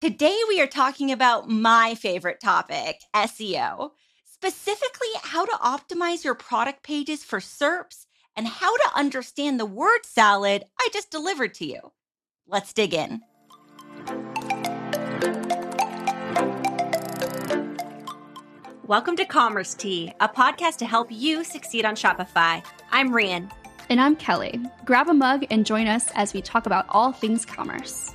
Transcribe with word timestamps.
Today, 0.00 0.34
we 0.48 0.62
are 0.62 0.66
talking 0.66 1.12
about 1.12 1.50
my 1.50 1.94
favorite 1.94 2.40
topic 2.40 3.02
SEO, 3.14 3.90
specifically 4.24 5.08
how 5.22 5.44
to 5.44 5.52
optimize 5.52 6.24
your 6.24 6.34
product 6.34 6.82
pages 6.82 7.22
for 7.22 7.38
SERPs 7.38 8.06
and 8.34 8.48
how 8.48 8.74
to 8.74 8.96
understand 8.96 9.60
the 9.60 9.66
word 9.66 10.06
salad 10.06 10.64
I 10.80 10.88
just 10.90 11.10
delivered 11.10 11.52
to 11.56 11.66
you. 11.66 11.92
Let's 12.46 12.72
dig 12.72 12.94
in. 12.94 13.20
Welcome 18.86 19.16
to 19.16 19.26
Commerce 19.26 19.74
Tea, 19.74 20.14
a 20.18 20.30
podcast 20.30 20.78
to 20.78 20.86
help 20.86 21.08
you 21.10 21.44
succeed 21.44 21.84
on 21.84 21.94
Shopify. 21.94 22.64
I'm 22.90 23.10
Rian. 23.10 23.52
And 23.90 24.00
I'm 24.00 24.16
Kelly. 24.16 24.62
Grab 24.86 25.10
a 25.10 25.12
mug 25.12 25.44
and 25.50 25.66
join 25.66 25.86
us 25.86 26.10
as 26.14 26.32
we 26.32 26.40
talk 26.40 26.64
about 26.64 26.86
all 26.88 27.12
things 27.12 27.44
commerce. 27.44 28.14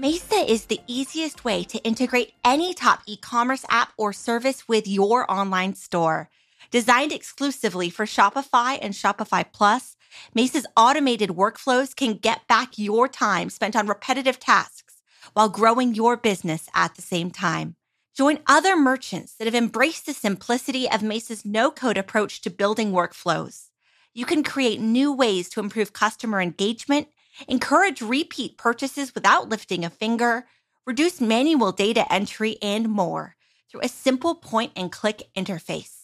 Mesa 0.00 0.50
is 0.50 0.64
the 0.64 0.80
easiest 0.86 1.44
way 1.44 1.62
to 1.62 1.76
integrate 1.84 2.32
any 2.42 2.72
top 2.72 3.02
e 3.04 3.18
commerce 3.18 3.66
app 3.68 3.92
or 3.98 4.14
service 4.14 4.66
with 4.66 4.88
your 4.88 5.30
online 5.30 5.74
store. 5.74 6.30
Designed 6.70 7.12
exclusively 7.12 7.90
for 7.90 8.06
Shopify 8.06 8.78
and 8.80 8.94
Shopify 8.94 9.44
Plus, 9.52 9.98
Mesa's 10.34 10.66
automated 10.74 11.28
workflows 11.28 11.94
can 11.94 12.14
get 12.14 12.48
back 12.48 12.78
your 12.78 13.08
time 13.08 13.50
spent 13.50 13.76
on 13.76 13.86
repetitive 13.86 14.40
tasks 14.40 15.02
while 15.34 15.50
growing 15.50 15.94
your 15.94 16.16
business 16.16 16.70
at 16.74 16.94
the 16.94 17.02
same 17.02 17.30
time. 17.30 17.76
Join 18.16 18.38
other 18.46 18.76
merchants 18.76 19.34
that 19.34 19.44
have 19.44 19.54
embraced 19.54 20.06
the 20.06 20.14
simplicity 20.14 20.90
of 20.90 21.02
Mesa's 21.02 21.44
no 21.44 21.70
code 21.70 21.98
approach 21.98 22.40
to 22.40 22.48
building 22.48 22.92
workflows. 22.92 23.66
You 24.14 24.24
can 24.24 24.44
create 24.44 24.80
new 24.80 25.12
ways 25.12 25.50
to 25.50 25.60
improve 25.60 25.92
customer 25.92 26.40
engagement 26.40 27.08
encourage 27.48 28.00
repeat 28.00 28.58
purchases 28.58 29.14
without 29.14 29.48
lifting 29.48 29.84
a 29.84 29.90
finger, 29.90 30.46
reduce 30.86 31.20
manual 31.20 31.72
data 31.72 32.10
entry, 32.12 32.56
and 32.62 32.88
more 32.88 33.36
through 33.70 33.82
a 33.82 33.88
simple 33.88 34.34
point 34.34 34.72
and 34.76 34.90
click 34.90 35.28
interface. 35.36 36.00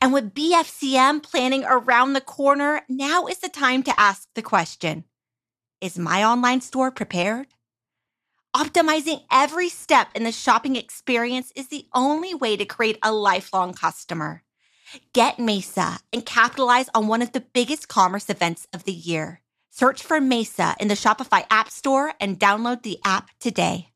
And 0.00 0.12
with 0.12 0.34
BFCM 0.34 1.22
planning 1.22 1.64
around 1.64 2.12
the 2.12 2.20
corner, 2.20 2.82
now 2.88 3.26
is 3.26 3.38
the 3.38 3.48
time 3.48 3.82
to 3.82 4.00
ask 4.00 4.28
the 4.34 4.42
question 4.42 5.04
Is 5.80 5.98
my 5.98 6.24
online 6.24 6.60
store 6.60 6.90
prepared? 6.90 7.48
Optimizing 8.56 9.24
every 9.32 9.68
step 9.68 10.08
in 10.14 10.22
the 10.22 10.30
shopping 10.30 10.76
experience 10.76 11.52
is 11.56 11.68
the 11.68 11.86
only 11.92 12.34
way 12.34 12.56
to 12.56 12.64
create 12.64 12.98
a 13.02 13.12
lifelong 13.12 13.74
customer. 13.74 14.44
Get 15.12 15.40
Mesa 15.40 15.98
and 16.12 16.24
capitalize 16.24 16.88
on 16.94 17.08
one 17.08 17.20
of 17.20 17.32
the 17.32 17.40
biggest 17.40 17.88
commerce 17.88 18.30
events 18.30 18.68
of 18.72 18.84
the 18.84 18.92
year. 18.92 19.40
Search 19.76 20.04
for 20.04 20.20
Mesa 20.20 20.76
in 20.78 20.86
the 20.86 20.94
Shopify 20.94 21.44
App 21.50 21.68
Store 21.68 22.12
and 22.20 22.38
download 22.38 22.84
the 22.84 23.00
app 23.04 23.30
today. 23.40 23.88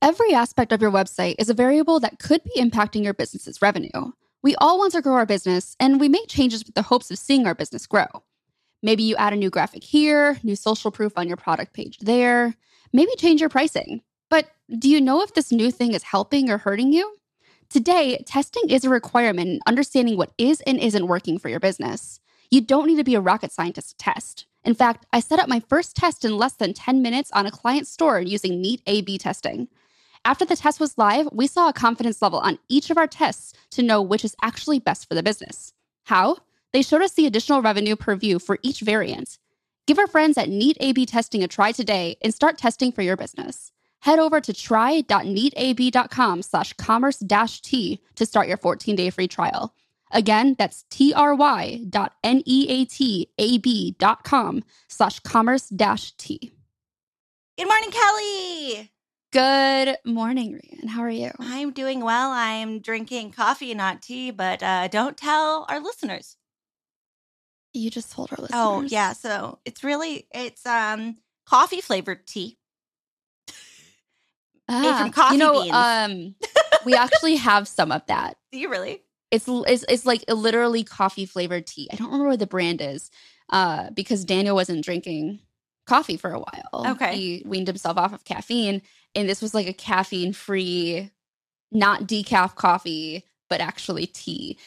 Every 0.00 0.32
aspect 0.32 0.70
of 0.70 0.80
your 0.80 0.92
website 0.92 1.34
is 1.40 1.50
a 1.50 1.54
variable 1.54 1.98
that 1.98 2.20
could 2.20 2.44
be 2.44 2.52
impacting 2.56 3.02
your 3.02 3.12
business's 3.12 3.60
revenue. 3.60 4.12
We 4.44 4.54
all 4.58 4.78
want 4.78 4.92
to 4.92 5.02
grow 5.02 5.14
our 5.14 5.26
business, 5.26 5.74
and 5.80 5.98
we 5.98 6.08
make 6.08 6.28
changes 6.28 6.64
with 6.64 6.76
the 6.76 6.82
hopes 6.82 7.10
of 7.10 7.18
seeing 7.18 7.48
our 7.48 7.54
business 7.56 7.84
grow. 7.84 8.06
Maybe 8.80 9.02
you 9.02 9.16
add 9.16 9.32
a 9.32 9.36
new 9.36 9.50
graphic 9.50 9.82
here, 9.82 10.38
new 10.44 10.54
social 10.54 10.92
proof 10.92 11.14
on 11.16 11.26
your 11.26 11.36
product 11.36 11.72
page 11.72 11.98
there, 11.98 12.54
maybe 12.92 13.10
change 13.16 13.40
your 13.40 13.50
pricing. 13.50 14.02
But 14.30 14.52
do 14.78 14.88
you 14.88 15.00
know 15.00 15.20
if 15.22 15.34
this 15.34 15.50
new 15.50 15.72
thing 15.72 15.94
is 15.94 16.04
helping 16.04 16.48
or 16.48 16.58
hurting 16.58 16.92
you? 16.92 17.16
Today, 17.70 18.22
testing 18.24 18.70
is 18.70 18.84
a 18.84 18.88
requirement 18.88 19.48
in 19.48 19.60
understanding 19.66 20.16
what 20.16 20.30
is 20.38 20.60
and 20.60 20.78
isn't 20.78 21.08
working 21.08 21.40
for 21.40 21.48
your 21.48 21.58
business. 21.58 22.20
You 22.52 22.60
don't 22.60 22.86
need 22.86 22.98
to 22.98 23.04
be 23.04 23.16
a 23.16 23.20
rocket 23.20 23.50
scientist 23.50 23.88
to 23.88 23.96
test. 23.96 24.46
In 24.64 24.74
fact, 24.74 25.06
I 25.12 25.20
set 25.20 25.38
up 25.38 25.48
my 25.48 25.60
first 25.60 25.96
test 25.96 26.24
in 26.24 26.36
less 26.36 26.52
than 26.52 26.72
10 26.72 27.02
minutes 27.02 27.30
on 27.32 27.46
a 27.46 27.50
client 27.50 27.86
store 27.86 28.20
using 28.20 28.60
Neat 28.60 28.80
A 28.86 29.02
B 29.02 29.18
testing. 29.18 29.68
After 30.24 30.44
the 30.44 30.54
test 30.54 30.78
was 30.78 30.96
live, 30.96 31.28
we 31.32 31.48
saw 31.48 31.68
a 31.68 31.72
confidence 31.72 32.22
level 32.22 32.38
on 32.38 32.60
each 32.68 32.90
of 32.90 32.96
our 32.96 33.08
tests 33.08 33.54
to 33.72 33.82
know 33.82 34.00
which 34.00 34.24
is 34.24 34.36
actually 34.40 34.78
best 34.78 35.08
for 35.08 35.16
the 35.16 35.22
business. 35.22 35.72
How? 36.04 36.36
They 36.72 36.82
showed 36.82 37.02
us 37.02 37.14
the 37.14 37.26
additional 37.26 37.60
revenue 37.60 37.96
per 37.96 38.14
view 38.14 38.38
for 38.38 38.58
each 38.62 38.80
variant. 38.80 39.38
Give 39.88 39.98
our 39.98 40.06
friends 40.06 40.38
at 40.38 40.48
Neat 40.48 40.76
A/B 40.78 41.06
Testing 41.06 41.42
a 41.42 41.48
try 41.48 41.72
today 41.72 42.16
and 42.22 42.32
start 42.32 42.56
testing 42.56 42.92
for 42.92 43.02
your 43.02 43.16
business. 43.16 43.72
Head 44.00 44.20
over 44.20 44.40
to 44.40 44.52
try.neatab.com 44.52 46.42
slash 46.42 46.72
commerce-t 46.74 48.00
to 48.14 48.26
start 48.26 48.48
your 48.48 48.58
14-day 48.58 49.10
free 49.10 49.28
trial. 49.28 49.74
Again, 50.12 50.54
that's 50.58 50.84
T-R-Y.N-E-A-T-A-B 50.90 51.86
dot 53.98 54.24
com 54.24 54.62
slash 54.88 55.20
commerce 55.20 55.68
dash 55.68 56.12
T. 56.16 56.52
Good 57.58 57.66
morning, 57.68 57.90
Kelly. 57.90 58.90
Good 59.32 59.96
morning, 60.04 60.52
Rian. 60.60 60.88
How 60.88 61.00
are 61.02 61.10
you? 61.10 61.30
I'm 61.38 61.72
doing 61.72 62.00
well. 62.04 62.30
I'm 62.30 62.80
drinking 62.80 63.32
coffee, 63.32 63.72
not 63.74 64.02
tea, 64.02 64.30
but 64.30 64.62
uh, 64.62 64.88
don't 64.88 65.16
tell 65.16 65.64
our 65.68 65.80
listeners. 65.80 66.36
You 67.72 67.88
just 67.90 68.12
told 68.12 68.30
our 68.32 68.36
listeners. 68.38 68.60
Oh, 68.62 68.82
yeah. 68.82 69.14
So 69.14 69.58
it's 69.64 69.82
really, 69.82 70.26
it's 70.34 70.66
um 70.66 71.16
coffee 71.46 71.80
flavored 71.80 72.26
tea. 72.26 72.58
Made 74.68 74.96
from 74.96 75.08
Ah, 75.08 75.10
coffee 75.12 75.34
you 75.34 75.38
know, 75.38 75.62
beans. 75.62 75.74
um, 75.74 76.34
we 76.84 76.94
actually 76.94 77.36
have 77.36 77.66
some 77.66 77.90
of 77.92 78.04
that. 78.06 78.36
Do 78.52 78.58
you 78.58 78.68
really? 78.68 79.02
It's 79.32 79.46
it's, 79.48 79.84
it's 79.88 80.06
like 80.06 80.22
literally 80.28 80.84
coffee 80.84 81.26
flavored 81.26 81.66
tea. 81.66 81.88
I 81.92 81.96
don't 81.96 82.06
remember 82.08 82.28
what 82.28 82.38
the 82.38 82.46
brand 82.46 82.80
is, 82.80 83.10
uh, 83.50 83.90
because 83.90 84.24
Daniel 84.24 84.54
wasn't 84.54 84.84
drinking 84.84 85.40
coffee 85.86 86.16
for 86.18 86.30
a 86.30 86.38
while. 86.38 86.92
Okay. 86.92 87.16
he 87.16 87.42
weaned 87.44 87.66
himself 87.66 87.96
off 87.96 88.12
of 88.12 88.24
caffeine, 88.24 88.82
and 89.16 89.28
this 89.28 89.42
was 89.42 89.54
like 89.54 89.66
a 89.66 89.72
caffeine 89.72 90.32
free, 90.32 91.10
not 91.72 92.02
decaf 92.02 92.54
coffee, 92.54 93.24
but 93.48 93.60
actually 93.60 94.06
tea. 94.06 94.58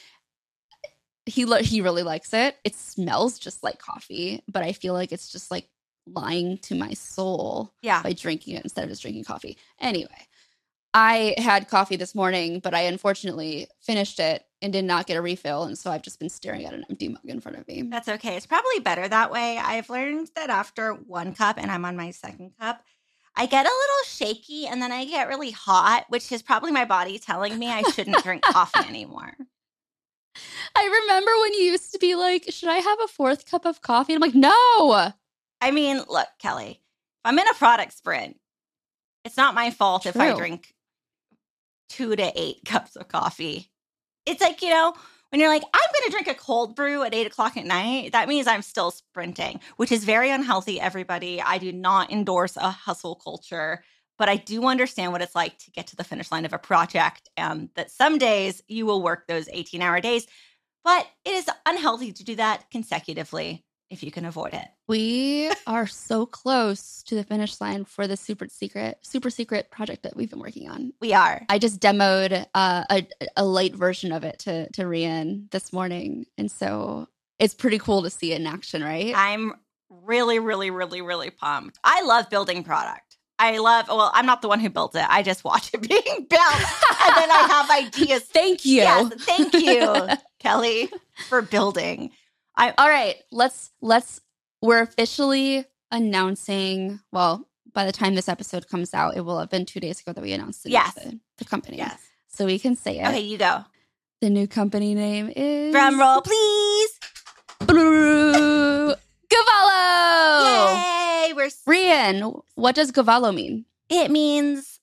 He 1.28 1.46
lo- 1.46 1.62
he 1.64 1.81
really 1.81 2.04
likes 2.04 2.34
it. 2.34 2.58
It 2.64 2.75
smells 2.75 3.40
just 3.40 3.64
like 3.64 3.80
coffee, 3.80 4.44
but 4.48 4.64
I 4.64 4.74
feel 4.74 4.94
like 4.94 5.12
it's 5.12 5.31
just 5.31 5.50
like 5.50 5.68
lying 6.08 6.59
to 6.59 6.75
my 6.75 6.94
soul 6.94 7.72
Yeah. 7.81 8.02
by 8.04 8.14
drinking 8.14 8.56
it 8.56 8.64
instead 8.64 8.84
of 8.84 8.90
just 8.90 9.02
drinking 9.02 9.24
coffee. 9.24 9.58
Anyway, 9.80 10.28
I 10.97 11.35
had 11.38 11.67
coffee 11.67 11.97
this 11.97 12.16
morning, 12.16 12.61
but 12.61 12.73
I 12.73 12.83
unfortunately 12.83 13.67
finished 13.81 14.17
it 14.17 14.45
and 14.61 14.72
did 14.72 14.85
not 14.85 15.07
get 15.07 15.17
a 15.17 15.22
refill. 15.22 15.63
And 15.63 15.78
so 15.78 15.91
I've 15.91 16.01
just 16.01 16.19
been 16.19 16.29
staring 16.29 16.63
at 16.63 16.73
an 16.73 16.85
empty 16.89 17.09
mug 17.09 17.25
in 17.25 17.41
front 17.41 17.57
of 17.57 17.67
me. 17.67 17.81
That's 17.81 18.07
okay. 18.07 18.38
It's 18.38 18.45
probably 18.45 18.79
better 18.79 19.06
that 19.06 19.29
way. 19.29 19.57
I've 19.57 19.89
learned 19.89 20.29
that 20.38 20.50
after 20.50 20.94
one 20.94 21.35
cup, 21.35 21.57
and 21.57 21.69
I'm 21.69 21.83
on 21.83 21.97
my 21.97 22.11
second 22.11 22.53
cup, 22.57 22.81
I 23.35 23.45
get 23.45 23.66
a 23.66 23.69
little 23.69 24.06
shaky 24.06 24.67
and 24.67 24.81
then 24.81 24.94
I 24.94 25.03
get 25.03 25.28
really 25.28 25.51
hot, 25.51 26.06
which 26.07 26.31
is 26.31 26.41
probably 26.41 26.72
my 26.72 26.85
body 26.85 27.19
telling 27.19 27.59
me 27.59 27.69
I 27.69 27.81
shouldn't 27.81 28.23
drink 28.23 28.41
coffee 28.45 28.88
anymore. 28.88 29.33
I 30.77 31.01
remember 31.03 31.31
when 31.41 31.56
you 31.56 31.63
used 31.72 31.91
to 31.91 32.00
be 32.00 32.16
like, 32.16 32.45
Should 32.47 32.69
I 32.69 32.77
have 32.77 33.00
a 33.03 33.09
fourth 33.09 33.45
cup 33.45 33.66
of 33.66 33.81
coffee? 33.81 34.13
And 34.13 34.23
I'm 34.23 34.29
like, 34.29 34.35
No. 34.35 35.12
I 35.59 35.72
mean, 35.72 35.97
look, 36.07 36.27
Kelly, 36.39 36.79
I'm 37.25 37.38
in 37.38 37.47
a 37.50 37.53
product 37.53 37.91
sprint, 37.91 38.38
it's 39.25 39.35
not 39.35 39.56
my 39.56 39.72
fault 39.72 40.06
if 40.06 40.16
I 40.16 40.33
drink 40.38 40.75
two 41.90 42.16
to 42.16 42.31
eight 42.35 42.62
cups 42.66 42.96
of 42.96 43.07
coffee. 43.07 43.72
It's 44.25 44.41
like, 44.41 44.62
you 44.62 44.69
know, 44.69 44.94
when 45.29 45.40
you're 45.40 45.50
like, 45.50 45.63
I'm 45.63 45.90
going 45.94 46.06
to 46.06 46.12
drink 46.12 46.28
a 46.28 46.34
cold 46.34 46.75
brew 46.75 47.03
at 47.03 47.13
eight 47.13 47.28
o'clock 47.28 47.57
at 47.57 47.66
night, 47.66 48.12
that 48.13 48.29
means 48.29 48.47
I'm 48.47 48.62
still 48.62 48.91
sprinting, 48.91 49.59
which 49.78 49.91
is 49.91 50.03
very 50.03 50.31
unhealthy, 50.31 50.79
everybody. 50.79 51.41
I 51.41 51.57
do 51.57 51.72
not 51.72 52.12
endorse 52.12 52.57
a 52.57 52.69
hustle 52.69 53.16
culture, 53.16 53.84
but 54.18 54.29
I 54.29 54.38
do 54.38 54.66
understand 54.66 55.12
what 55.12 55.22
it's 55.22 55.35
like 55.35 55.57
to 55.59 55.72
get 55.72 55.88
to 55.88 55.95
the 55.95 56.03
finish 56.03 56.31
line 56.31 56.45
of 56.45 56.53
a 56.53 56.57
project 56.57 57.29
and 57.38 57.69
that 57.75 57.91
some 57.91 58.18
days 58.18 58.62
you 58.68 58.85
will 58.85 59.03
work 59.03 59.28
those 59.28 59.50
18 59.51 59.81
hour 59.81 60.00
days, 60.00 60.25
but 60.84 61.06
it 61.25 61.34
is 61.34 61.50
unhealthy 61.66 62.13
to 62.13 62.24
do 62.24 62.35
that 62.35 62.69
consecutively 62.72 63.66
if 63.95 64.03
you 64.03 64.11
can 64.11 64.25
avoid 64.25 64.53
it. 64.53 64.68
We 64.88 65.50
are 65.65 65.88
so 65.88 66.25
close 66.25 67.01
to 67.03 67.15
the 67.15 67.24
finish 67.24 67.59
line 67.59 67.86
for 67.86 68.07
the 68.07 68.18
super 68.18 68.47
secret, 68.50 69.00
super 69.01 69.30
secret 69.30 69.71
project 69.71 70.03
that 70.03 70.15
we've 70.15 70.30
been 70.30 70.39
working 70.39 70.69
on. 70.69 70.94
We 71.01 71.13
are. 71.13 71.42
I 71.50 71.57
just 71.57 71.80
demoed 71.80 72.45
uh, 72.53 72.83
a 72.89 73.07
a 73.36 73.45
light 73.45 73.74
version 73.75 74.12
of 74.12 74.24
it 74.24 74.39
to 74.39 74.69
to 74.74 74.83
Rian 74.83 75.50
this 75.51 75.74
morning, 75.74 76.25
and 76.38 76.51
so 76.51 77.07
it's 77.39 77.53
pretty 77.53 77.80
cool 77.80 78.03
to 78.03 78.09
see 78.09 78.33
it 78.33 78.42
in 78.42 78.47
action, 78.47 78.83
right? 78.83 79.13
I'm 79.15 79.53
really, 79.89 80.39
really, 80.39 80.71
really, 80.71 81.01
really 81.01 81.30
pumped. 81.30 81.80
I 81.83 82.03
love 82.03 82.30
building 82.30 82.63
product. 82.63 83.18
I 83.38 83.57
love, 83.57 83.88
well, 83.89 84.12
I'm 84.13 84.25
not 84.25 84.41
the 84.41 84.48
one 84.48 84.62
who 84.62 84.69
built 84.69 84.95
it. 84.95 85.06
I 85.09 85.21
just 85.21 85.44
watch 85.44 85.69
it 85.74 85.81
being 85.89 86.03
built. 86.03 86.30
and 86.31 87.15
then 87.18 87.31
I 87.31 87.48
have 87.50 87.69
ideas. 87.86 88.24
Thank 88.24 88.65
you. 88.65 88.75
Yes, 88.77 89.13
thank 89.19 89.53
you, 89.53 90.07
Kelly, 90.39 90.89
for 91.27 91.41
building. 91.41 92.12
I 92.57 92.74
all 92.78 92.90
right. 92.90 93.16
Let's 93.31 93.72
let's 93.81 94.22
we're 94.62 94.81
officially 94.81 95.66
announcing. 95.92 97.00
Well, 97.12 97.48
by 97.74 97.86
the 97.86 97.92
time 97.92 98.16
this 98.16 98.30
episode 98.30 98.68
comes 98.68 98.94
out, 98.94 99.18
it 99.18 99.22
will 99.22 99.40
have 99.40 99.50
been 99.50 99.66
two 99.66 99.80
days 99.80 100.02
ago 100.02 100.13
that 100.13 100.22
we 100.22 100.31
announced 100.34 100.63
the 100.63 100.72
yes. 100.72 100.94
the, 100.96 101.19
the 101.38 101.46
company. 101.46 101.78
Yes. 101.78 102.02
So 102.28 102.46
we 102.46 102.60
can 102.60 102.75
say 102.75 103.00
it. 103.00 103.07
Okay, 103.07 103.22
you 103.22 103.38
go. 103.38 103.66
The 104.22 104.30
new 104.30 104.48
company 104.48 104.96
name 104.96 105.31
is 105.36 105.74
Drum 105.74 106.00
roll, 106.00 106.22
please. 106.22 107.00
Govalo. 107.60 108.96
Yay! 110.46 111.34
We're 111.34 111.50
Rian. 111.68 112.42
What 112.56 112.75
does 112.75 112.92
Govalo 112.92 113.34
mean? 113.34 113.66
It 113.90 114.10
means 114.10 114.80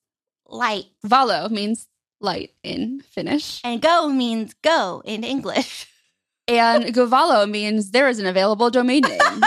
light. 0.47 0.87
Valo 1.05 1.51
means 1.51 1.89
light 2.21 2.53
in 2.63 3.01
Finnish. 3.01 3.61
And 3.65 3.81
go 3.81 4.09
means 4.09 4.55
go 4.63 5.03
in 5.05 5.25
English. 5.25 5.87
And 6.59 6.85
Govalo 6.95 7.49
means 7.49 7.91
there 7.91 8.09
is 8.09 8.19
an 8.19 8.27
available 8.27 8.71
domain 8.71 9.03
name. 9.03 9.21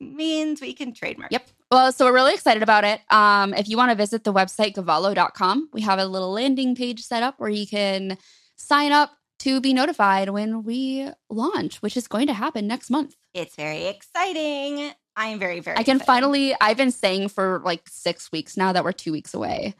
means 0.00 0.60
we 0.60 0.72
can 0.72 0.92
trademark. 0.92 1.32
Yep. 1.32 1.46
Well, 1.70 1.92
so 1.92 2.04
we're 2.04 2.12
really 2.14 2.34
excited 2.34 2.62
about 2.62 2.84
it. 2.84 3.00
Um, 3.10 3.52
if 3.54 3.68
you 3.68 3.76
want 3.76 3.90
to 3.90 3.96
visit 3.96 4.24
the 4.24 4.32
website 4.32 4.74
govalo.com, 4.74 5.70
we 5.72 5.80
have 5.82 5.98
a 5.98 6.06
little 6.06 6.32
landing 6.32 6.74
page 6.74 7.02
set 7.02 7.22
up 7.22 7.34
where 7.38 7.50
you 7.50 7.66
can 7.66 8.16
sign 8.56 8.92
up 8.92 9.12
to 9.40 9.60
be 9.60 9.74
notified 9.74 10.30
when 10.30 10.62
we 10.62 11.08
launch, 11.28 11.82
which 11.82 11.96
is 11.96 12.08
going 12.08 12.26
to 12.28 12.32
happen 12.32 12.66
next 12.66 12.90
month. 12.90 13.16
It's 13.34 13.54
very 13.56 13.86
exciting. 13.86 14.92
I 15.16 15.26
am 15.28 15.38
very, 15.38 15.60
very 15.60 15.76
I 15.76 15.82
can 15.82 15.96
excited. 15.96 16.06
finally 16.06 16.54
I've 16.60 16.76
been 16.76 16.90
saying 16.90 17.28
for 17.28 17.62
like 17.64 17.82
six 17.88 18.30
weeks 18.30 18.56
now 18.56 18.72
that 18.72 18.84
we're 18.84 18.92
two 18.92 19.12
weeks 19.12 19.34
away. 19.34 19.74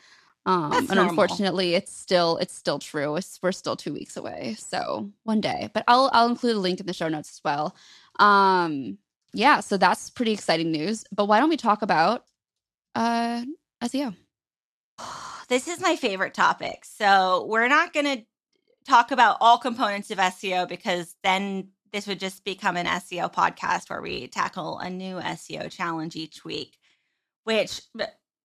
Um 0.46 0.70
That's 0.70 0.88
and 0.88 0.96
normal. 0.96 1.10
unfortunately 1.10 1.74
it's 1.74 1.92
still 1.92 2.38
it's 2.38 2.54
still 2.54 2.78
true. 2.78 3.16
It's, 3.16 3.38
we're 3.42 3.52
still 3.52 3.76
two 3.76 3.92
weeks 3.92 4.16
away. 4.16 4.56
So 4.58 5.10
one 5.24 5.40
day. 5.42 5.70
But 5.74 5.84
I'll 5.88 6.08
I'll 6.14 6.28
include 6.28 6.56
a 6.56 6.60
link 6.60 6.80
in 6.80 6.86
the 6.86 6.94
show 6.94 7.08
notes 7.08 7.30
as 7.30 7.40
well. 7.44 7.76
Um 8.18 8.98
yeah, 9.34 9.60
so 9.60 9.76
that's 9.76 10.08
pretty 10.08 10.32
exciting 10.32 10.70
news. 10.72 11.04
But 11.14 11.26
why 11.26 11.40
don't 11.40 11.50
we 11.50 11.58
talk 11.58 11.82
about 11.82 12.24
uh 12.94 13.44
SEO? 13.82 14.14
This 15.48 15.68
is 15.68 15.80
my 15.80 15.94
favorite 15.94 16.34
topic. 16.34 16.84
So 16.84 17.46
we're 17.48 17.68
not 17.68 17.92
going 17.92 18.06
to 18.06 18.24
talk 18.88 19.12
about 19.12 19.36
all 19.40 19.58
components 19.58 20.10
of 20.10 20.18
SEO 20.18 20.68
because 20.68 21.14
then 21.22 21.68
this 21.92 22.08
would 22.08 22.18
just 22.18 22.44
become 22.44 22.76
an 22.76 22.86
SEO 22.86 23.32
podcast 23.32 23.88
where 23.88 24.02
we 24.02 24.26
tackle 24.26 24.78
a 24.78 24.90
new 24.90 25.16
SEO 25.20 25.70
challenge 25.70 26.16
each 26.16 26.44
week, 26.44 26.76
which 27.44 27.80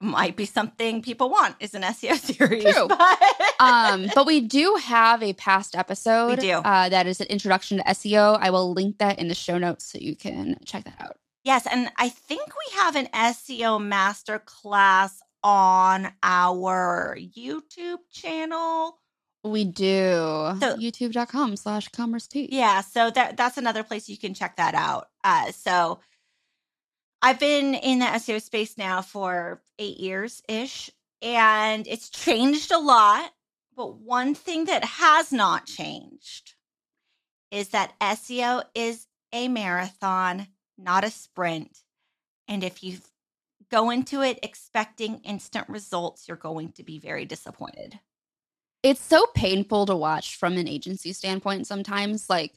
might 0.01 0.35
be 0.35 0.45
something 0.45 1.01
people 1.01 1.29
want 1.29 1.55
is 1.59 1.73
an 1.73 1.81
SEO 1.83 2.15
series. 2.19 2.63
True. 2.63 2.87
But 2.87 3.21
um, 3.59 4.07
but 4.15 4.25
we 4.25 4.41
do 4.41 4.77
have 4.81 5.21
a 5.23 5.33
past 5.33 5.75
episode. 5.75 6.39
We 6.39 6.47
do. 6.47 6.53
Uh, 6.53 6.89
that 6.89 7.07
is 7.07 7.21
an 7.21 7.27
introduction 7.27 7.77
to 7.77 7.83
SEO. 7.85 8.37
I 8.39 8.49
will 8.49 8.73
link 8.73 8.97
that 8.99 9.19
in 9.19 9.27
the 9.27 9.35
show 9.35 9.57
notes 9.57 9.85
so 9.85 9.97
you 9.99 10.15
can 10.15 10.57
check 10.65 10.83
that 10.85 10.95
out. 10.99 11.17
yes, 11.43 11.65
and 11.65 11.89
I 11.97 12.09
think 12.09 12.41
we 12.47 12.77
have 12.79 12.95
an 12.95 13.07
SEO 13.13 13.79
masterclass 13.81 15.13
on 15.43 16.11
our 16.23 17.17
YouTube 17.19 17.97
channel. 18.11 18.97
We 19.43 19.63
do. 19.65 20.53
So- 20.59 20.77
YouTube.com 20.77 21.55
slash 21.55 21.87
commerce 21.89 22.27
tea. 22.27 22.47
Yeah, 22.51 22.81
so 22.81 23.09
that 23.11 23.37
that's 23.37 23.57
another 23.57 23.83
place 23.83 24.07
you 24.07 24.17
can 24.17 24.33
check 24.35 24.57
that 24.57 24.75
out. 24.75 25.07
Uh, 25.23 25.51
so 25.51 25.99
I've 27.21 27.39
been 27.39 27.75
in 27.75 27.99
the 27.99 28.05
SEO 28.05 28.41
space 28.41 28.77
now 28.77 29.01
for 29.01 29.61
eight 29.79 29.97
years 29.99 30.41
ish, 30.47 30.89
and 31.21 31.87
it's 31.87 32.09
changed 32.09 32.71
a 32.71 32.79
lot. 32.79 33.31
But 33.75 33.97
one 33.99 34.35
thing 34.35 34.65
that 34.65 34.83
has 34.83 35.31
not 35.31 35.65
changed 35.65 36.55
is 37.51 37.69
that 37.69 37.93
SEO 37.99 38.63
is 38.75 39.07
a 39.33 39.47
marathon, 39.47 40.47
not 40.77 41.03
a 41.03 41.09
sprint. 41.11 41.79
And 42.47 42.63
if 42.63 42.83
you 42.83 42.97
go 43.69 43.89
into 43.89 44.21
it 44.21 44.39
expecting 44.43 45.19
instant 45.19 45.69
results, 45.69 46.27
you're 46.27 46.37
going 46.37 46.73
to 46.73 46.83
be 46.83 46.99
very 46.99 47.25
disappointed. 47.25 47.99
it's 48.83 49.01
so 49.01 49.25
painful 49.35 49.85
to 49.85 49.95
watch 49.95 50.35
from 50.35 50.57
an 50.57 50.67
agency 50.67 51.13
standpoint 51.13 51.67
sometimes 51.67 52.29
like 52.29 52.53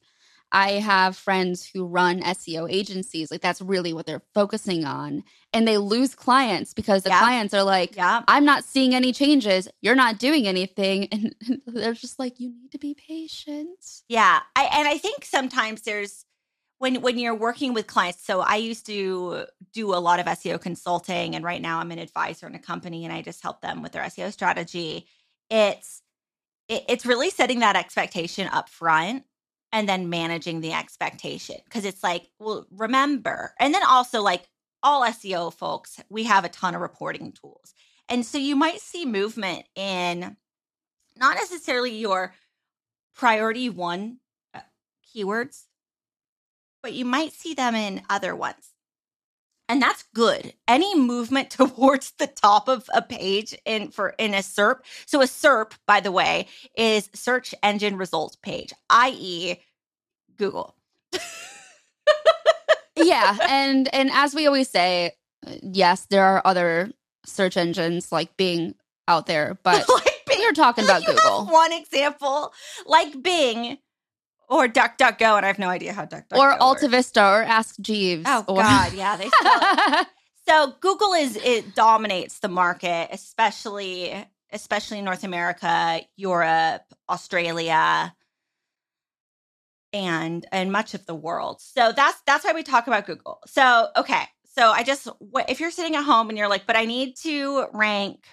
i 0.55 0.73
have 0.73 1.17
friends 1.17 1.69
who 1.75 1.87
run 1.87 2.23
seo 2.23 2.71
agencies 2.73 3.31
like 3.31 3.43
that's 3.43 3.63
really 3.63 3.93
what 3.95 4.07
they're 4.07 4.23
focusing 4.35 4.87
on 4.87 5.25
and 5.55 5.69
they 5.69 5.79
lose 5.79 6.15
clients 6.17 6.75
because 6.75 7.05
the 7.05 7.11
Yeah. 7.11 7.21
clients 7.21 7.55
are 7.55 7.65
like 7.65 7.97
Yeah. 7.97 8.23
i'm 8.29 8.47
not 8.47 8.65
seeing 8.65 8.95
any 8.95 9.13
changes 9.13 9.69
you're 9.83 9.97
not 9.97 10.19
doing 10.19 10.49
anything 10.49 11.09
and 11.13 11.35
they're 11.67 11.95
just 11.95 12.19
like 12.21 12.41
you 12.41 12.51
need 12.51 12.73
to 12.73 12.79
be 12.79 12.95
patient 12.95 14.03
Yeah, 14.09 14.41
I 14.57 14.65
and 14.65 14.89
I 14.89 14.99
think 14.99 15.27
sometimes 15.27 15.83
there's 15.83 16.27
when 16.79 17.03
when 17.03 17.19
you're 17.19 17.35
working 17.37 17.75
with 17.75 17.89
clients. 17.89 18.25
So 18.27 18.41
I 18.41 18.57
used 18.57 18.87
to 18.87 19.47
do 19.73 19.95
a 19.95 19.97
lot 19.97 20.21
of 20.21 20.27
SEO 20.27 20.61
consulting, 20.61 21.37
and 21.37 21.45
right 21.45 21.63
now 21.63 21.81
I'm 21.81 21.93
an 21.93 21.99
advisor 22.01 22.47
in 22.47 22.55
a 22.55 22.61
company, 22.61 23.05
and 23.05 23.15
I 23.15 23.23
just 23.23 23.43
help 23.43 23.63
them 23.63 23.83
with 23.83 23.93
their 23.93 24.05
SEO 24.05 24.33
strategy. 24.33 25.07
It's 25.51 26.03
it, 26.69 26.85
it's 26.89 27.07
really 27.07 27.31
setting 27.31 27.61
that 27.61 27.77
expectation 27.77 28.49
up 28.49 28.69
front 28.71 29.25
and 29.75 29.89
then 29.89 30.09
managing 30.09 30.61
the 30.61 30.73
expectation 30.73 31.57
because 31.65 31.85
it's 31.85 32.03
like, 32.05 32.31
well, 32.39 32.65
remember, 32.71 33.53
and 33.59 33.75
then 33.75 33.83
also 33.85 34.23
like 34.23 34.49
all 34.85 35.03
SEO 35.03 35.53
folks, 35.53 36.01
we 36.09 36.25
have 36.25 36.45
a 36.45 36.49
ton 36.49 36.77
of 36.77 36.81
reporting 36.81 37.33
tools, 37.33 37.75
and 38.09 38.25
so 38.25 38.39
you 38.39 38.55
might 38.55 38.81
see 38.81 39.05
movement 39.05 39.67
in 39.75 40.37
not 41.17 41.35
necessarily 41.35 41.97
your 41.97 42.35
priority 43.17 43.69
one 43.69 44.19
uh, 44.55 44.61
keywords, 45.15 45.65
but 46.83 46.93
you 46.93 47.05
might 47.05 47.33
see 47.33 47.55
them 47.55 47.75
in 47.75 48.03
other 48.09 48.35
ones. 48.35 48.74
And 49.69 49.81
that's 49.81 50.05
good. 50.15 50.53
Any 50.69 50.99
movement 50.99 51.51
towards 51.51 52.13
the 52.19 52.27
top 52.27 52.69
of 52.69 52.89
a 52.93 53.03
page 53.03 53.55
in 53.65 53.91
for 53.91 54.11
in 54.19 54.35
a 54.35 54.39
SERP. 54.39 54.81
So 55.07 55.21
a 55.21 55.27
SERP, 55.27 55.73
by 55.87 56.01
the 56.01 56.13
way, 56.13 56.47
is 56.77 57.09
search 57.15 57.55
engine 57.63 57.97
results 57.97 58.37
page, 58.37 58.73
i.e. 58.91 59.57
Google. 60.37 60.75
yeah 62.97 63.37
and 63.49 63.93
and 63.95 64.11
as 64.13 64.35
we 64.35 64.47
always 64.47 64.69
say 64.69 65.13
yes 65.63 66.07
there 66.11 66.25
are 66.25 66.43
other 66.45 66.91
search 67.25 67.57
engines 67.57 68.11
like 68.13 68.37
bing 68.37 68.75
out 69.09 69.27
there 69.27 69.59
but 69.63 69.89
like 69.95 70.23
Bing. 70.27 70.39
we 70.39 70.47
are 70.47 70.53
talking 70.53 70.85
about 70.85 71.05
google 71.05 71.47
one 71.47 71.73
example, 71.73 72.53
like 72.87 73.23
Bing 73.23 73.79
or 74.49 74.69
DuckDuckGo, 74.69 75.37
and 75.37 75.45
I 75.45 75.49
have 75.49 75.59
no 75.59 75.69
idea 75.69 75.93
how 75.93 76.05
DuckDuckGo 76.05 76.37
or 76.37 76.49
works. 76.49 76.61
Alta 76.61 76.89
Vista 76.89 77.23
or 77.25 77.43
Ask 77.43 77.79
Jeeves. 77.81 78.25
Oh 78.27 78.45
or- 78.49 78.63
God, 78.63 78.93
yeah, 78.95 79.17
they 79.17 79.29
still 79.29 80.05
So 80.47 80.75
Google 80.81 81.15
is 81.15 81.37
it 81.37 81.75
dominates 81.75 82.41
the 82.41 82.49
market, 82.49 83.09
especially 83.13 84.27
especially 84.53 85.03
North 85.03 85.25
America, 85.25 86.01
Europe, 86.17 86.83
Australia, 87.09 88.15
and 89.93 90.47
and 90.53 90.71
much 90.71 90.95
of 90.95 91.07
the 91.07 91.15
world. 91.15 91.61
So 91.61 91.93
that's 91.93 92.21
that's 92.27 92.45
why 92.45 92.53
we 92.53 92.63
talk 92.63 92.87
about 92.87 93.07
Google. 93.07 93.41
So 93.47 93.89
okay, 93.97 94.25
so 94.45 94.71
I 94.71 94.83
just 94.83 95.09
if 95.49 95.61
you're 95.61 95.71
sitting 95.71 95.97
at 95.97 96.05
home 96.05 96.29
and 96.29 96.37
you're 96.37 96.49
like, 96.49 96.67
but 96.67 96.77
I 96.77 96.85
need 96.85 97.17
to 97.23 97.67
rank 97.73 98.25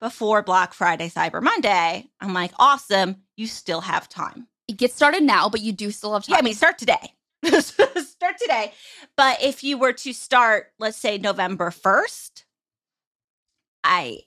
before 0.00 0.42
Black 0.42 0.72
Friday, 0.72 1.08
Cyber 1.08 1.42
Monday, 1.42 2.06
I'm 2.20 2.32
like, 2.32 2.52
awesome, 2.58 3.16
you 3.36 3.46
still 3.46 3.80
have 3.82 4.08
time. 4.08 4.46
Get 4.76 4.92
started 4.92 5.22
now, 5.22 5.48
but 5.48 5.60
you 5.60 5.72
do 5.72 5.90
still 5.90 6.12
have 6.14 6.24
time. 6.24 6.34
Yeah, 6.34 6.38
I 6.38 6.42
mean, 6.42 6.54
start 6.54 6.78
today. 6.78 7.14
start 7.44 8.38
today. 8.38 8.72
But 9.16 9.42
if 9.42 9.64
you 9.64 9.78
were 9.78 9.92
to 9.94 10.12
start, 10.12 10.72
let's 10.78 10.96
say 10.96 11.18
November 11.18 11.70
1st, 11.70 12.44
I 13.82 14.20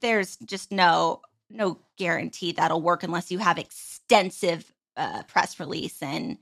there's 0.00 0.36
just 0.36 0.70
no 0.70 1.22
no 1.50 1.78
guarantee 1.96 2.52
that'll 2.52 2.80
work 2.80 3.02
unless 3.02 3.30
you 3.30 3.38
have 3.38 3.58
extensive 3.58 4.70
uh, 4.96 5.22
press 5.24 5.58
release 5.60 6.02
and 6.02 6.38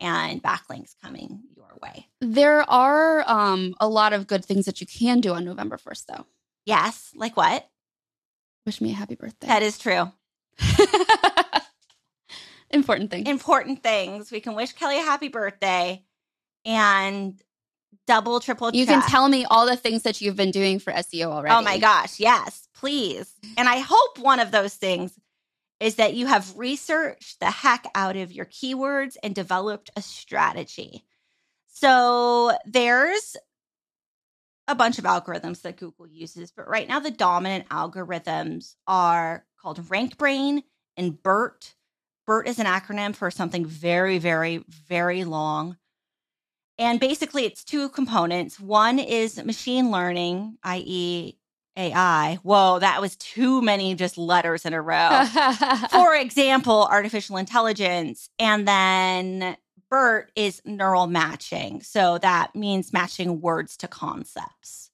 and 0.00 0.42
backlinks 0.42 0.94
coming 1.02 1.40
your 1.56 1.78
way. 1.82 2.08
there 2.20 2.68
are 2.68 3.28
um, 3.28 3.74
a 3.80 3.88
lot 3.88 4.12
of 4.12 4.26
good 4.26 4.44
things 4.44 4.66
that 4.66 4.80
you 4.80 4.86
can 4.86 5.20
do 5.20 5.32
on 5.34 5.44
November 5.44 5.76
1st, 5.76 6.06
though. 6.06 6.26
Yes, 6.66 7.12
like 7.14 7.36
what? 7.36 7.68
Wish 8.66 8.80
me 8.80 8.90
a 8.90 8.94
happy 8.94 9.14
birthday. 9.14 9.46
That 9.46 9.62
is 9.62 9.78
true. 9.78 10.10
Important 12.74 13.10
things. 13.10 13.28
Important 13.28 13.82
things. 13.82 14.30
We 14.30 14.40
can 14.40 14.54
wish 14.54 14.72
Kelly 14.72 14.98
a 14.98 15.02
happy 15.02 15.28
birthday 15.28 16.02
and 16.64 17.40
double, 18.06 18.40
triple 18.40 18.70
you 18.74 18.84
can 18.84 19.02
tell 19.02 19.28
me 19.28 19.44
all 19.44 19.66
the 19.66 19.76
things 19.76 20.02
that 20.02 20.20
you've 20.20 20.36
been 20.36 20.50
doing 20.50 20.78
for 20.78 20.92
SEO 20.92 21.26
already. 21.26 21.54
Oh 21.54 21.62
my 21.62 21.78
gosh, 21.78 22.20
yes, 22.20 22.68
please. 22.74 23.32
And 23.56 23.68
I 23.68 23.78
hope 23.78 24.18
one 24.18 24.40
of 24.40 24.50
those 24.50 24.74
things 24.74 25.18
is 25.80 25.96
that 25.96 26.14
you 26.14 26.26
have 26.26 26.56
researched 26.56 27.40
the 27.40 27.50
heck 27.50 27.86
out 27.94 28.16
of 28.16 28.32
your 28.32 28.46
keywords 28.46 29.16
and 29.22 29.34
developed 29.34 29.90
a 29.96 30.02
strategy. 30.02 31.04
So 31.68 32.52
there's 32.66 33.36
a 34.66 34.74
bunch 34.74 34.98
of 34.98 35.04
algorithms 35.04 35.62
that 35.62 35.76
Google 35.76 36.06
uses, 36.06 36.50
but 36.50 36.68
right 36.68 36.88
now 36.88 37.00
the 37.00 37.10
dominant 37.10 37.68
algorithms 37.68 38.74
are 38.86 39.44
called 39.60 39.80
RankBrain 39.82 40.62
and 40.96 41.22
BERT. 41.22 41.74
BERT 42.26 42.48
is 42.48 42.58
an 42.58 42.66
acronym 42.66 43.14
for 43.14 43.30
something 43.30 43.66
very, 43.66 44.18
very, 44.18 44.64
very 44.88 45.24
long. 45.24 45.76
And 46.78 46.98
basically, 46.98 47.44
it's 47.44 47.62
two 47.62 47.88
components. 47.88 48.58
One 48.58 48.98
is 48.98 49.42
machine 49.44 49.90
learning, 49.90 50.58
i.e., 50.64 51.36
AI. 51.76 52.38
Whoa, 52.42 52.78
that 52.78 53.00
was 53.00 53.16
too 53.16 53.60
many 53.60 53.94
just 53.94 54.16
letters 54.16 54.64
in 54.64 54.74
a 54.74 54.80
row. 54.80 55.24
For 55.90 56.14
example, 56.14 56.86
artificial 56.90 57.36
intelligence. 57.36 58.28
And 58.38 58.66
then 58.66 59.56
BERT 59.90 60.30
is 60.36 60.62
neural 60.64 61.06
matching. 61.06 61.82
So 61.82 62.18
that 62.18 62.54
means 62.54 62.92
matching 62.92 63.40
words 63.40 63.76
to 63.78 63.88
concepts. 63.88 64.90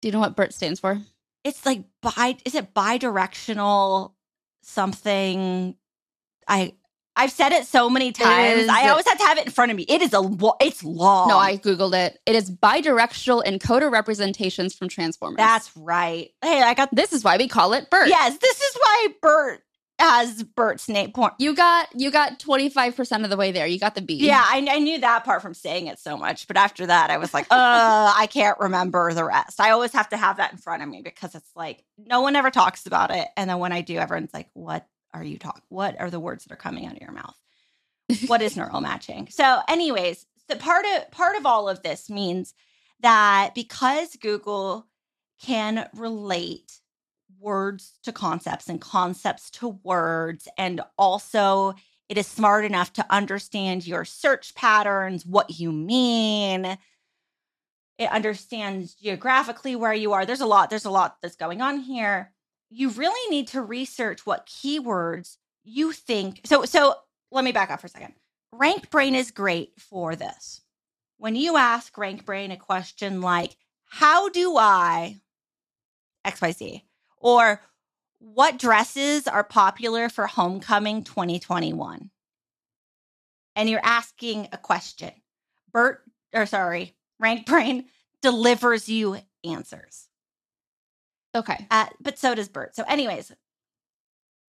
Do 0.00 0.08
you 0.08 0.12
know 0.12 0.20
what 0.20 0.36
BERT 0.36 0.54
stands 0.54 0.80
for? 0.80 1.00
It's 1.44 1.64
like 1.64 1.84
bi 2.02 2.36
is 2.44 2.54
it 2.54 2.74
bidirectional 2.74 4.12
something? 4.68 5.74
I 6.46 6.74
I've 7.18 7.32
said 7.32 7.50
it 7.50 7.66
so 7.66 7.90
many 7.90 8.12
times. 8.12 8.68
I 8.68 8.90
always 8.90 9.06
have 9.08 9.18
to 9.18 9.24
have 9.24 9.38
it 9.38 9.46
in 9.46 9.50
front 9.50 9.72
of 9.72 9.76
me. 9.76 9.84
It 9.88 10.02
is 10.02 10.14
a 10.14 10.22
it's 10.60 10.84
long. 10.84 11.28
No, 11.28 11.36
I 11.36 11.56
googled 11.56 11.94
it. 11.94 12.16
It 12.26 12.36
is 12.36 12.48
bidirectional 12.48 13.44
encoder 13.44 13.90
representations 13.90 14.72
from 14.72 14.88
transformers. 14.88 15.38
That's 15.38 15.76
right. 15.76 16.30
Hey, 16.42 16.62
I 16.62 16.74
got 16.74 16.94
this 16.94 17.12
is 17.12 17.24
why 17.24 17.36
we 17.36 17.48
call 17.48 17.72
it 17.72 17.90
BERT. 17.90 18.08
Yes, 18.08 18.38
this 18.38 18.60
is 18.60 18.76
why 18.76 19.08
Bert 19.20 19.62
has 19.98 20.42
Bert's 20.42 20.88
name. 20.88 21.12
Point. 21.12 21.34
You 21.38 21.54
got 21.54 21.88
you 21.94 22.10
got 22.10 22.38
25% 22.38 23.24
of 23.24 23.30
the 23.30 23.36
way 23.36 23.52
there. 23.52 23.66
You 23.66 23.78
got 23.78 23.94
the 23.94 24.02
B. 24.02 24.14
Yeah, 24.14 24.42
I, 24.44 24.66
I 24.70 24.78
knew 24.78 25.00
that 25.00 25.24
part 25.24 25.42
from 25.42 25.54
saying 25.54 25.86
it 25.86 25.98
so 25.98 26.16
much, 26.16 26.46
but 26.46 26.56
after 26.56 26.86
that, 26.86 27.10
I 27.10 27.18
was 27.18 27.34
like, 27.34 27.46
uh, 27.50 28.12
I 28.16 28.28
can't 28.30 28.58
remember 28.60 29.12
the 29.12 29.24
rest. 29.24 29.60
I 29.60 29.70
always 29.70 29.92
have 29.92 30.08
to 30.10 30.16
have 30.16 30.36
that 30.36 30.52
in 30.52 30.58
front 30.58 30.82
of 30.82 30.88
me 30.88 31.02
because 31.02 31.34
it's 31.34 31.50
like 31.56 31.84
no 31.98 32.20
one 32.20 32.36
ever 32.36 32.50
talks 32.50 32.86
about 32.86 33.10
it, 33.10 33.28
and 33.36 33.50
then 33.50 33.58
when 33.58 33.72
I 33.72 33.80
do, 33.80 33.96
everyone's 33.98 34.34
like, 34.34 34.48
"What 34.54 34.86
are 35.12 35.24
you 35.24 35.38
talking? 35.38 35.62
What 35.68 36.00
are 36.00 36.10
the 36.10 36.20
words 36.20 36.44
that 36.44 36.52
are 36.52 36.56
coming 36.56 36.86
out 36.86 36.94
of 36.94 37.00
your 37.02 37.12
mouth? 37.12 37.36
What 38.26 38.42
is 38.42 38.56
neural 38.56 38.80
matching?" 38.80 39.28
So, 39.30 39.60
anyways, 39.68 40.26
the 40.48 40.56
part 40.56 40.84
of 40.96 41.10
part 41.10 41.36
of 41.36 41.46
all 41.46 41.68
of 41.68 41.82
this 41.82 42.08
means 42.08 42.54
that 43.00 43.52
because 43.54 44.16
Google 44.16 44.86
can 45.40 45.88
relate 45.94 46.80
words 47.40 47.98
to 48.02 48.12
concepts 48.12 48.68
and 48.68 48.80
concepts 48.80 49.50
to 49.50 49.68
words 49.82 50.48
and 50.56 50.80
also 50.96 51.74
it 52.08 52.16
is 52.16 52.26
smart 52.26 52.64
enough 52.64 52.92
to 52.94 53.06
understand 53.10 53.86
your 53.86 54.04
search 54.04 54.54
patterns, 54.54 55.26
what 55.26 55.60
you 55.60 55.70
mean. 55.70 56.78
It 57.98 58.10
understands 58.10 58.94
geographically 58.94 59.76
where 59.76 59.92
you 59.92 60.12
are. 60.12 60.24
There's 60.24 60.40
a 60.40 60.46
lot, 60.46 60.70
there's 60.70 60.86
a 60.86 60.90
lot 60.90 61.18
that's 61.20 61.36
going 61.36 61.60
on 61.60 61.80
here. 61.80 62.32
You 62.70 62.90
really 62.90 63.30
need 63.30 63.48
to 63.48 63.60
research 63.60 64.24
what 64.24 64.46
keywords 64.46 65.36
you 65.64 65.92
think. 65.92 66.40
So 66.44 66.64
so 66.64 66.94
let 67.30 67.44
me 67.44 67.52
back 67.52 67.70
up 67.70 67.80
for 67.80 67.88
a 67.88 67.90
second. 67.90 68.14
Rank 68.52 68.90
Brain 68.90 69.14
is 69.14 69.30
great 69.30 69.72
for 69.78 70.16
this. 70.16 70.62
When 71.18 71.36
you 71.36 71.56
ask 71.56 71.96
Rank 71.98 72.24
Brain 72.24 72.50
a 72.50 72.56
question 72.56 73.20
like, 73.20 73.56
how 73.84 74.30
do 74.30 74.56
I 74.56 75.20
XYZ? 76.26 76.82
Or 77.20 77.60
what 78.18 78.58
dresses 78.58 79.26
are 79.26 79.44
popular 79.44 80.08
for 80.08 80.26
homecoming 80.26 81.04
2021? 81.04 82.10
And 83.56 83.68
you're 83.68 83.80
asking 83.82 84.48
a 84.52 84.58
question. 84.58 85.10
Bert, 85.72 86.02
or 86.32 86.46
sorry, 86.46 86.94
Rank 87.18 87.46
Brain 87.46 87.86
delivers 88.22 88.88
you 88.88 89.18
answers. 89.44 90.08
Okay. 91.34 91.66
Uh, 91.70 91.86
but 92.00 92.18
so 92.18 92.34
does 92.34 92.48
Bert. 92.48 92.74
So, 92.74 92.84
anyways, 92.88 93.32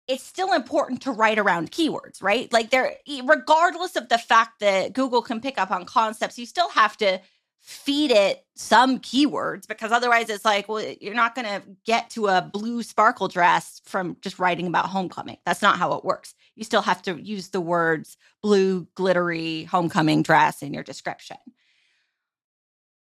it's 0.08 0.23
still 0.23 0.52
important 0.52 1.02
to 1.02 1.11
write 1.11 1.38
around 1.38 1.73
keywords, 1.73 2.23
right? 2.23 2.52
Like, 2.52 2.70
there, 2.70 2.94
regardless 3.25 3.96
of 3.96 4.08
the 4.08 4.18
fact 4.18 4.61
that 4.61 4.92
Google 4.92 5.23
can 5.23 5.40
pick 5.40 5.58
up 5.58 5.70
on 5.70 5.85
concepts, 5.85 6.38
you 6.38 6.46
still 6.46 6.68
have 6.70 6.96
to 6.99 7.20
feed 7.66 8.12
it 8.12 8.46
some 8.54 9.00
keywords 9.00 9.66
because 9.66 9.90
otherwise 9.90 10.30
it's 10.30 10.44
like, 10.44 10.68
well, 10.68 10.85
you're 11.00 11.14
not 11.14 11.35
going 11.35 11.46
to 11.46 11.61
get 11.85 12.08
to 12.11 12.28
a 12.28 12.40
blue 12.40 12.80
sparkle 12.80 13.26
dress 13.26 13.82
from 13.85 14.16
just 14.20 14.38
writing 14.38 14.68
about 14.68 14.87
homecoming. 14.87 15.37
That's 15.44 15.62
not 15.62 15.76
how 15.76 15.94
it 15.94 16.04
works. 16.04 16.37
You 16.54 16.62
still 16.62 16.80
have 16.82 17.02
to 17.02 17.20
use 17.20 17.49
the 17.49 17.61
words 17.61 18.18
blue, 18.40 18.87
glittery 18.94 19.64
homecoming 19.64 20.23
dress 20.23 20.62
in 20.62 20.73
your 20.73 20.85
description. 20.85 21.38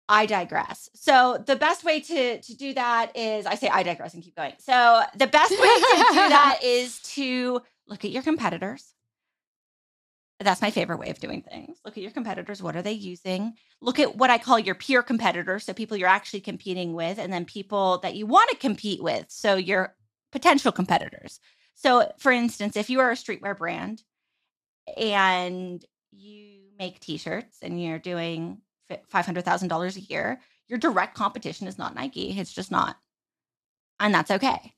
I 0.10 0.26
digress. 0.26 0.90
So 0.96 1.44
the 1.46 1.56
best 1.56 1.84
way 1.84 2.00
to 2.00 2.42
to 2.42 2.56
do 2.56 2.74
that 2.74 3.16
is 3.16 3.46
I 3.46 3.56
say 3.56 3.68
I 3.68 3.84
digress 3.84 4.16
and 4.16 4.24
keep 4.24 4.36
going. 4.36 4.54
So 4.58 5.04
the 5.16 5.28
best 5.28 5.52
way 5.52 5.58
to 5.58 6.06
do 6.10 6.30
that 6.30 6.60
is 6.64 7.00
to 7.14 7.62
look 7.88 8.04
at 8.06 8.10
your 8.12 8.24
competitors. 8.24 8.96
That's 10.40 10.62
my 10.62 10.70
favorite 10.70 11.00
way 11.00 11.10
of 11.10 11.20
doing 11.20 11.42
things. 11.42 11.80
Look 11.84 11.98
at 11.98 12.04
your 12.04 12.12
competitors. 12.12 12.62
What 12.62 12.76
are 12.76 12.84
they 12.84 12.92
using? 12.92 13.54
Look 13.82 13.98
at 14.00 14.16
what 14.18 14.30
I 14.30 14.38
call 14.38 14.60
your 14.60 14.76
peer 14.76 15.02
competitors. 15.02 15.66
So 15.66 15.74
people 15.74 15.98
you're 15.98 16.08
actually 16.08 16.42
competing 16.42 16.94
with, 16.94 17.18
and 17.18 17.34
then 17.34 17.44
people 17.44 17.98
that 18.00 18.16
you 18.16 18.28
want 18.28 18.52
to 18.52 18.58
compete 18.58 19.02
with. 19.02 19.26
So 19.30 19.56
your 19.56 19.96
potential 20.32 20.72
competitors. 20.72 21.40
So 21.74 22.12
for 22.20 22.32
instance, 22.32 22.76
if 22.76 22.90
you 22.90 23.00
are 23.00 23.12
a 23.12 23.16
streetwear 23.16 23.58
brand 23.58 24.04
and 24.96 25.84
you 26.12 26.62
make 26.78 27.00
t-shirts 27.00 27.58
and 27.64 27.82
you're 27.82 28.00
doing 28.00 28.60
$500,000 28.92 29.96
a 29.96 30.00
year, 30.02 30.40
your 30.68 30.80
direct 30.80 31.16
competition 31.16 31.68
is 31.68 31.78
not 31.78 31.96
Nike. 31.96 32.38
It's 32.38 32.54
just 32.54 32.72
not. 32.72 32.98
And 34.00 34.14
that's 34.14 34.32
okay. 34.32 34.74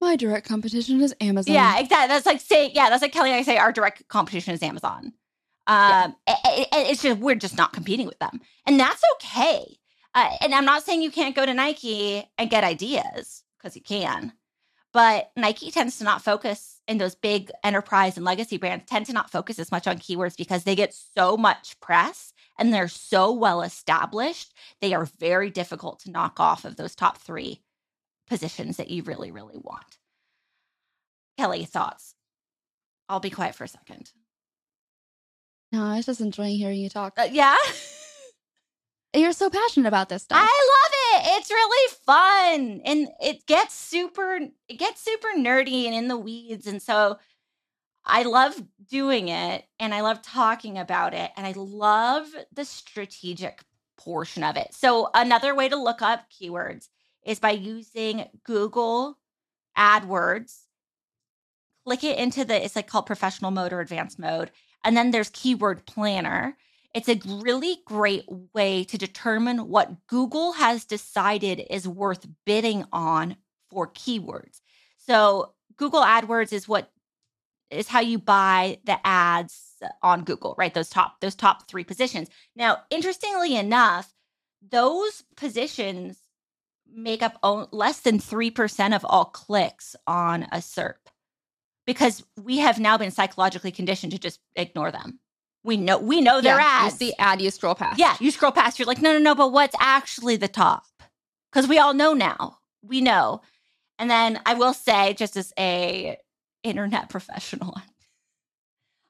My 0.00 0.16
direct 0.16 0.46
competition 0.46 1.00
is 1.00 1.14
Amazon. 1.20 1.54
Yeah, 1.54 1.78
exactly. 1.78 2.08
That's 2.08 2.26
like 2.26 2.40
say, 2.40 2.70
yeah, 2.74 2.90
that's 2.90 3.02
like 3.02 3.12
Kelly 3.12 3.30
and 3.30 3.38
I 3.38 3.42
say 3.42 3.56
our 3.56 3.72
direct 3.72 4.06
competition 4.08 4.52
is 4.54 4.62
Amazon. 4.62 5.12
Um, 5.66 6.14
a- 6.26 6.32
a- 6.46 6.66
a- 6.72 6.90
it's 6.90 7.02
just 7.02 7.18
we're 7.20 7.36
just 7.36 7.56
not 7.56 7.72
competing 7.72 8.06
with 8.06 8.18
them, 8.18 8.40
and 8.66 8.78
that's 8.78 9.02
okay. 9.14 9.78
Uh, 10.14 10.30
and 10.42 10.54
I'm 10.54 10.66
not 10.66 10.82
saying 10.84 11.00
you 11.02 11.10
can't 11.10 11.34
go 11.34 11.46
to 11.46 11.54
Nike 11.54 12.28
and 12.38 12.50
get 12.50 12.64
ideas 12.64 13.42
because 13.58 13.74
you 13.74 13.82
can, 13.82 14.32
but 14.92 15.30
Nike 15.36 15.70
tends 15.70 15.96
to 15.98 16.04
not 16.04 16.22
focus 16.22 16.80
in 16.86 16.98
those 16.98 17.14
big 17.14 17.50
enterprise 17.64 18.16
and 18.18 18.26
legacy 18.26 18.58
brands 18.58 18.84
tend 18.86 19.06
to 19.06 19.12
not 19.14 19.30
focus 19.30 19.58
as 19.58 19.72
much 19.72 19.86
on 19.86 19.98
keywords 19.98 20.36
because 20.36 20.64
they 20.64 20.76
get 20.76 20.92
so 20.94 21.36
much 21.38 21.80
press 21.80 22.34
and 22.58 22.72
they're 22.72 22.88
so 22.88 23.32
well 23.32 23.62
established. 23.62 24.52
They 24.82 24.92
are 24.92 25.08
very 25.18 25.48
difficult 25.50 26.00
to 26.00 26.10
knock 26.10 26.38
off 26.38 26.64
of 26.66 26.76
those 26.76 26.94
top 26.94 27.16
three 27.16 27.62
positions 28.26 28.76
that 28.76 28.90
you 28.90 29.02
really, 29.02 29.30
really 29.30 29.58
want. 29.58 29.98
Kelly, 31.38 31.64
thoughts? 31.64 32.14
I'll 33.08 33.20
be 33.20 33.30
quiet 33.30 33.54
for 33.54 33.64
a 33.64 33.68
second. 33.68 34.12
No, 35.72 35.84
I 35.84 35.96
was 35.96 36.06
just 36.06 36.20
enjoying 36.20 36.56
hearing 36.56 36.78
you 36.78 36.88
talk. 36.88 37.14
Uh, 37.18 37.28
yeah, 37.30 37.56
You're 39.14 39.32
so 39.32 39.48
passionate 39.48 39.86
about 39.86 40.08
this 40.08 40.24
stuff. 40.24 40.38
I 40.40 40.42
love 40.42 41.24
it. 41.24 41.38
It's 41.38 41.50
really 41.50 41.94
fun, 42.04 42.80
and 42.84 43.08
it 43.22 43.46
gets 43.46 43.74
super. 43.74 44.40
It 44.68 44.78
gets 44.78 45.00
super 45.02 45.28
nerdy 45.36 45.84
and 45.86 45.94
in 45.94 46.08
the 46.08 46.18
weeds, 46.18 46.66
and 46.66 46.82
so 46.82 47.18
I 48.04 48.24
love 48.24 48.60
doing 48.88 49.28
it, 49.28 49.64
and 49.78 49.94
I 49.94 50.00
love 50.00 50.20
talking 50.20 50.78
about 50.78 51.14
it, 51.14 51.30
and 51.36 51.46
I 51.46 51.52
love 51.56 52.26
the 52.52 52.64
strategic 52.64 53.62
portion 53.96 54.42
of 54.42 54.56
it. 54.56 54.74
So 54.74 55.10
another 55.14 55.54
way 55.54 55.68
to 55.68 55.76
look 55.76 56.02
up 56.02 56.24
keywords 56.30 56.88
is 57.24 57.40
by 57.40 57.52
using 57.52 58.26
Google 58.44 59.18
AdWords. 59.76 60.60
Click 61.86 62.04
it 62.04 62.18
into 62.18 62.44
the 62.44 62.64
it's 62.64 62.76
like 62.76 62.86
called 62.86 63.06
professional 63.06 63.50
mode 63.50 63.72
or 63.72 63.80
advanced 63.80 64.18
mode, 64.18 64.50
and 64.84 64.96
then 64.96 65.10
there's 65.10 65.30
keyword 65.30 65.86
planner. 65.86 66.56
It's 66.94 67.08
a 67.08 67.20
really 67.26 67.78
great 67.84 68.24
way 68.54 68.84
to 68.84 68.96
determine 68.96 69.68
what 69.68 70.06
Google 70.06 70.52
has 70.52 70.84
decided 70.84 71.66
is 71.68 71.88
worth 71.88 72.26
bidding 72.46 72.84
on 72.92 73.36
for 73.68 73.88
keywords. 73.88 74.60
So, 74.96 75.54
Google 75.76 76.02
AdWords 76.02 76.52
is 76.52 76.68
what 76.68 76.90
is 77.70 77.88
how 77.88 78.00
you 78.00 78.18
buy 78.18 78.78
the 78.84 79.04
ads 79.04 79.82
on 80.02 80.24
Google, 80.24 80.54
right? 80.56 80.72
Those 80.72 80.88
top 80.88 81.20
those 81.20 81.34
top 81.34 81.68
3 81.68 81.84
positions. 81.84 82.28
Now, 82.54 82.82
interestingly 82.90 83.56
enough, 83.56 84.14
those 84.66 85.24
positions 85.36 86.18
make 86.94 87.22
up 87.22 87.38
less 87.72 88.00
than 88.00 88.18
3% 88.18 88.94
of 88.94 89.04
all 89.04 89.26
clicks 89.26 89.96
on 90.06 90.44
a 90.44 90.58
SERP 90.58 90.94
because 91.86 92.24
we 92.40 92.58
have 92.58 92.78
now 92.78 92.96
been 92.96 93.10
psychologically 93.10 93.70
conditioned 93.70 94.12
to 94.12 94.18
just 94.18 94.40
ignore 94.56 94.90
them. 94.90 95.18
We 95.64 95.76
know 95.78 95.98
we 95.98 96.20
know 96.20 96.40
their 96.40 96.58
yeah, 96.58 96.80
ads. 96.82 97.00
You 97.00 97.08
see 97.08 97.14
ad, 97.18 97.40
you 97.40 97.50
scroll 97.50 97.74
past. 97.74 97.98
Yeah, 97.98 98.16
you 98.20 98.30
scroll 98.30 98.52
past, 98.52 98.78
you're 98.78 98.86
like, 98.86 99.00
no, 99.00 99.12
no, 99.12 99.18
no, 99.18 99.34
but 99.34 99.52
what's 99.52 99.74
actually 99.80 100.36
the 100.36 100.48
top? 100.48 100.84
Because 101.50 101.66
we 101.68 101.78
all 101.78 101.94
know 101.94 102.12
now. 102.12 102.58
We 102.82 103.00
know. 103.00 103.40
And 103.98 104.10
then 104.10 104.40
I 104.44 104.54
will 104.54 104.74
say, 104.74 105.14
just 105.14 105.36
as 105.36 105.52
a 105.58 106.18
internet 106.62 107.08
professional, 107.08 107.74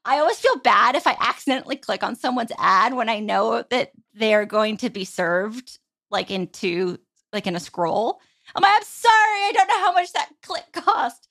I 0.05 0.19
always 0.19 0.39
feel 0.39 0.57
bad 0.57 0.95
if 0.95 1.07
I 1.07 1.17
accidentally 1.19 1.75
click 1.75 2.03
on 2.03 2.15
someone's 2.15 2.51
ad 2.57 2.93
when 2.93 3.09
I 3.09 3.19
know 3.19 3.63
that 3.69 3.91
they're 4.13 4.45
going 4.45 4.77
to 4.77 4.89
be 4.89 5.03
served 5.03 5.79
like 6.11 6.31
into 6.31 6.99
like 7.35 7.47
in 7.47 7.55
a 7.55 7.59
scroll. 7.59 8.19
I'm 8.55 8.61
like, 8.61 8.75
I'm 8.75 8.83
sorry, 8.83 9.13
I 9.13 9.51
don't 9.53 9.67
know 9.67 9.79
how 9.79 9.93
much 9.93 10.11
that 10.13 10.29
click 10.41 10.65
cost. 10.73 11.27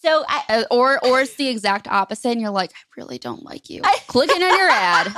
So 0.00 0.24
I 0.28 0.44
Uh, 0.48 0.64
or 0.70 1.04
or 1.04 1.20
it's 1.20 1.34
the 1.34 1.48
exact 1.48 1.88
opposite, 1.88 2.30
and 2.30 2.40
you're 2.40 2.50
like, 2.50 2.70
I 2.70 2.82
really 2.96 3.18
don't 3.18 3.42
like 3.42 3.68
you. 3.68 3.82
I- 3.84 3.98
Clicking 4.06 4.42
on 4.42 4.58
your 4.58 4.70
ad. 4.70 5.12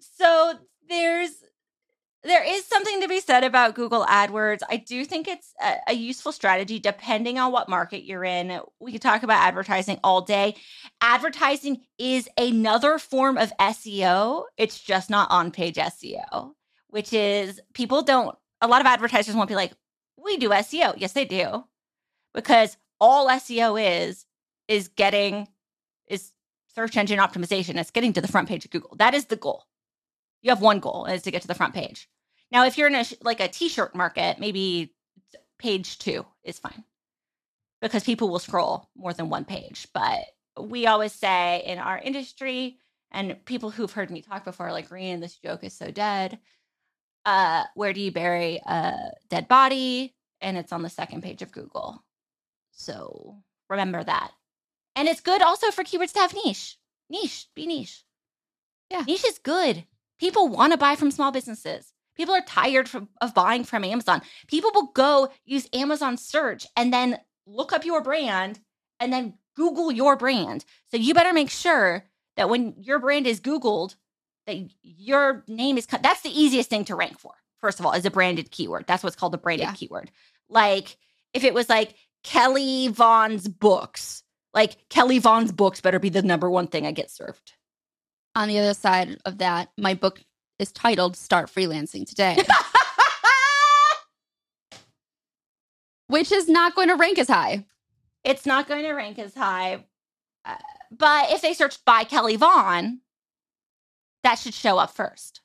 so 0.00 0.54
there's 0.88 1.30
there 2.26 2.44
is 2.44 2.64
something 2.64 3.00
to 3.02 3.08
be 3.08 3.20
said 3.20 3.44
about 3.44 3.76
Google 3.76 4.04
AdWords. 4.04 4.60
I 4.68 4.78
do 4.78 5.04
think 5.04 5.28
it's 5.28 5.54
a, 5.62 5.76
a, 5.88 5.92
useful 5.92 6.32
strategy 6.32 6.80
depending 6.80 7.38
on 7.38 7.52
what 7.52 7.68
market 7.68 8.02
you're 8.02 8.24
in. 8.24 8.60
We 8.80 8.92
could 8.92 9.02
talk 9.02 9.22
about 9.22 9.46
advertising 9.46 10.00
all 10.02 10.22
day. 10.22 10.56
Advertising 11.00 11.82
is 11.98 12.28
another 12.36 12.98
form 12.98 13.38
of 13.38 13.56
SEO, 13.58 14.44
it's 14.56 14.80
just 14.80 15.08
not 15.08 15.30
on 15.30 15.52
page 15.52 15.76
SEO, 15.76 16.52
which 16.96 17.12
is 17.12 17.60
people 17.74 18.00
don't, 18.00 18.34
a 18.62 18.66
lot 18.66 18.80
of 18.80 18.86
advertisers 18.86 19.34
won't 19.34 19.50
be 19.50 19.54
like, 19.54 19.74
we 20.16 20.38
do 20.38 20.48
SEO. 20.48 20.94
Yes, 20.96 21.12
they 21.12 21.26
do. 21.26 21.64
Because 22.32 22.78
all 22.98 23.28
SEO 23.28 23.78
is, 23.78 24.24
is 24.66 24.88
getting, 24.88 25.46
is 26.08 26.32
search 26.74 26.96
engine 26.96 27.18
optimization. 27.18 27.76
It's 27.76 27.90
getting 27.90 28.14
to 28.14 28.22
the 28.22 28.28
front 28.28 28.48
page 28.48 28.64
of 28.64 28.70
Google. 28.70 28.96
That 28.96 29.12
is 29.12 29.26
the 29.26 29.36
goal. 29.36 29.66
You 30.40 30.48
have 30.48 30.62
one 30.62 30.80
goal 30.80 31.04
is 31.04 31.20
to 31.24 31.30
get 31.30 31.42
to 31.42 31.48
the 31.48 31.54
front 31.54 31.74
page. 31.74 32.08
Now, 32.50 32.64
if 32.64 32.78
you're 32.78 32.88
in 32.88 32.94
a 32.94 33.04
like 33.20 33.40
a 33.40 33.48
t-shirt 33.48 33.94
market, 33.94 34.38
maybe 34.38 34.94
page 35.58 35.98
two 35.98 36.24
is 36.44 36.58
fine 36.58 36.82
because 37.82 38.04
people 38.04 38.30
will 38.30 38.38
scroll 38.38 38.88
more 38.96 39.12
than 39.12 39.28
one 39.28 39.44
page. 39.44 39.86
But 39.92 40.20
we 40.58 40.86
always 40.86 41.12
say 41.12 41.62
in 41.66 41.76
our 41.76 41.98
industry, 41.98 42.78
and 43.10 43.44
people 43.44 43.68
who've 43.68 43.92
heard 43.92 44.10
me 44.10 44.22
talk 44.22 44.46
before, 44.46 44.72
like 44.72 44.88
Rian, 44.88 45.20
this 45.20 45.36
joke 45.36 45.62
is 45.62 45.76
so 45.76 45.90
dead. 45.90 46.38
Uh, 47.26 47.64
where 47.74 47.92
do 47.92 48.00
you 48.00 48.12
bury 48.12 48.60
a 48.64 49.10
dead 49.28 49.48
body? 49.48 50.14
And 50.40 50.56
it's 50.56 50.72
on 50.72 50.82
the 50.82 50.88
second 50.88 51.22
page 51.22 51.42
of 51.42 51.50
Google. 51.50 52.02
So 52.70 53.42
remember 53.68 54.04
that. 54.04 54.30
And 54.94 55.08
it's 55.08 55.20
good 55.20 55.42
also 55.42 55.70
for 55.70 55.82
keywords 55.82 56.12
to 56.12 56.20
have 56.20 56.34
niche. 56.34 56.78
Niche, 57.10 57.48
be 57.54 57.66
niche. 57.66 58.04
Yeah. 58.90 59.02
Niche 59.06 59.24
is 59.26 59.38
good. 59.38 59.84
People 60.18 60.48
want 60.48 60.72
to 60.72 60.78
buy 60.78 60.94
from 60.94 61.10
small 61.10 61.32
businesses. 61.32 61.92
People 62.16 62.34
are 62.34 62.42
tired 62.42 62.88
from, 62.88 63.08
of 63.20 63.34
buying 63.34 63.64
from 63.64 63.84
Amazon. 63.84 64.22
People 64.46 64.70
will 64.72 64.92
go 64.94 65.28
use 65.44 65.68
Amazon 65.72 66.16
search 66.16 66.66
and 66.76 66.92
then 66.92 67.18
look 67.46 67.72
up 67.72 67.84
your 67.84 68.02
brand 68.02 68.60
and 69.00 69.12
then 69.12 69.34
Google 69.56 69.90
your 69.90 70.16
brand. 70.16 70.64
So 70.90 70.96
you 70.96 71.12
better 71.12 71.32
make 71.32 71.50
sure 71.50 72.04
that 72.36 72.48
when 72.48 72.74
your 72.78 72.98
brand 72.98 73.26
is 73.26 73.40
Googled, 73.40 73.96
that 74.46 74.56
your 74.82 75.44
name 75.48 75.78
is. 75.78 75.86
That's 75.86 76.22
the 76.22 76.30
easiest 76.30 76.70
thing 76.70 76.84
to 76.86 76.94
rank 76.94 77.18
for. 77.18 77.32
First 77.60 77.80
of 77.80 77.86
all, 77.86 77.92
is 77.92 78.04
a 78.04 78.10
branded 78.10 78.50
keyword. 78.50 78.86
That's 78.86 79.02
what's 79.02 79.16
called 79.16 79.34
a 79.34 79.38
branded 79.38 79.68
yeah. 79.68 79.74
keyword. 79.74 80.10
Like 80.48 80.96
if 81.32 81.44
it 81.44 81.54
was 81.54 81.68
like 81.68 81.94
Kelly 82.22 82.88
Vaughn's 82.88 83.48
books, 83.48 84.22
like 84.54 84.88
Kelly 84.88 85.18
Vaughn's 85.18 85.52
books 85.52 85.80
better 85.80 85.98
be 85.98 86.08
the 86.08 86.22
number 86.22 86.50
one 86.50 86.66
thing 86.66 86.86
I 86.86 86.92
get 86.92 87.10
served. 87.10 87.52
On 88.34 88.48
the 88.48 88.58
other 88.58 88.74
side 88.74 89.18
of 89.24 89.38
that, 89.38 89.70
my 89.78 89.94
book 89.94 90.22
is 90.58 90.72
titled 90.72 91.16
Start 91.16 91.50
Freelancing 91.50 92.06
Today. 92.06 92.36
which 96.08 96.32
is 96.32 96.48
not 96.48 96.74
going 96.74 96.88
to 96.88 96.96
rank 96.96 97.18
as 97.18 97.28
high. 97.28 97.64
It's 98.24 98.46
not 98.46 98.68
going 98.68 98.84
to 98.84 98.92
rank 98.92 99.18
as 99.18 99.34
high. 99.34 99.84
Uh, 100.44 100.56
but 100.90 101.30
if 101.32 101.42
they 101.42 101.54
search 101.54 101.84
by 101.84 102.04
Kelly 102.04 102.36
Vaughn, 102.36 103.00
that 104.26 104.38
should 104.38 104.54
show 104.54 104.78
up 104.78 104.90
first. 104.90 105.40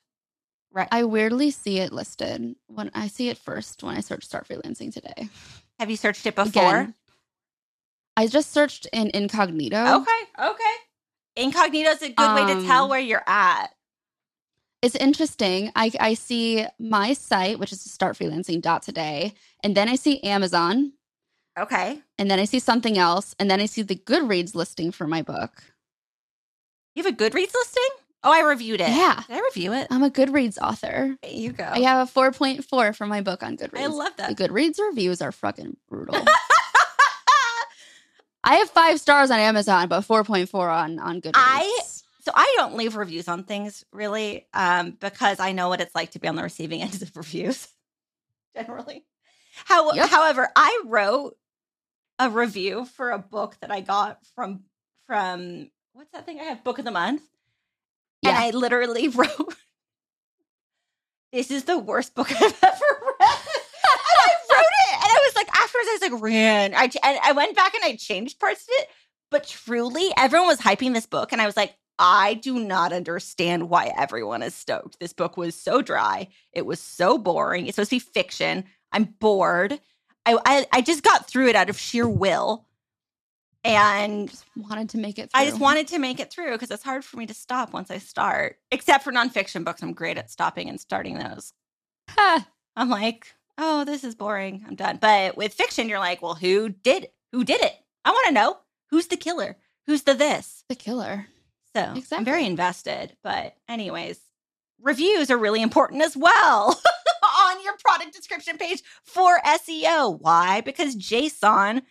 Right. 0.72 0.88
I 0.90 1.04
weirdly 1.04 1.50
see 1.50 1.78
it 1.78 1.92
listed 1.92 2.56
when 2.66 2.90
I 2.94 3.08
see 3.08 3.28
it 3.28 3.38
first 3.38 3.82
when 3.82 3.96
I 3.96 4.00
search 4.00 4.24
Start 4.24 4.48
Freelancing 4.48 4.92
Today. 4.92 5.28
Have 5.78 5.90
you 5.90 5.96
searched 5.96 6.26
it 6.26 6.34
before? 6.34 6.78
Again, 6.78 6.94
I 8.16 8.26
just 8.26 8.52
searched 8.52 8.86
in 8.92 9.10
incognito. 9.12 10.00
Okay. 10.00 10.50
Okay. 10.50 10.74
Incognito 11.36 11.90
is 11.90 12.02
a 12.02 12.08
good 12.08 12.20
um, 12.20 12.34
way 12.34 12.54
to 12.54 12.66
tell 12.66 12.84
um, 12.84 12.90
where 12.90 13.00
you're 13.00 13.24
at 13.26 13.68
it's 14.82 14.96
interesting. 14.96 15.70
I, 15.76 15.92
I 16.00 16.14
see 16.14 16.66
my 16.78 17.12
site, 17.12 17.58
which 17.60 17.72
is 17.72 17.78
startfreelancing.today, 17.86 19.32
and 19.62 19.76
then 19.76 19.88
I 19.88 19.94
see 19.94 20.20
Amazon. 20.22 20.92
Okay. 21.58 22.00
And 22.18 22.30
then 22.30 22.40
I 22.40 22.44
see 22.44 22.58
something 22.58 22.98
else, 22.98 23.34
and 23.38 23.48
then 23.48 23.60
I 23.60 23.66
see 23.66 23.82
the 23.82 23.94
Goodreads 23.94 24.56
listing 24.56 24.90
for 24.90 25.06
my 25.06 25.22
book. 25.22 25.62
You 26.96 27.04
have 27.04 27.14
a 27.14 27.16
Goodreads 27.16 27.54
listing? 27.54 27.88
Oh, 28.24 28.32
I 28.32 28.40
reviewed 28.40 28.80
it. 28.80 28.88
Yeah. 28.90 29.20
Did 29.26 29.36
I 29.36 29.40
review 29.40 29.72
it? 29.72 29.88
I'm 29.90 30.02
a 30.04 30.10
Goodreads 30.10 30.56
author. 30.60 31.16
There 31.22 31.32
you 31.32 31.52
go. 31.52 31.64
I 31.64 31.80
have 31.80 32.08
a 32.08 32.10
4.4 32.10 32.96
for 32.96 33.06
my 33.06 33.20
book 33.20 33.42
on 33.42 33.56
Goodreads. 33.56 33.80
I 33.80 33.86
love 33.86 34.12
that. 34.16 34.36
The 34.36 34.48
Goodreads 34.48 34.78
reviews 34.78 35.20
are 35.20 35.32
fucking 35.32 35.76
brutal. 35.88 36.14
I 38.44 38.56
have 38.56 38.70
five 38.70 39.00
stars 39.00 39.30
on 39.30 39.38
Amazon, 39.38 39.88
but 39.88 40.02
4.4 40.02 40.54
on, 40.54 40.98
on 40.98 41.20
Goodreads. 41.20 41.32
I 41.34 41.80
so 42.22 42.30
I 42.32 42.54
don't 42.56 42.76
leave 42.76 42.94
reviews 42.94 43.26
on 43.26 43.42
things 43.42 43.84
really 43.92 44.46
um, 44.54 44.92
because 45.00 45.40
I 45.40 45.50
know 45.50 45.68
what 45.68 45.80
it's 45.80 45.94
like 45.94 46.12
to 46.12 46.20
be 46.20 46.28
on 46.28 46.36
the 46.36 46.44
receiving 46.44 46.80
end 46.82 47.02
of 47.02 47.16
reviews 47.16 47.66
generally. 48.56 49.04
How, 49.64 49.92
yep. 49.92 50.08
However, 50.08 50.48
I 50.54 50.82
wrote 50.86 51.36
a 52.18 52.30
review 52.30 52.84
for 52.84 53.10
a 53.10 53.18
book 53.18 53.56
that 53.60 53.72
I 53.72 53.80
got 53.80 54.24
from 54.36 54.62
from 55.06 55.70
what's 55.92 56.12
that 56.12 56.24
thing 56.24 56.38
I 56.38 56.44
have 56.44 56.62
book 56.62 56.78
of 56.78 56.84
the 56.84 56.90
month, 56.92 57.22
yeah. 58.22 58.30
and 58.30 58.38
I 58.38 58.50
literally 58.50 59.08
wrote, 59.08 59.54
"This 61.32 61.50
is 61.50 61.64
the 61.64 61.78
worst 61.78 62.14
book 62.14 62.30
I've 62.32 62.42
ever 62.42 62.52
read." 63.20 63.38
and 64.00 64.18
I 64.18 64.34
wrote 64.50 64.72
it, 64.88 64.94
and 64.94 65.04
I 65.04 65.20
was 65.24 65.36
like, 65.36 65.48
afterwards, 65.48 65.88
I 65.88 65.98
was 66.00 66.10
like, 66.12 66.22
"Ran." 66.22 66.74
I 66.74 66.84
and 66.84 67.18
I 67.22 67.32
went 67.32 67.56
back 67.56 67.74
and 67.74 67.84
I 67.84 67.96
changed 67.96 68.38
parts 68.40 68.62
of 68.62 68.68
it, 68.70 68.88
but 69.30 69.46
truly, 69.46 70.12
everyone 70.16 70.48
was 70.48 70.60
hyping 70.60 70.94
this 70.94 71.06
book, 71.06 71.32
and 71.32 71.42
I 71.42 71.46
was 71.46 71.56
like, 71.56 71.74
I 71.98 72.34
do 72.34 72.58
not 72.58 72.92
understand 72.92 73.68
why 73.68 73.92
everyone 73.96 74.42
is 74.42 74.54
stoked. 74.54 74.98
This 74.98 75.12
book 75.12 75.36
was 75.36 75.54
so 75.54 75.82
dry. 75.82 76.28
It 76.52 76.66
was 76.66 76.80
so 76.80 77.18
boring. 77.18 77.66
It's 77.66 77.76
supposed 77.76 77.90
to 77.90 77.96
be 77.96 78.00
fiction. 78.00 78.64
I'm 78.90 79.04
bored. 79.04 79.78
I 80.26 80.38
I, 80.44 80.66
I 80.72 80.80
just 80.80 81.02
got 81.02 81.28
through 81.28 81.48
it 81.48 81.56
out 81.56 81.70
of 81.70 81.78
sheer 81.78 82.08
will. 82.08 82.66
And 83.64 84.28
just 84.28 84.44
wanted 84.56 84.88
to 84.90 84.98
make 84.98 85.18
it 85.18 85.30
through. 85.30 85.40
I 85.40 85.46
just 85.46 85.60
wanted 85.60 85.88
to 85.88 85.98
make 85.98 86.18
it 86.18 86.32
through 86.32 86.52
because 86.52 86.70
it's 86.70 86.82
hard 86.82 87.04
for 87.04 87.16
me 87.16 87.26
to 87.26 87.34
stop 87.34 87.72
once 87.72 87.90
I 87.90 87.98
start. 87.98 88.56
Except 88.70 89.04
for 89.04 89.12
nonfiction 89.12 89.64
books. 89.64 89.82
I'm 89.82 89.92
great 89.92 90.18
at 90.18 90.30
stopping 90.30 90.68
and 90.68 90.80
starting 90.80 91.18
those. 91.18 91.52
I'm 92.18 92.88
like, 92.88 93.28
oh, 93.58 93.84
this 93.84 94.02
is 94.02 94.14
boring. 94.14 94.64
I'm 94.66 94.74
done. 94.74 94.98
But 95.00 95.36
with 95.36 95.54
fiction, 95.54 95.88
you're 95.88 95.98
like, 95.98 96.22
well, 96.22 96.34
who 96.34 96.68
did 96.70 97.08
who 97.30 97.44
did 97.44 97.60
it? 97.60 97.74
I 98.04 98.10
want 98.10 98.26
to 98.28 98.34
know. 98.34 98.58
Who's 98.90 99.06
the 99.06 99.16
killer? 99.16 99.56
Who's 99.86 100.02
the 100.02 100.14
this? 100.14 100.64
The 100.68 100.74
killer. 100.74 101.26
So 101.74 101.92
exactly. 101.96 102.18
I'm 102.18 102.24
very 102.24 102.46
invested. 102.46 103.16
But, 103.22 103.56
anyways, 103.68 104.20
reviews 104.80 105.30
are 105.30 105.38
really 105.38 105.62
important 105.62 106.02
as 106.02 106.16
well 106.16 106.80
on 107.40 107.64
your 107.64 107.74
product 107.78 108.14
description 108.14 108.58
page 108.58 108.82
for 109.04 109.40
SEO. 109.40 110.20
Why? 110.20 110.60
Because 110.60 110.96
JSON, 110.96 111.82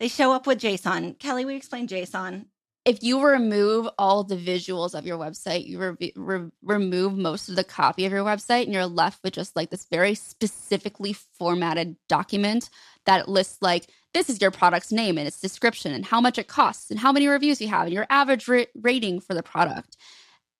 they 0.00 0.08
show 0.08 0.32
up 0.32 0.46
with 0.46 0.60
JSON. 0.60 1.18
Kelly, 1.18 1.44
we 1.44 1.56
explain 1.56 1.88
JSON. 1.88 2.46
If 2.84 3.02
you 3.02 3.22
remove 3.22 3.88
all 3.98 4.24
the 4.24 4.36
visuals 4.36 4.94
of 4.94 5.04
your 5.04 5.18
website, 5.18 5.66
you 5.66 5.78
re- 5.78 6.12
re- 6.16 6.50
remove 6.62 7.18
most 7.18 7.48
of 7.48 7.56
the 7.56 7.64
copy 7.64 8.06
of 8.06 8.12
your 8.12 8.24
website, 8.24 8.64
and 8.64 8.72
you're 8.72 8.86
left 8.86 9.22
with 9.22 9.34
just 9.34 9.56
like 9.56 9.70
this 9.70 9.86
very 9.90 10.14
specifically 10.14 11.12
formatted 11.38 11.96
document 12.08 12.70
that 13.04 13.28
lists 13.28 13.58
like 13.60 13.88
this 14.14 14.30
is 14.30 14.40
your 14.40 14.50
product's 14.50 14.90
name 14.90 15.18
and 15.18 15.26
its 15.26 15.40
description 15.40 15.92
and 15.92 16.06
how 16.06 16.20
much 16.20 16.38
it 16.38 16.48
costs 16.48 16.90
and 16.90 16.98
how 16.98 17.12
many 17.12 17.28
reviews 17.28 17.60
you 17.60 17.68
have 17.68 17.86
and 17.86 17.92
your 17.92 18.06
average 18.08 18.48
ra- 18.48 18.64
rating 18.74 19.20
for 19.20 19.34
the 19.34 19.42
product. 19.42 19.96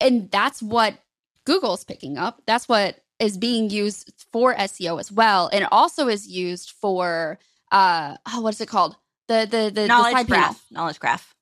And 0.01 0.31
that's 0.31 0.63
what 0.63 0.99
Google's 1.45 1.85
picking 1.85 2.19
up. 2.19 2.43
That's 2.47 2.69
what 2.69 3.01
is 3.19 3.39
being 3.39 3.71
used 3.71 4.13
for 4.33 4.55
SEO 4.55 5.01
as 5.01 5.11
well. 5.11 5.49
And 5.53 5.67
also 5.73 6.09
is 6.09 6.29
used 6.29 6.73
for 6.73 7.39
uh 7.73 8.17
oh, 8.29 8.41
what 8.43 8.55
is 8.55 8.61
it 8.61 8.69
called? 8.69 8.97
The 9.29 9.47
the 9.51 9.71
the 9.73 9.87
knowledge 9.87 10.17
the 10.17 10.25
graph. 10.25 10.43
Panel. 10.43 10.57
Knowledge 10.71 11.01
graph. 11.01 11.35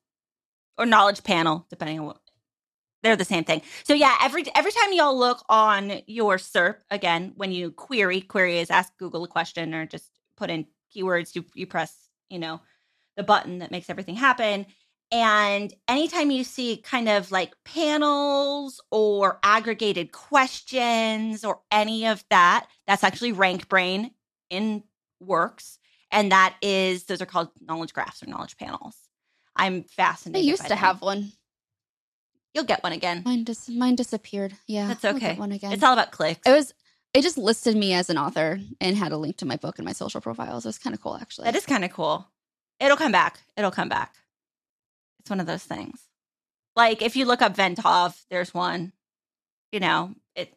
Or 0.77 0.85
knowledge 0.85 1.23
panel, 1.23 1.65
depending 1.69 1.99
on 1.99 2.05
what 2.05 2.19
they're 3.03 3.15
the 3.15 3.25
same 3.25 3.43
thing. 3.43 3.61
So 3.83 3.93
yeah, 3.93 4.15
every 4.21 4.43
every 4.55 4.71
time 4.71 4.93
y'all 4.93 5.17
look 5.17 5.43
on 5.49 6.01
your 6.07 6.37
SERP, 6.37 6.77
again, 6.91 7.33
when 7.35 7.51
you 7.51 7.71
query, 7.71 8.21
query 8.21 8.59
is 8.59 8.69
ask 8.69 8.95
Google 8.97 9.23
a 9.23 9.27
question 9.27 9.73
or 9.73 9.85
just 9.85 10.11
put 10.35 10.49
in 10.49 10.67
keywords, 10.95 11.35
you 11.35 11.45
you 11.55 11.65
press, 11.67 12.09
you 12.29 12.39
know, 12.39 12.61
the 13.15 13.23
button 13.23 13.59
that 13.59 13.71
makes 13.71 13.89
everything 13.89 14.15
happen. 14.15 14.65
And 15.11 15.73
anytime 15.87 16.31
you 16.31 16.43
see 16.43 16.77
kind 16.77 17.07
of 17.07 17.31
like 17.31 17.53
panels 17.63 18.81
or 18.91 19.39
aggregated 19.41 20.11
questions 20.11 21.45
or 21.45 21.61
any 21.71 22.07
of 22.07 22.25
that, 22.29 22.67
that's 22.87 23.05
actually 23.05 23.31
Rank 23.31 23.69
Brain 23.69 24.11
in 24.49 24.83
works. 25.21 25.79
And 26.11 26.31
that 26.31 26.55
is, 26.61 27.05
those 27.05 27.21
are 27.21 27.25
called 27.25 27.49
knowledge 27.61 27.93
graphs 27.93 28.23
or 28.23 28.27
knowledge 28.27 28.57
panels. 28.57 28.95
I'm 29.55 29.83
fascinated. 29.83 30.45
I 30.45 30.49
used 30.49 30.63
to 30.63 30.69
them. 30.69 30.77
have 30.77 31.01
one. 31.01 31.33
You'll 32.53 32.63
get 32.63 32.83
one 32.83 32.93
again. 32.93 33.23
Mine 33.25 33.43
dis- 33.43 33.69
mine 33.69 33.95
disappeared. 33.95 34.53
Yeah, 34.67 34.87
that's 34.87 35.05
okay. 35.05 35.35
one 35.35 35.51
again. 35.51 35.73
It's 35.73 35.83
all 35.83 35.93
about 35.93 36.11
clicks. 36.11 36.41
It 36.45 36.51
was 36.51 36.73
it 37.13 37.21
just 37.21 37.37
listed 37.37 37.75
me 37.75 37.93
as 37.93 38.09
an 38.09 38.17
author 38.17 38.59
and 38.79 38.95
had 38.95 39.11
a 39.11 39.17
link 39.17 39.37
to 39.37 39.45
my 39.45 39.55
book 39.55 39.79
and 39.79 39.85
my 39.85 39.91
social 39.91 40.21
profiles. 40.21 40.65
It 40.65 40.69
was 40.69 40.77
kind 40.77 40.93
of 40.93 41.01
cool, 41.01 41.17
actually. 41.19 41.45
That 41.45 41.55
is 41.55 41.65
kind 41.65 41.83
of 41.83 41.91
cool. 41.91 42.27
It'll 42.79 42.97
come 42.97 43.11
back. 43.11 43.39
It'll 43.55 43.71
come 43.71 43.89
back. 43.89 44.15
It's 45.19 45.29
one 45.29 45.39
of 45.39 45.47
those 45.47 45.63
things. 45.63 45.99
Like 46.75 47.01
if 47.01 47.15
you 47.15 47.25
look 47.25 47.41
up 47.41 47.55
Ventov, 47.55 48.23
there's 48.29 48.53
one. 48.53 48.93
You 49.71 49.79
know, 49.79 50.15
it 50.35 50.53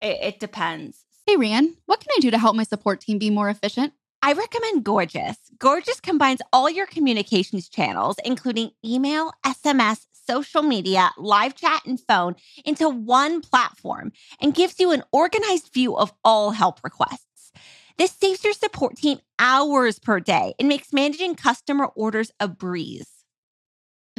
it, 0.00 0.18
it 0.22 0.40
depends. 0.40 1.04
Hey, 1.26 1.36
Rian, 1.36 1.74
what 1.86 2.00
can 2.00 2.10
I 2.16 2.20
do 2.20 2.30
to 2.30 2.38
help 2.38 2.56
my 2.56 2.62
support 2.62 3.00
team 3.00 3.18
be 3.18 3.30
more 3.30 3.48
efficient? 3.50 3.92
I 4.20 4.32
recommend 4.32 4.84
Gorgias. 4.84 5.36
Gorgias 5.58 6.00
combines 6.00 6.40
all 6.52 6.68
your 6.68 6.86
communications 6.86 7.68
channels, 7.68 8.16
including 8.24 8.72
email, 8.84 9.32
SMS, 9.46 10.06
social 10.12 10.62
media, 10.62 11.10
live 11.16 11.54
chat, 11.54 11.82
and 11.86 12.00
phone, 12.00 12.34
into 12.64 12.88
one 12.88 13.40
platform 13.40 14.12
and 14.40 14.54
gives 14.54 14.80
you 14.80 14.90
an 14.90 15.04
organized 15.12 15.72
view 15.72 15.96
of 15.96 16.12
all 16.24 16.50
help 16.50 16.82
requests. 16.82 17.52
This 17.96 18.10
saves 18.10 18.42
your 18.44 18.52
support 18.52 18.96
team 18.96 19.20
hours 19.38 19.98
per 19.98 20.18
day 20.20 20.52
and 20.58 20.68
makes 20.68 20.92
managing 20.92 21.36
customer 21.36 21.86
orders 21.86 22.32
a 22.40 22.48
breeze. 22.48 23.17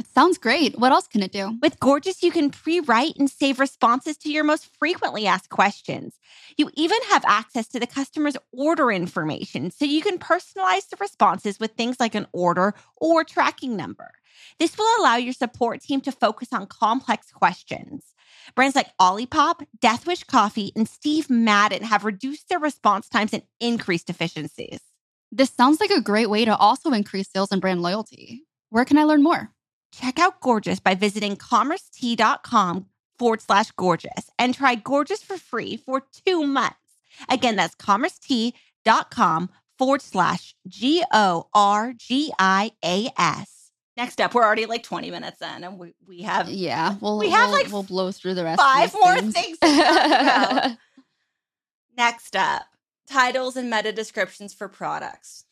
It 0.00 0.06
sounds 0.14 0.38
great. 0.38 0.78
What 0.78 0.92
else 0.92 1.06
can 1.06 1.22
it 1.22 1.30
do? 1.30 1.58
With 1.60 1.78
Gorgias, 1.78 2.22
you 2.22 2.30
can 2.30 2.48
pre 2.48 2.80
write 2.80 3.16
and 3.18 3.28
save 3.28 3.60
responses 3.60 4.16
to 4.16 4.32
your 4.32 4.44
most 4.44 4.74
frequently 4.78 5.26
asked 5.26 5.50
questions. 5.50 6.14
You 6.56 6.70
even 6.72 6.96
have 7.10 7.22
access 7.26 7.68
to 7.68 7.78
the 7.78 7.86
customer's 7.86 8.38
order 8.50 8.90
information, 8.90 9.70
so 9.70 9.84
you 9.84 10.00
can 10.00 10.18
personalize 10.18 10.88
the 10.88 10.96
responses 10.98 11.60
with 11.60 11.72
things 11.72 12.00
like 12.00 12.14
an 12.14 12.26
order 12.32 12.72
or 12.96 13.24
tracking 13.24 13.76
number. 13.76 14.10
This 14.58 14.78
will 14.78 14.86
allow 15.02 15.16
your 15.16 15.34
support 15.34 15.82
team 15.82 16.00
to 16.00 16.12
focus 16.12 16.48
on 16.50 16.66
complex 16.66 17.30
questions. 17.30 18.14
Brands 18.54 18.76
like 18.76 18.96
Olipop, 18.98 19.66
Deathwish 19.80 20.26
Coffee, 20.26 20.72
and 20.74 20.88
Steve 20.88 21.28
Madden 21.28 21.82
have 21.82 22.06
reduced 22.06 22.48
their 22.48 22.58
response 22.58 23.06
times 23.06 23.34
and 23.34 23.42
increased 23.60 24.08
efficiencies. 24.08 24.80
This 25.30 25.50
sounds 25.50 25.78
like 25.78 25.90
a 25.90 26.00
great 26.00 26.30
way 26.30 26.46
to 26.46 26.56
also 26.56 26.92
increase 26.92 27.28
sales 27.30 27.52
and 27.52 27.60
brand 27.60 27.82
loyalty. 27.82 28.46
Where 28.70 28.86
can 28.86 28.96
I 28.96 29.04
learn 29.04 29.22
more? 29.22 29.52
Check 29.92 30.18
out 30.18 30.40
Gorgias 30.40 30.80
by 30.80 30.94
visiting 30.94 31.36
commercet.com 31.36 32.86
forward 33.18 33.40
slash 33.42 33.70
gorgias 33.72 34.30
and 34.38 34.54
try 34.54 34.74
Gorgias 34.76 35.22
for 35.22 35.36
free 35.36 35.76
for 35.76 36.02
two 36.24 36.46
months. 36.46 36.76
Again, 37.28 37.56
that's 37.56 37.74
commercet.com 37.74 39.50
forward 39.78 40.02
slash 40.02 40.54
G 40.68 41.02
O 41.12 41.48
R 41.52 41.92
G 41.96 42.32
I 42.38 42.70
A 42.84 43.08
S. 43.18 43.72
Next 43.96 44.20
up, 44.20 44.32
we're 44.34 44.44
already 44.44 44.64
like 44.66 44.82
20 44.82 45.10
minutes 45.10 45.42
in 45.42 45.64
and 45.64 45.78
we, 45.78 45.92
we 46.06 46.22
have 46.22 46.48
Yeah, 46.48 46.94
we'll 47.00 47.18
We 47.18 47.30
have, 47.30 47.50
we'll, 47.50 47.58
like, 47.58 47.72
we'll 47.72 47.82
blow 47.82 48.12
through 48.12 48.34
the 48.34 48.44
rest. 48.44 48.60
five 48.60 48.86
of 48.86 48.92
these 48.92 49.00
more 49.00 49.16
things. 49.16 49.34
things 49.34 49.58
to 49.58 49.82
talk. 49.82 50.78
Next 51.96 52.36
up, 52.36 52.62
titles 53.08 53.56
and 53.56 53.68
meta 53.68 53.92
descriptions 53.92 54.54
for 54.54 54.68
products. 54.68 55.44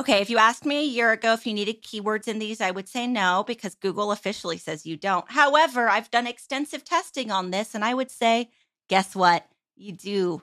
Okay, 0.00 0.22
if 0.22 0.30
you 0.30 0.38
asked 0.38 0.64
me 0.64 0.80
a 0.80 0.86
year 0.86 1.12
ago 1.12 1.34
if 1.34 1.46
you 1.46 1.52
needed 1.52 1.82
keywords 1.82 2.26
in 2.26 2.38
these, 2.38 2.62
I 2.62 2.70
would 2.70 2.88
say 2.88 3.06
no 3.06 3.44
because 3.46 3.74
Google 3.74 4.10
officially 4.10 4.56
says 4.56 4.86
you 4.86 4.96
don't. 4.96 5.30
However, 5.30 5.88
I've 5.88 6.10
done 6.10 6.26
extensive 6.26 6.82
testing 6.82 7.30
on 7.30 7.50
this 7.50 7.74
and 7.74 7.84
I 7.84 7.92
would 7.92 8.10
say, 8.10 8.48
guess 8.88 9.14
what? 9.14 9.46
You 9.76 9.92
do. 9.92 10.42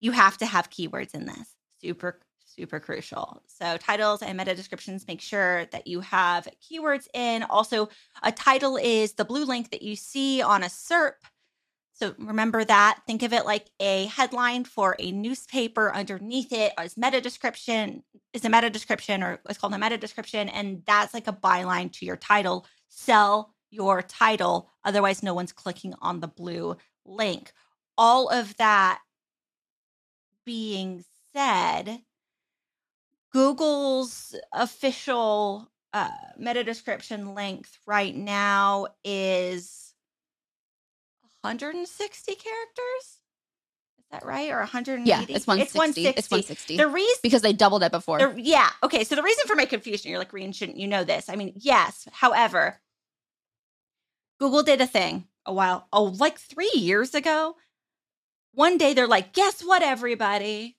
You 0.00 0.12
have 0.12 0.36
to 0.38 0.46
have 0.46 0.70
keywords 0.70 1.14
in 1.14 1.24
this. 1.24 1.56
Super, 1.80 2.20
super 2.44 2.80
crucial. 2.80 3.40
So, 3.46 3.78
titles 3.78 4.22
and 4.22 4.36
meta 4.36 4.54
descriptions 4.54 5.06
make 5.08 5.22
sure 5.22 5.64
that 5.66 5.86
you 5.86 6.00
have 6.00 6.46
keywords 6.62 7.06
in. 7.14 7.42
Also, 7.44 7.88
a 8.22 8.30
title 8.30 8.76
is 8.76 9.12
the 9.12 9.24
blue 9.24 9.46
link 9.46 9.70
that 9.70 9.82
you 9.82 9.96
see 9.96 10.42
on 10.42 10.62
a 10.62 10.66
SERP. 10.66 11.14
So 12.00 12.14
remember 12.18 12.64
that. 12.64 13.00
Think 13.06 13.22
of 13.22 13.34
it 13.34 13.44
like 13.44 13.66
a 13.78 14.06
headline 14.06 14.64
for 14.64 14.96
a 14.98 15.12
newspaper. 15.12 15.94
Underneath 15.94 16.50
it 16.50 16.72
is 16.82 16.96
meta 16.96 17.20
description, 17.20 18.02
is 18.32 18.42
a 18.46 18.48
meta 18.48 18.70
description, 18.70 19.22
or 19.22 19.38
it's 19.46 19.58
called 19.58 19.74
a 19.74 19.78
meta 19.78 19.98
description, 19.98 20.48
and 20.48 20.82
that's 20.86 21.12
like 21.12 21.28
a 21.28 21.32
byline 21.32 21.92
to 21.92 22.06
your 22.06 22.16
title. 22.16 22.66
Sell 22.88 23.54
your 23.70 24.00
title, 24.00 24.70
otherwise, 24.82 25.22
no 25.22 25.34
one's 25.34 25.52
clicking 25.52 25.92
on 26.00 26.20
the 26.20 26.26
blue 26.26 26.74
link. 27.04 27.52
All 27.98 28.30
of 28.30 28.56
that 28.56 29.00
being 30.46 31.04
said, 31.34 32.00
Google's 33.30 34.34
official 34.54 35.70
uh, 35.92 36.08
meta 36.38 36.64
description 36.64 37.34
length 37.34 37.78
right 37.86 38.16
now 38.16 38.86
is 39.04 39.89
160 41.42 42.34
characters. 42.34 43.20
Is 43.98 44.06
that 44.10 44.24
right? 44.24 44.50
Or 44.50 44.58
180? 44.58 45.08
Yeah, 45.08 45.24
it's 45.28 45.46
160. 45.46 46.06
It's 46.06 46.30
160. 46.30 46.76
The 46.76 46.88
reason 46.88 47.18
because 47.22 47.42
they 47.42 47.52
doubled 47.52 47.82
it 47.82 47.92
before. 47.92 48.18
the, 48.18 48.34
yeah. 48.40 48.70
Okay. 48.82 49.04
So 49.04 49.14
the 49.14 49.22
reason 49.22 49.46
for 49.46 49.56
my 49.56 49.66
confusion, 49.66 50.10
you're 50.10 50.18
like, 50.18 50.32
Rian, 50.32 50.54
shouldn't 50.54 50.78
you 50.78 50.88
know 50.88 51.04
this? 51.04 51.28
I 51.28 51.36
mean, 51.36 51.52
yes. 51.56 52.08
However, 52.12 52.80
Google 54.38 54.62
did 54.62 54.80
a 54.80 54.86
thing 54.86 55.26
a 55.46 55.52
while, 55.52 55.86
oh, 55.92 56.04
like 56.04 56.38
three 56.38 56.72
years 56.74 57.14
ago. 57.14 57.56
One 58.52 58.78
day 58.78 58.94
they're 58.94 59.06
like, 59.06 59.32
guess 59.32 59.62
what, 59.62 59.82
everybody? 59.82 60.76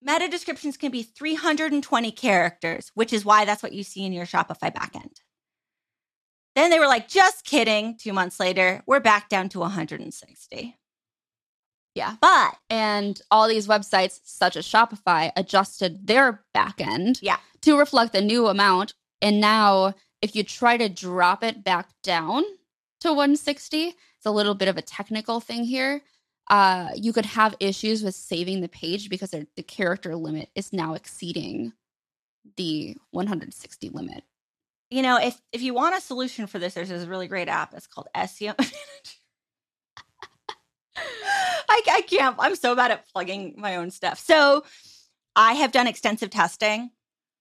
Meta 0.00 0.28
descriptions 0.28 0.76
can 0.76 0.90
be 0.90 1.02
320 1.02 2.12
characters, 2.12 2.92
which 2.94 3.12
is 3.12 3.24
why 3.24 3.44
that's 3.44 3.62
what 3.62 3.72
you 3.72 3.82
see 3.82 4.04
in 4.04 4.12
your 4.12 4.26
Shopify 4.26 4.72
backend. 4.72 5.16
Then 6.54 6.70
they 6.70 6.78
were 6.78 6.86
like, 6.86 7.08
just 7.08 7.44
kidding. 7.44 7.96
Two 7.98 8.12
months 8.12 8.38
later, 8.38 8.82
we're 8.86 9.00
back 9.00 9.28
down 9.28 9.48
to 9.50 9.60
160. 9.60 10.76
Yeah. 11.94 12.16
But 12.20 12.56
and 12.70 13.20
all 13.30 13.48
these 13.48 13.66
websites, 13.68 14.20
such 14.24 14.56
as 14.56 14.66
Shopify, 14.66 15.30
adjusted 15.36 16.06
their 16.06 16.44
backend 16.54 17.18
Yeah. 17.22 17.38
to 17.62 17.78
reflect 17.78 18.12
the 18.12 18.20
new 18.20 18.48
amount. 18.48 18.94
And 19.22 19.40
now, 19.40 19.94
if 20.20 20.34
you 20.34 20.42
try 20.42 20.76
to 20.76 20.88
drop 20.88 21.42
it 21.44 21.62
back 21.64 21.88
down 22.02 22.44
to 23.00 23.08
160, 23.12 23.78
it's 23.88 24.26
a 24.26 24.30
little 24.30 24.54
bit 24.54 24.68
of 24.68 24.76
a 24.76 24.82
technical 24.82 25.40
thing 25.40 25.64
here. 25.64 26.02
Uh, 26.50 26.90
you 26.94 27.12
could 27.12 27.26
have 27.26 27.54
issues 27.60 28.02
with 28.02 28.14
saving 28.14 28.60
the 28.60 28.68
page 28.68 29.08
because 29.08 29.30
the 29.30 29.62
character 29.62 30.14
limit 30.16 30.50
is 30.54 30.72
now 30.72 30.94
exceeding 30.94 31.72
the 32.56 32.96
160 33.12 33.88
limit. 33.90 34.24
You 34.90 35.02
know, 35.02 35.18
if 35.18 35.40
if 35.52 35.62
you 35.62 35.74
want 35.74 35.96
a 35.96 36.00
solution 36.00 36.46
for 36.46 36.58
this, 36.58 36.74
there's 36.74 36.88
this 36.88 37.06
really 37.06 37.28
great 37.28 37.48
app. 37.48 37.74
It's 37.74 37.86
called 37.86 38.08
SEO. 38.14 38.54
I, 40.96 41.82
I 41.90 42.02
can't. 42.02 42.36
I'm 42.38 42.56
so 42.56 42.76
bad 42.76 42.90
at 42.90 43.08
plugging 43.12 43.54
my 43.56 43.76
own 43.76 43.90
stuff. 43.90 44.18
So 44.18 44.64
I 45.34 45.54
have 45.54 45.72
done 45.72 45.86
extensive 45.86 46.30
testing. 46.30 46.90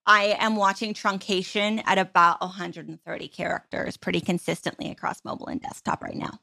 I 0.06 0.36
am 0.40 0.56
watching 0.56 0.94
truncation 0.94 1.82
at 1.86 1.98
about 1.98 2.42
130 2.42 3.28
characters 3.30 3.96
pretty 3.96 4.20
consistently 4.20 4.92
across 4.92 5.24
mobile 5.24 5.48
and 5.48 5.62
desktop 5.62 6.04
right 6.04 6.16
now. 6.16 6.40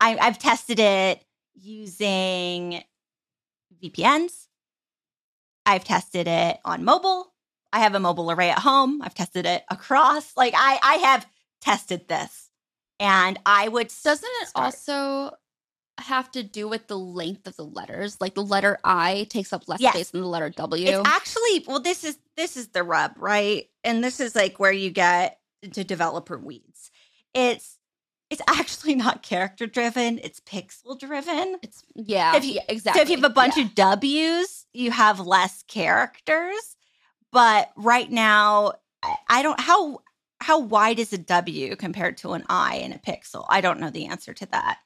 I, 0.00 0.16
I've 0.16 0.38
tested 0.38 0.80
it 0.80 1.24
using 1.54 2.82
VPNs. 3.82 4.46
I've 5.66 5.84
tested 5.84 6.26
it 6.26 6.58
on 6.64 6.84
mobile. 6.84 7.32
I 7.72 7.80
have 7.80 7.94
a 7.94 8.00
mobile 8.00 8.30
array 8.30 8.50
at 8.50 8.58
home. 8.60 9.02
I've 9.02 9.14
tested 9.14 9.46
it 9.46 9.64
across. 9.70 10.36
Like 10.36 10.54
I, 10.56 10.78
I 10.82 10.94
have 10.96 11.26
tested 11.60 12.08
this, 12.08 12.50
and 13.00 13.38
I 13.46 13.68
would. 13.68 13.92
Doesn't 14.04 14.28
it 14.42 14.48
start. 14.48 14.64
also 14.64 15.36
have 16.00 16.30
to 16.30 16.42
do 16.44 16.68
with 16.68 16.86
the 16.86 16.98
length 16.98 17.46
of 17.46 17.56
the 17.56 17.64
letters? 17.64 18.20
Like 18.20 18.34
the 18.34 18.42
letter 18.42 18.78
I 18.84 19.26
takes 19.30 19.52
up 19.52 19.68
less 19.68 19.80
Yes. 19.80 19.94
space 19.94 20.10
than 20.10 20.20
the 20.22 20.26
letter 20.28 20.48
W. 20.50 20.86
It's 20.88 21.08
actually 21.08 21.64
well. 21.66 21.80
This 21.80 22.04
is 22.04 22.18
this 22.36 22.56
is 22.56 22.68
the 22.68 22.82
rub, 22.82 23.12
right? 23.16 23.66
And 23.84 24.02
this 24.02 24.20
is 24.20 24.34
like 24.34 24.58
where 24.58 24.72
you 24.72 24.90
get 24.90 25.38
into 25.62 25.84
developer 25.84 26.38
weeds. 26.38 26.90
It's 27.34 27.78
it's 28.30 28.42
actually 28.48 28.94
not 28.94 29.22
character 29.22 29.66
driven. 29.66 30.18
It's 30.22 30.40
pixel 30.40 30.98
driven. 30.98 31.56
It's 31.62 31.82
yeah, 31.94 32.36
If 32.36 32.44
you- 32.44 32.52
yeah, 32.54 32.62
exactly. 32.68 32.98
So 33.00 33.02
if 33.02 33.10
you 33.10 33.16
have 33.16 33.30
a 33.30 33.34
bunch 33.34 33.56
Yeah. 33.56 33.64
of 33.64 33.74
W's, 33.74 34.66
you 34.72 34.90
have 34.90 35.18
less 35.20 35.62
characters. 35.64 36.76
But 37.32 37.70
right 37.76 38.10
now, 38.10 38.72
I- 39.28 39.42
don't 39.42 39.60
how 39.60 40.00
how 40.40 40.60
wide 40.60 40.98
is 40.98 41.12
a 41.12 41.18
W 41.18 41.74
compared 41.76 42.16
to 42.18 42.32
an 42.32 42.44
I 42.48 42.76
in 42.76 42.92
a 42.92 42.98
pixel? 42.98 43.44
I 43.48 43.60
don't 43.60 43.80
know 43.80 43.90
the 43.90 44.06
answer 44.06 44.32
to 44.34 44.46
that. 44.46 44.78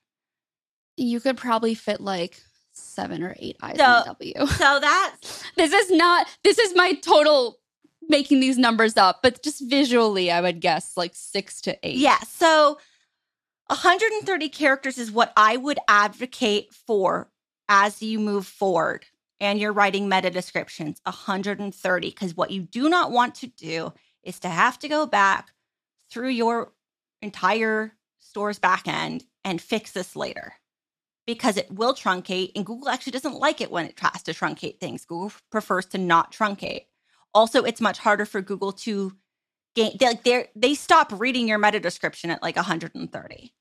you 0.97 1.21
could 1.21 1.37
probably 1.39 1.75
fit 1.75 2.01
like 2.01 2.41
seven 2.73 3.23
or 3.23 3.35
eight 3.39 3.57
eyes 3.63 3.77
So- 3.79 3.85
in 3.85 4.03
a 4.03 4.05
W. 4.05 4.35
So 4.59 4.81
that's 4.81 5.43
this 5.57 5.73
is 5.73 5.91
not. 5.91 6.27
This 6.45 6.59
is 6.59 6.75
my 6.75 6.93
total 6.95 7.59
making 8.09 8.41
these 8.41 8.59
numbers 8.59 8.97
up, 8.97 9.21
but 9.23 9.43
just 9.43 9.61
visually, 9.69 10.31
I 10.31 10.41
would 10.41 10.61
guess 10.61 10.97
like 10.97 11.13
six 11.15 11.61
to 11.63 11.79
eight. 11.87 11.97
yeah. 11.97 12.19
So 12.21 12.79
130 13.69 14.49
characters 14.51 14.99
is 14.99 15.11
what 15.11 15.33
I 15.37 15.57
would 15.57 15.79
advocate 15.89 16.73
for 16.75 17.31
as 17.69 18.03
you 18.03 18.19
move 18.19 18.47
forward 18.47 19.07
and 19.43 19.61
you're 19.61 19.75
writing 19.75 20.09
meta 20.09 20.31
descriptions. 20.31 21.03
130 21.05 22.11
because 22.11 22.37
what 22.37 22.53
you 22.53 22.63
do 22.63 22.89
not 22.91 23.13
want 23.13 23.37
to 23.37 23.49
do 23.49 23.93
is 24.25 24.41
to 24.41 24.49
have 24.51 24.81
to 24.81 24.89
go 24.89 25.07
back 25.07 25.51
through 26.11 26.31
your 26.31 26.73
entire 27.23 27.95
store's 28.21 28.61
backend 28.61 29.25
and 29.45 29.63
fix 29.63 29.93
this 29.93 30.17
later 30.17 30.55
because 31.27 31.57
it 31.57 31.71
will 31.73 31.95
truncate 31.95 32.53
and 32.57 32.67
Google 32.67 32.89
actually 32.91 33.13
doesn't 33.13 33.37
like 33.37 33.61
it 33.61 33.71
when 33.73 33.87
it 33.87 33.97
tries 33.97 34.23
to 34.25 34.33
truncate 34.35 34.81
things. 34.81 35.07
Google 35.07 35.33
prefers 35.53 35.87
to 35.89 35.99
not 35.99 36.33
truncate. 36.33 36.87
Also, 37.35 37.65
it's 37.65 37.81
much 37.83 37.99
harder 37.99 38.27
for 38.27 38.43
Google 38.43 38.73
to 38.73 39.13
gain 39.77 39.97
they 40.01 40.07
like 40.07 40.25
they 40.25 40.49
they 40.57 40.75
stop 40.75 41.13
reading 41.19 41.49
your 41.49 41.59
meta 41.59 41.81
description 41.81 42.31
at 42.31 42.43
like 42.43 42.57
130. 42.57 43.55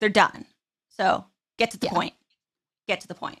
They're 0.00 0.10
done. 0.10 0.46
So, 0.90 1.26
get 1.58 1.72
to 1.72 1.78
the 1.78 1.86
Yeah. 1.86 1.92
point. 1.94 2.14
Get 2.88 3.00
to 3.02 3.08
the 3.08 3.14
point. 3.14 3.40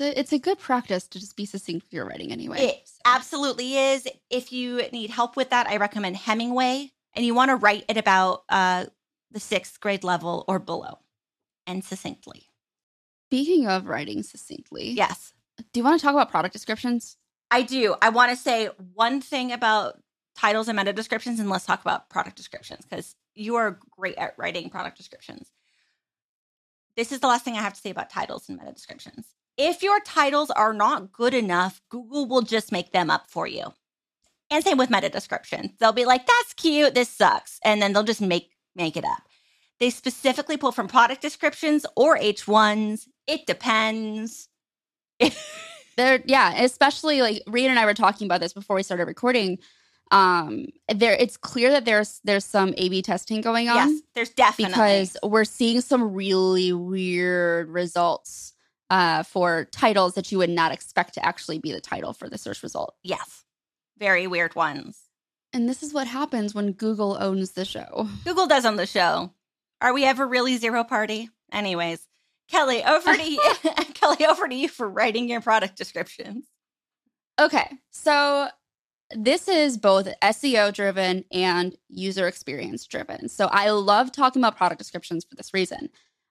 It's 0.00 0.32
a 0.32 0.38
good 0.38 0.58
practice 0.58 1.06
to 1.08 1.20
just 1.20 1.36
be 1.36 1.44
succinct 1.44 1.86
with 1.86 1.92
your 1.92 2.06
writing 2.06 2.32
anyway. 2.32 2.58
It 2.58 2.80
so. 2.84 3.00
absolutely 3.04 3.76
is. 3.76 4.08
If 4.30 4.52
you 4.52 4.82
need 4.92 5.10
help 5.10 5.36
with 5.36 5.50
that, 5.50 5.66
I 5.66 5.76
recommend 5.76 6.16
Hemingway, 6.16 6.90
and 7.14 7.24
you 7.24 7.34
want 7.34 7.50
to 7.50 7.56
write 7.56 7.84
at 7.88 7.96
about 7.96 8.44
uh, 8.48 8.86
the 9.30 9.40
sixth 9.40 9.78
grade 9.80 10.02
level 10.02 10.44
or 10.48 10.58
below, 10.58 10.98
and 11.66 11.84
succinctly. 11.84 12.48
Speaking 13.28 13.68
of 13.68 13.86
writing 13.86 14.22
succinctly, 14.22 14.90
yes. 14.90 15.34
Do 15.72 15.80
you 15.80 15.84
want 15.84 16.00
to 16.00 16.04
talk 16.04 16.14
about 16.14 16.30
product 16.30 16.54
descriptions? 16.54 17.16
I 17.50 17.62
do. 17.62 17.94
I 18.00 18.08
want 18.08 18.30
to 18.30 18.36
say 18.36 18.70
one 18.94 19.20
thing 19.20 19.52
about 19.52 20.00
titles 20.36 20.68
and 20.68 20.76
meta 20.76 20.92
descriptions, 20.92 21.38
and 21.38 21.50
let's 21.50 21.66
talk 21.66 21.82
about 21.82 22.08
product 22.08 22.36
descriptions 22.36 22.86
because 22.88 23.14
you 23.34 23.56
are 23.56 23.78
great 23.90 24.16
at 24.16 24.34
writing 24.38 24.70
product 24.70 24.96
descriptions. 24.96 25.50
This 26.96 27.12
is 27.12 27.20
the 27.20 27.26
last 27.26 27.44
thing 27.44 27.54
I 27.54 27.62
have 27.62 27.74
to 27.74 27.80
say 27.80 27.90
about 27.90 28.10
titles 28.10 28.48
and 28.48 28.58
meta 28.58 28.72
descriptions. 28.72 29.26
If 29.62 29.82
your 29.82 30.00
titles 30.00 30.50
are 30.50 30.72
not 30.72 31.12
good 31.12 31.34
enough, 31.34 31.82
Google 31.90 32.26
will 32.26 32.40
just 32.40 32.72
make 32.72 32.92
them 32.92 33.10
up 33.10 33.28
for 33.28 33.46
you. 33.46 33.74
And 34.50 34.64
same 34.64 34.78
with 34.78 34.88
meta 34.88 35.10
descriptions. 35.10 35.72
They'll 35.78 35.92
be 35.92 36.06
like, 36.06 36.26
that's 36.26 36.54
cute, 36.54 36.94
this 36.94 37.10
sucks. 37.10 37.60
And 37.62 37.82
then 37.82 37.92
they'll 37.92 38.02
just 38.02 38.22
make 38.22 38.52
make 38.74 38.96
it 38.96 39.04
up. 39.04 39.22
They 39.78 39.90
specifically 39.90 40.56
pull 40.56 40.72
from 40.72 40.88
product 40.88 41.20
descriptions 41.20 41.84
or 41.94 42.16
H1s. 42.16 43.06
It 43.26 43.46
depends. 43.46 44.48
there, 45.98 46.22
yeah, 46.24 46.62
especially 46.62 47.20
like 47.20 47.42
Reed 47.46 47.68
and 47.68 47.78
I 47.78 47.84
were 47.84 47.92
talking 47.92 48.26
about 48.26 48.40
this 48.40 48.54
before 48.54 48.76
we 48.76 48.82
started 48.82 49.06
recording 49.06 49.58
um 50.12 50.66
there 50.92 51.12
it's 51.12 51.36
clear 51.36 51.70
that 51.70 51.84
there's 51.84 52.20
there's 52.24 52.44
some 52.44 52.74
a 52.76 52.88
b 52.88 53.00
testing 53.00 53.40
going 53.40 53.68
on 53.68 53.76
yes 53.76 54.00
there's 54.14 54.30
definitely 54.30 54.72
because 54.72 55.16
we're 55.22 55.44
seeing 55.44 55.80
some 55.80 56.12
really 56.12 56.72
weird 56.72 57.68
results 57.68 58.54
uh 58.90 59.22
for 59.22 59.66
titles 59.72 60.14
that 60.14 60.30
you 60.30 60.38
would 60.38 60.50
not 60.50 60.72
expect 60.72 61.14
to 61.14 61.24
actually 61.24 61.58
be 61.58 61.72
the 61.72 61.80
title 61.80 62.12
for 62.12 62.28
the 62.28 62.38
search 62.38 62.62
result. 62.62 62.94
Yes. 63.02 63.44
Very 63.98 64.26
weird 64.26 64.54
ones. 64.54 64.98
And 65.52 65.68
this 65.68 65.82
is 65.82 65.92
what 65.94 66.06
happens 66.06 66.54
when 66.54 66.72
google 66.72 67.16
owns 67.20 67.52
the 67.52 67.64
show. 67.64 68.08
Google 68.24 68.46
does 68.46 68.64
own 68.66 68.76
the 68.76 68.86
show. 68.86 69.32
Are 69.80 69.94
we 69.94 70.04
ever 70.04 70.26
really 70.26 70.56
zero 70.56 70.84
party? 70.84 71.30
Anyways 71.52 72.06
kelly 72.48 72.84
over 72.84 73.16
to 73.16 73.30
you. 73.30 73.40
Kelly 73.94 74.26
over 74.26 74.48
to 74.48 74.54
you 74.54 74.68
for 74.68 74.88
writing 74.88 75.28
your 75.28 75.40
product 75.40 75.76
descriptions. 75.76 76.46
Okay 77.40 77.70
so 77.90 78.48
this 79.14 79.48
is 79.48 79.76
both 79.76 80.08
SEO 80.22 80.72
driven 80.72 81.24
and 81.32 81.76
user 81.88 82.28
experience 82.28 82.86
driven. 82.86 83.28
So 83.28 83.46
I 83.46 83.70
love 83.70 84.12
talking 84.12 84.40
about 84.40 84.56
product 84.56 84.78
descriptions 84.78 85.24
for 85.24 85.34
this 85.34 85.52
reason. 85.52 85.90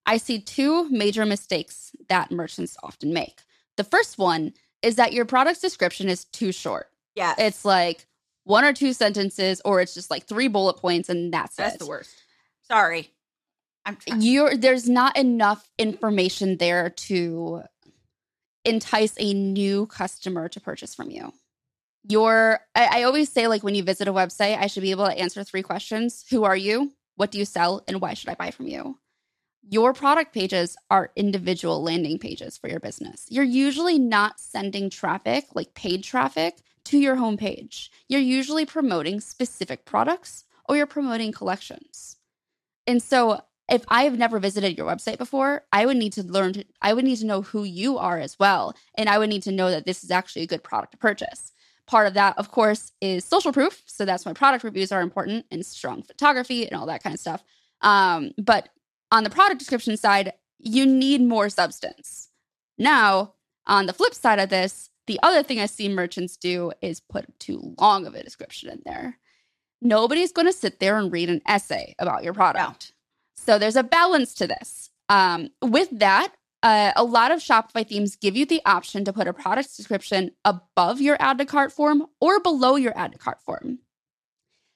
I 0.10 0.18
see 0.18 0.40
two 0.42 0.90
major 0.90 1.24
mistakes 1.24 1.92
that 2.08 2.32
merchants 2.32 2.76
often 2.82 3.14
make. 3.14 3.44
The 3.78 3.84
first 3.84 4.18
one 4.18 4.54
is 4.82 4.96
that 4.96 5.14
your 5.14 5.24
product's 5.24 5.62
description 5.62 6.10
is 6.10 6.26
too 6.26 6.52
short. 6.52 6.88
Yeah. 7.14 7.36
It's 7.38 7.64
like 7.64 8.08
one 8.44 8.64
or 8.64 8.74
two 8.74 8.94
sentences, 8.94 9.62
or 9.64 9.82
it's 9.82 9.94
just 9.94 10.10
like 10.10 10.26
three 10.26 10.48
bullet 10.48 10.78
points, 10.78 11.10
and 11.10 11.32
that's, 11.32 11.56
that's 11.58 11.76
it. 11.76 11.78
the 11.78 11.86
worst. 11.86 12.16
Sorry. 12.64 13.12
I'm 13.86 13.98
trying. 13.98 14.24
You're 14.24 14.58
there's 14.58 14.90
not 14.90 15.16
enough 15.16 15.70
information 15.78 16.58
there 16.58 16.90
to 16.90 17.62
entice 18.66 19.14
a 19.20 19.32
new 19.36 19.86
customer 19.86 20.50
to 20.50 20.60
purchase 20.60 20.96
from 20.96 21.12
you 21.12 21.34
your 22.08 22.60
I, 22.76 23.02
I, 23.02 23.04
always 23.04 23.32
say 23.32 23.48
like 23.48 23.64
when 23.64 23.76
you 23.76 23.84
visit 23.84 24.08
a 24.08 24.14
website 24.14 24.58
i 24.58 24.68
should 24.68 24.84
be 24.84 24.92
able 24.92 25.06
to 25.06 25.18
answer 25.18 25.44
three 25.44 25.62
questions 25.62 26.26
who 26.30 26.44
are 26.44 26.56
you 26.56 26.92
what 27.16 27.32
do 27.32 27.38
you 27.38 27.46
sell 27.46 27.84
and 27.88 28.02
why 28.02 28.14
should 28.14 28.30
i 28.30 28.36
buy 28.36 28.52
from 28.52 28.68
you 28.68 28.98
your 29.70 29.94
product 29.94 30.34
pages 30.34 30.76
are 30.90 31.12
individual 31.16 31.82
landing 31.84 32.18
pages 32.18 32.58
for 32.58 32.70
your 32.70 32.80
business 32.80 33.26
you're 33.30 33.44
usually 33.44 34.00
not 34.00 34.40
sending 34.40 34.90
traffic 34.90 35.46
like 35.56 35.74
paid 35.74 36.04
traffic 36.04 36.58
to 36.84 36.98
your 36.98 37.16
homepage 37.16 37.90
you're 38.08 38.22
usually 38.22 38.66
promoting 38.66 39.20
specific 39.20 39.86
products 39.86 40.46
or 40.68 40.76
you're 40.76 40.86
promoting 40.86 41.32
collections 41.32 42.18
and 42.88 43.04
so 43.04 43.42
if 43.70 43.84
I 43.88 44.04
have 44.04 44.18
never 44.18 44.40
visited 44.40 44.78
your 44.78 44.88
website 44.88 45.18
before, 45.18 45.64
I 45.72 45.86
would 45.86 45.98
need 45.98 46.14
to 46.14 46.24
learn 46.24 46.54
to, 46.54 46.66
I 46.82 46.94
would 46.94 47.06
need 47.06 47.18
to 47.18 47.26
know 47.26 47.42
who 47.42 47.64
you 47.64 47.98
are 47.98 48.18
as 48.18 48.38
well. 48.40 48.76
And 48.96 49.08
I 49.08 49.18
would 49.18 49.30
need 49.30 49.44
to 49.44 49.52
know 49.52 49.70
that 49.70 49.86
this 49.86 50.04
is 50.04 50.12
actually 50.12 50.44
a 50.44 50.48
good 50.48 50.64
product 50.64 50.94
to 50.94 50.98
purchase. 50.98 51.52
Part 51.86 52.08
of 52.08 52.14
that, 52.16 52.38
of 52.38 52.52
course, 52.52 52.92
is 53.02 53.26
social 53.26 53.54
proof. 53.54 53.84
So 53.86 54.06
that's 54.06 54.26
why 54.26 54.34
product 54.34 54.64
reviews 54.64 54.92
are 54.92 55.02
important 55.02 55.46
and 55.52 55.66
strong 55.66 56.04
photography 56.04 56.68
and 56.68 56.80
all 56.80 56.88
that 56.88 57.04
kind 57.04 57.14
of 57.14 57.20
stuff. 57.20 57.44
Um, 57.82 58.32
but 58.38 58.70
on 59.12 59.24
the 59.24 59.30
product 59.30 59.60
description 59.60 59.98
side, 59.98 60.34
you 60.60 60.86
need 60.86 61.22
more 61.22 61.50
substance. 61.50 62.30
Now, 62.78 63.34
on 63.66 63.86
the 63.86 63.94
flip 63.94 64.14
side 64.14 64.40
of 64.40 64.50
this, 64.50 64.90
the 65.08 65.20
other 65.24 65.42
thing 65.42 65.60
I 65.60 65.66
see 65.66 65.90
merchants 65.90 66.38
do 66.38 66.72
is 66.82 67.00
put 67.00 67.40
too 67.40 67.76
long 67.80 68.06
of 68.06 68.14
a 68.14 68.24
description 68.24 68.70
in 68.70 68.82
there. 68.86 69.18
Nobody's 69.82 70.32
going 70.32 70.46
to 70.46 70.54
sit 70.54 70.80
there 70.80 70.98
and 70.98 71.12
read 71.12 71.30
an 71.30 71.42
essay 71.48 71.96
about 72.00 72.24
your 72.24 72.34
product. 72.34 72.94
So 73.38 73.58
there's 73.58 73.76
a 73.76 73.84
balance 73.84 74.34
to 74.36 74.48
this. 74.48 74.90
Um, 75.08 75.50
with 75.62 75.90
that, 75.98 76.34
uh, 76.62 76.92
a 76.96 77.04
lot 77.04 77.32
of 77.32 77.40
Shopify 77.40 77.88
themes 77.88 78.18
give 78.18 78.36
you 78.36 78.46
the 78.46 78.62
option 78.66 79.06
to 79.06 79.14
put 79.14 79.28
a 79.28 79.34
product 79.34 79.76
description 79.76 80.32
above 80.44 81.00
your 81.00 81.18
add 81.20 81.38
to 81.38 81.46
cart 81.46 81.72
form 81.72 82.06
or 82.20 82.40
below 82.42 82.76
your 82.76 82.96
add 82.98 83.14
to 83.14 83.18
cart 83.18 83.42
form. 83.42 83.80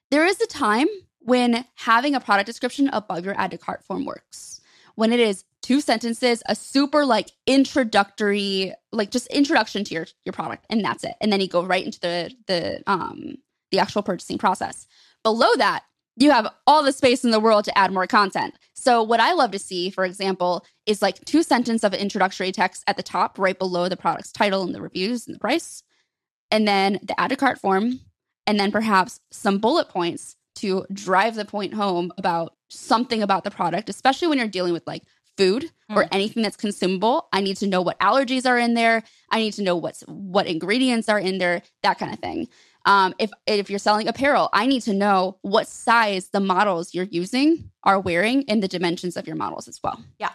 There 0.10 0.26
is 0.26 0.40
a 0.40 0.48
time 0.48 0.88
when 1.24 1.66
having 1.76 2.16
a 2.16 2.20
product 2.20 2.48
description 2.48 2.90
above 2.92 3.26
your 3.26 3.40
add 3.40 3.52
to 3.52 3.58
cart 3.58 3.84
form 3.84 4.06
works. 4.06 4.62
When 4.96 5.12
it 5.12 5.20
is 5.20 5.44
two 5.62 5.82
sentences, 5.82 6.44
a 6.48 6.56
super 6.56 7.06
like 7.06 7.32
introductory, 7.48 8.74
like 8.92 9.10
just 9.10 9.28
introduction 9.28 9.84
to 9.86 9.94
your 9.94 10.06
your 10.26 10.34
product, 10.34 10.66
and 10.70 10.84
that's 10.84 11.04
it. 11.04 11.16
And 11.22 11.32
then 11.32 11.42
you 11.42 11.48
go 11.48 11.64
right 11.64 11.86
into 11.86 12.00
the 12.00 12.32
the 12.48 12.84
um 12.86 13.38
the 13.72 13.80
actual 13.80 14.04
purchasing 14.04 14.38
process. 14.38 14.86
Below 15.24 15.50
that, 15.58 15.84
you 16.16 16.30
have 16.30 16.48
all 16.68 16.84
the 16.84 16.92
space 16.92 17.24
in 17.24 17.32
the 17.32 17.40
world 17.40 17.66
to 17.66 17.78
add 17.78 17.92
more 17.92 18.06
content. 18.06 18.54
So, 18.74 19.02
what 19.02 19.20
I 19.20 19.34
love 19.34 19.52
to 19.52 19.60
see, 19.60 19.90
for 19.90 20.06
example, 20.06 20.66
is 20.86 21.02
like 21.02 21.24
two 21.26 21.42
sentences 21.42 21.84
of 21.84 21.94
introductory 21.94 22.52
text 22.52 22.84
at 22.86 22.98
the 22.98 23.04
top, 23.04 23.40
right 23.40 23.58
below 23.58 23.90
the 23.90 23.98
product's 23.98 24.32
title 24.32 24.64
and 24.64 24.76
the 24.76 24.82
reviews 24.82 25.26
and 25.26 25.36
the 25.36 25.40
price, 25.40 25.82
and 26.52 26.68
then 26.68 27.00
the 27.02 27.20
add 27.20 27.30
to 27.30 27.36
cart 27.36 27.60
form, 27.60 28.02
and 28.46 28.60
then 28.60 28.72
perhaps 28.72 29.22
some 29.32 29.58
bullet 29.58 29.90
points 29.90 30.36
to 30.56 30.86
drive 30.92 31.36
the 31.36 31.46
point 31.46 31.74
home 31.74 32.12
about 32.18 32.56
something 32.70 33.22
about 33.22 33.44
the 33.44 33.52
product, 33.52 33.90
especially 33.90 34.28
when 34.28 34.38
you're 34.38 34.48
dealing 34.48 34.74
with 34.74 34.86
like 34.88 35.04
food 35.38 35.72
mm. 35.90 35.96
or 35.96 36.08
anything 36.12 36.44
that's 36.44 36.58
consumable. 36.58 37.28
I 37.34 37.42
need 37.42 37.58
to 37.58 37.68
know 37.68 37.82
what 37.82 38.00
allergies 38.00 38.48
are 38.48 38.58
in 38.58 38.74
there. 38.74 39.04
I 39.30 39.40
need 39.40 39.54
to 39.54 39.64
know 39.64 39.76
what's 39.76 40.02
what 40.02 40.48
ingredients 40.48 41.10
are 41.10 41.20
in 41.20 41.38
there, 41.38 41.62
that 41.82 42.00
kind 42.00 42.14
of 42.14 42.20
thing. 42.20 42.48
Um, 42.86 43.14
if 43.18 43.32
if 43.48 43.70
you're 43.70 43.80
selling 43.80 44.08
apparel, 44.08 44.50
I 44.54 44.66
need 44.66 44.82
to 44.82 44.94
know 44.94 45.38
what 45.42 45.68
size 45.68 46.30
the 46.30 46.40
models 46.40 46.94
you're 46.94 47.06
using 47.06 47.72
are 47.84 48.00
wearing 48.00 48.44
and 48.50 48.62
the 48.62 48.68
dimensions 48.68 49.18
of 49.18 49.28
your 49.28 49.36
models 49.36 49.68
as 49.68 49.80
well. 49.84 50.04
Yeah. 50.20 50.32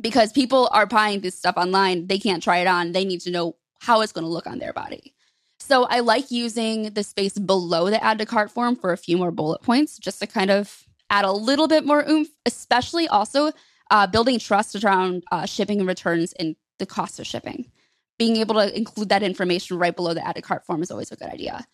Because 0.00 0.32
people 0.32 0.68
are 0.72 0.86
buying 0.86 1.20
this 1.20 1.36
stuff 1.36 1.56
online, 1.56 2.06
they 2.06 2.18
can't 2.18 2.42
try 2.42 2.58
it 2.58 2.66
on. 2.66 2.92
They 2.92 3.04
need 3.04 3.20
to 3.22 3.30
know 3.30 3.56
how 3.80 4.00
it's 4.00 4.12
going 4.12 4.24
to 4.24 4.30
look 4.30 4.46
on 4.46 4.58
their 4.58 4.72
body. 4.72 5.14
So 5.70 5.84
I 5.84 6.00
like 6.00 6.32
using 6.32 6.94
the 6.94 7.04
space 7.04 7.38
below 7.38 7.90
the 7.90 8.02
add 8.02 8.18
to 8.18 8.26
cart 8.26 8.50
form 8.50 8.74
for 8.74 8.92
a 8.92 8.96
few 8.96 9.16
more 9.16 9.30
bullet 9.30 9.62
points 9.62 9.98
just 9.98 10.18
to 10.18 10.26
kind 10.26 10.50
of 10.50 10.82
add 11.10 11.24
a 11.24 11.30
little 11.30 11.68
bit 11.68 11.86
more 11.86 12.04
oomph, 12.10 12.28
especially 12.44 13.06
also 13.06 13.52
uh, 13.88 14.08
building 14.08 14.40
trust 14.40 14.82
around 14.82 15.22
uh, 15.30 15.46
shipping 15.46 15.78
and 15.78 15.86
returns 15.86 16.32
and 16.40 16.56
the 16.80 16.86
cost 16.86 17.20
of 17.20 17.26
shipping 17.28 17.70
being 18.18 18.38
able 18.38 18.56
to 18.56 18.76
include 18.76 19.10
that 19.10 19.22
information 19.22 19.78
right 19.78 19.94
below 19.94 20.12
the 20.12 20.26
add 20.26 20.34
to 20.34 20.42
cart 20.42 20.66
form 20.66 20.82
is 20.82 20.90
always 20.90 21.12
a 21.12 21.16
good 21.16 21.28
idea. 21.28 21.64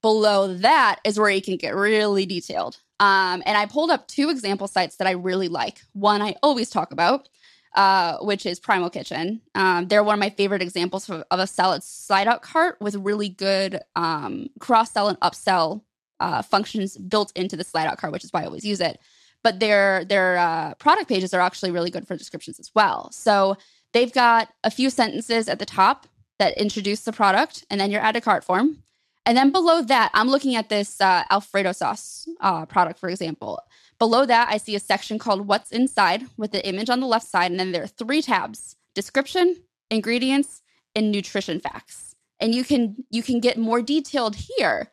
Below 0.00 0.54
that 0.54 1.00
is 1.04 1.18
where 1.18 1.28
you 1.28 1.42
can 1.42 1.58
get 1.58 1.74
really 1.74 2.24
detailed. 2.24 2.78
Um, 3.00 3.42
and 3.44 3.58
I 3.58 3.66
pulled 3.66 3.90
up 3.90 4.08
two 4.08 4.30
example 4.30 4.66
sites 4.66 4.96
that 4.96 5.06
I 5.06 5.12
really 5.12 5.48
like. 5.48 5.82
One 5.92 6.22
I 6.22 6.36
always 6.42 6.70
talk 6.70 6.90
about, 6.90 7.28
uh, 7.74 8.18
which 8.18 8.46
is 8.46 8.60
Primal 8.60 8.90
Kitchen. 8.90 9.40
Um, 9.54 9.88
they're 9.88 10.04
one 10.04 10.14
of 10.14 10.20
my 10.20 10.30
favorite 10.30 10.62
examples 10.62 11.08
of, 11.08 11.24
of 11.30 11.40
a 11.40 11.46
salad 11.46 11.82
slide 11.82 12.28
out 12.28 12.42
cart 12.42 12.76
with 12.80 12.94
really 12.96 13.28
good 13.28 13.80
um, 13.96 14.48
cross 14.58 14.92
sell 14.92 15.08
and 15.08 15.18
upsell 15.20 15.82
uh, 16.20 16.42
functions 16.42 16.96
built 16.96 17.32
into 17.34 17.56
the 17.56 17.64
slide 17.64 17.86
out 17.86 17.98
cart, 17.98 18.12
which 18.12 18.24
is 18.24 18.32
why 18.32 18.42
I 18.42 18.46
always 18.46 18.64
use 18.64 18.80
it. 18.80 18.98
But 19.42 19.58
their 19.58 20.04
their 20.04 20.38
uh, 20.38 20.74
product 20.74 21.08
pages 21.08 21.34
are 21.34 21.40
actually 21.40 21.72
really 21.72 21.90
good 21.90 22.06
for 22.06 22.16
descriptions 22.16 22.60
as 22.60 22.70
well. 22.74 23.10
So 23.10 23.56
They've 23.92 24.12
got 24.12 24.48
a 24.64 24.70
few 24.70 24.90
sentences 24.90 25.48
at 25.48 25.58
the 25.58 25.66
top 25.66 26.06
that 26.38 26.56
introduce 26.58 27.02
the 27.02 27.12
product 27.12 27.64
and 27.70 27.80
then 27.80 27.90
your 27.90 28.00
add 28.00 28.14
to 28.14 28.20
cart 28.20 28.44
form. 28.44 28.82
And 29.24 29.36
then 29.36 29.52
below 29.52 29.82
that, 29.82 30.10
I'm 30.14 30.28
looking 30.28 30.56
at 30.56 30.68
this 30.68 31.00
uh, 31.00 31.24
Alfredo 31.30 31.72
sauce 31.72 32.28
uh, 32.40 32.66
product, 32.66 32.98
for 32.98 33.08
example. 33.08 33.60
Below 33.98 34.26
that, 34.26 34.48
I 34.50 34.56
see 34.56 34.74
a 34.74 34.80
section 34.80 35.18
called 35.18 35.46
What's 35.46 35.70
Inside 35.70 36.24
with 36.36 36.50
the 36.50 36.66
image 36.66 36.90
on 36.90 37.00
the 37.00 37.06
left 37.06 37.28
side. 37.28 37.50
And 37.50 37.60
then 37.60 37.72
there 37.72 37.84
are 37.84 37.86
three 37.86 38.22
tabs 38.22 38.76
description, 38.94 39.56
ingredients, 39.90 40.62
and 40.94 41.12
nutrition 41.12 41.60
facts. 41.60 42.14
And 42.40 42.54
you 42.54 42.64
can 42.64 43.04
you 43.10 43.22
can 43.22 43.40
get 43.40 43.56
more 43.56 43.80
detailed 43.80 44.34
here 44.34 44.90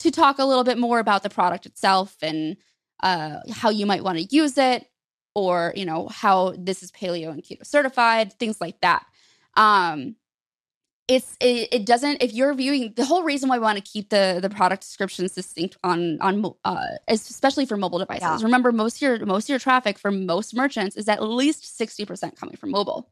to 0.00 0.10
talk 0.10 0.38
a 0.38 0.44
little 0.44 0.64
bit 0.64 0.78
more 0.78 0.98
about 0.98 1.22
the 1.22 1.30
product 1.30 1.66
itself 1.66 2.16
and 2.22 2.56
uh, 3.02 3.38
how 3.52 3.70
you 3.70 3.86
might 3.86 4.02
want 4.02 4.18
to 4.18 4.36
use 4.36 4.58
it, 4.58 4.86
or 5.34 5.72
you 5.76 5.84
know 5.84 6.08
how 6.08 6.54
this 6.58 6.82
is 6.82 6.90
paleo 6.90 7.30
and 7.30 7.44
keto 7.44 7.64
certified 7.64 8.32
things 8.32 8.60
like 8.60 8.80
that 8.80 9.06
Um, 9.58 10.16
it's 11.08 11.36
it, 11.40 11.68
it 11.72 11.86
doesn't 11.86 12.22
if 12.22 12.32
you're 12.32 12.52
viewing 12.54 12.92
the 12.94 13.04
whole 13.04 13.22
reason 13.22 13.48
why 13.48 13.56
we 13.56 13.62
want 13.62 13.76
to 13.76 13.82
keep 13.82 14.10
the 14.10 14.38
the 14.42 14.50
product 14.50 14.82
descriptions 14.82 15.32
distinct 15.32 15.76
on 15.82 16.20
on 16.20 16.54
uh 16.64 16.84
especially 17.08 17.64
for 17.66 17.76
mobile 17.76 17.98
devices 17.98 18.22
Yeah. 18.22 18.38
remember 18.42 18.70
most 18.72 18.96
of 18.96 19.02
your 19.02 19.26
most 19.26 19.44
of 19.46 19.48
your 19.48 19.58
traffic 19.58 19.98
for 19.98 20.10
most 20.10 20.54
merchants 20.54 20.96
is 20.96 21.08
at 21.08 21.22
least 21.22 21.64
60% 21.80 22.36
coming 22.38 22.56
from 22.56 22.70
mobile 22.70 23.10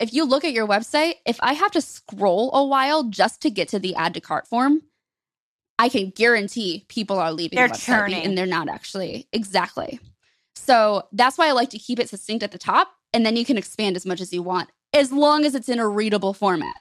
if 0.00 0.12
you 0.14 0.24
look 0.24 0.44
at 0.44 0.52
your 0.52 0.66
website 0.66 1.14
if 1.26 1.38
i 1.40 1.52
have 1.52 1.70
to 1.72 1.80
scroll 1.82 2.50
a 2.54 2.64
while 2.64 3.04
just 3.04 3.42
to 3.42 3.50
get 3.50 3.68
to 3.68 3.78
the 3.78 3.94
add 3.94 4.14
to 4.14 4.20
cart 4.20 4.46
form 4.48 4.80
i 5.78 5.88
can 5.90 6.10
guarantee 6.10 6.86
people 6.88 7.18
are 7.18 7.32
leaving 7.32 7.56
They're 7.56 7.68
the 7.68 7.74
website 7.74 7.84
churning. 7.84 8.24
and 8.24 8.38
they're 8.38 8.46
not 8.46 8.68
actually 8.68 9.28
exactly 9.32 10.00
so 10.54 11.06
that's 11.12 11.36
why 11.36 11.48
i 11.48 11.52
like 11.52 11.70
to 11.70 11.78
keep 11.78 11.98
it 11.98 12.08
succinct 12.08 12.42
at 12.42 12.52
the 12.52 12.58
top 12.58 12.88
and 13.12 13.24
then 13.26 13.36
you 13.36 13.44
can 13.44 13.58
expand 13.58 13.96
as 13.96 14.06
much 14.06 14.20
as 14.22 14.32
you 14.32 14.42
want 14.42 14.70
as 14.94 15.12
long 15.12 15.44
as 15.44 15.54
it's 15.54 15.68
in 15.68 15.78
a 15.78 15.86
readable 15.88 16.32
format 16.32 16.74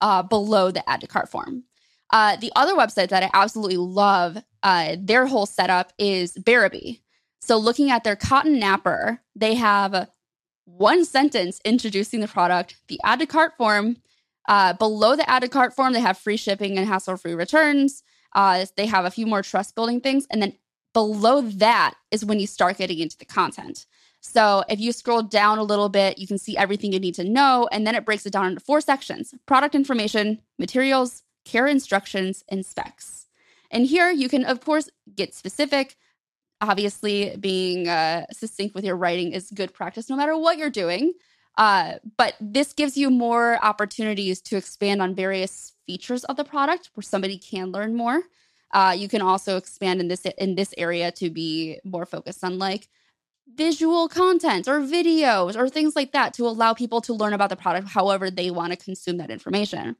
uh, 0.00 0.22
below 0.22 0.70
the 0.70 0.88
add 0.88 1.00
to 1.00 1.06
cart 1.06 1.28
form. 1.28 1.64
Uh, 2.10 2.36
the 2.36 2.52
other 2.56 2.74
website 2.74 3.08
that 3.10 3.22
I 3.22 3.30
absolutely 3.34 3.76
love, 3.76 4.38
uh, 4.62 4.96
their 4.98 5.26
whole 5.26 5.46
setup 5.46 5.92
is 5.98 6.32
Bearaby. 6.34 7.00
So 7.40 7.56
looking 7.56 7.90
at 7.90 8.04
their 8.04 8.16
cotton 8.16 8.58
napper, 8.58 9.20
they 9.36 9.54
have 9.54 10.08
one 10.64 11.04
sentence 11.04 11.60
introducing 11.64 12.20
the 12.20 12.28
product, 12.28 12.76
the 12.88 13.00
add 13.04 13.20
to 13.20 13.26
cart 13.26 13.52
form. 13.56 13.96
Uh, 14.48 14.72
below 14.72 15.16
the 15.16 15.28
add 15.28 15.40
to 15.40 15.48
cart 15.48 15.74
form, 15.74 15.92
they 15.92 16.00
have 16.00 16.18
free 16.18 16.36
shipping 16.36 16.78
and 16.78 16.86
hassle 16.86 17.16
free 17.16 17.34
returns. 17.34 18.02
Uh, 18.34 18.64
they 18.76 18.86
have 18.86 19.04
a 19.04 19.10
few 19.10 19.26
more 19.26 19.42
trust 19.42 19.74
building 19.74 20.00
things. 20.00 20.26
And 20.30 20.42
then 20.42 20.54
below 20.94 21.42
that 21.42 21.94
is 22.10 22.24
when 22.24 22.40
you 22.40 22.46
start 22.46 22.78
getting 22.78 22.98
into 22.98 23.18
the 23.18 23.24
content. 23.24 23.86
So 24.28 24.62
if 24.68 24.78
you 24.78 24.92
scroll 24.92 25.22
down 25.22 25.58
a 25.58 25.62
little 25.62 25.88
bit, 25.88 26.18
you 26.18 26.26
can 26.26 26.36
see 26.36 26.56
everything 26.56 26.92
you 26.92 27.00
need 27.00 27.14
to 27.14 27.24
know. 27.24 27.66
And 27.72 27.86
then 27.86 27.94
it 27.94 28.04
breaks 28.04 28.26
it 28.26 28.32
down 28.32 28.46
into 28.46 28.60
four 28.60 28.80
sections 28.82 29.34
product 29.46 29.74
information, 29.74 30.42
materials, 30.58 31.22
care 31.44 31.66
instructions, 31.66 32.44
and 32.48 32.64
specs. 32.64 33.26
And 33.70 33.86
here 33.86 34.10
you 34.10 34.28
can, 34.28 34.44
of 34.44 34.60
course, 34.60 34.90
get 35.16 35.34
specific. 35.34 35.96
Obviously, 36.60 37.36
being 37.40 37.88
uh, 37.88 38.26
succinct 38.30 38.74
with 38.74 38.84
your 38.84 38.96
writing 38.96 39.32
is 39.32 39.50
good 39.50 39.72
practice 39.72 40.10
no 40.10 40.16
matter 40.16 40.36
what 40.36 40.58
you're 40.58 40.70
doing. 40.70 41.14
Uh, 41.56 41.94
but 42.16 42.34
this 42.40 42.72
gives 42.72 42.96
you 42.96 43.10
more 43.10 43.58
opportunities 43.64 44.40
to 44.42 44.56
expand 44.56 45.00
on 45.00 45.14
various 45.14 45.72
features 45.86 46.24
of 46.24 46.36
the 46.36 46.44
product 46.44 46.90
where 46.94 47.02
somebody 47.02 47.38
can 47.38 47.72
learn 47.72 47.96
more. 47.96 48.22
Uh, 48.72 48.94
you 48.96 49.08
can 49.08 49.22
also 49.22 49.56
expand 49.56 50.00
in 50.00 50.08
this 50.08 50.26
in 50.36 50.54
this 50.54 50.74
area 50.76 51.10
to 51.10 51.30
be 51.30 51.80
more 51.84 52.04
focused 52.04 52.44
on 52.44 52.58
like 52.58 52.88
visual 53.54 54.08
content 54.08 54.68
or 54.68 54.80
videos 54.80 55.56
or 55.56 55.68
things 55.68 55.96
like 55.96 56.12
that 56.12 56.34
to 56.34 56.46
allow 56.46 56.74
people 56.74 57.00
to 57.02 57.12
learn 57.14 57.32
about 57.32 57.50
the 57.50 57.56
product 57.56 57.88
however 57.88 58.30
they 58.30 58.50
want 58.50 58.72
to 58.72 58.76
consume 58.76 59.16
that 59.18 59.30
information. 59.30 59.96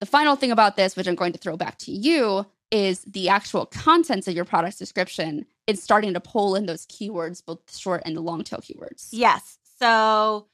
The 0.00 0.06
final 0.06 0.36
thing 0.36 0.52
about 0.52 0.76
this, 0.76 0.94
which 0.96 1.08
I'm 1.08 1.16
going 1.16 1.32
to 1.32 1.38
throw 1.38 1.56
back 1.56 1.78
to 1.78 1.92
you, 1.92 2.46
is 2.70 3.00
the 3.00 3.28
actual 3.30 3.66
contents 3.66 4.28
of 4.28 4.34
your 4.34 4.44
product 4.44 4.78
description. 4.78 5.46
It's 5.66 5.82
starting 5.82 6.14
to 6.14 6.20
pull 6.20 6.54
in 6.54 6.66
those 6.66 6.86
keywords, 6.86 7.44
both 7.44 7.64
the 7.66 7.76
short 7.78 8.02
and 8.04 8.16
the 8.16 8.20
long 8.20 8.44
tail 8.44 8.60
keywords. 8.60 9.08
Yes. 9.10 9.58
So, 9.80 10.46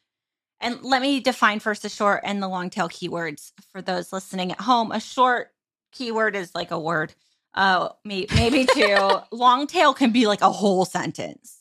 and 0.60 0.82
let 0.82 1.02
me 1.02 1.20
define 1.20 1.58
first 1.60 1.82
the 1.82 1.88
short 1.88 2.22
and 2.24 2.42
the 2.42 2.48
long 2.48 2.70
tail 2.70 2.88
keywords 2.88 3.52
for 3.72 3.82
those 3.82 4.12
listening 4.12 4.52
at 4.52 4.60
home. 4.60 4.92
A 4.92 5.00
short 5.00 5.48
keyword 5.92 6.36
is 6.36 6.54
like 6.54 6.70
a 6.70 6.78
word, 6.78 7.12
uh, 7.54 7.90
may- 8.04 8.26
maybe 8.34 8.66
two. 8.74 9.10
long 9.30 9.66
tail 9.66 9.92
can 9.92 10.10
be 10.12 10.26
like 10.26 10.40
a 10.40 10.50
whole 10.52 10.84
sentence. 10.84 11.58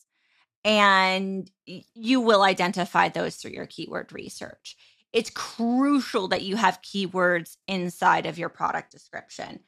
And 0.65 1.49
you 1.65 2.21
will 2.21 2.41
identify 2.41 3.09
those 3.09 3.35
through 3.35 3.51
your 3.51 3.65
keyword 3.65 4.13
research. 4.13 4.77
It's 5.11 5.29
crucial 5.29 6.29
that 6.29 6.41
you 6.41 6.55
have 6.55 6.81
keywords 6.81 7.57
inside 7.67 8.25
of 8.25 8.37
your 8.37 8.49
product 8.49 8.91
description. 8.91 9.59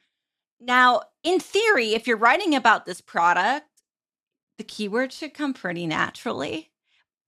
Now, 0.58 1.02
in 1.22 1.38
theory, 1.38 1.94
if 1.94 2.06
you're 2.06 2.16
writing 2.16 2.54
about 2.54 2.86
this 2.86 3.00
product, 3.00 3.66
the 4.58 4.64
keywords 4.64 5.12
should 5.12 5.34
come 5.34 5.52
pretty 5.52 5.86
naturally. 5.86 6.70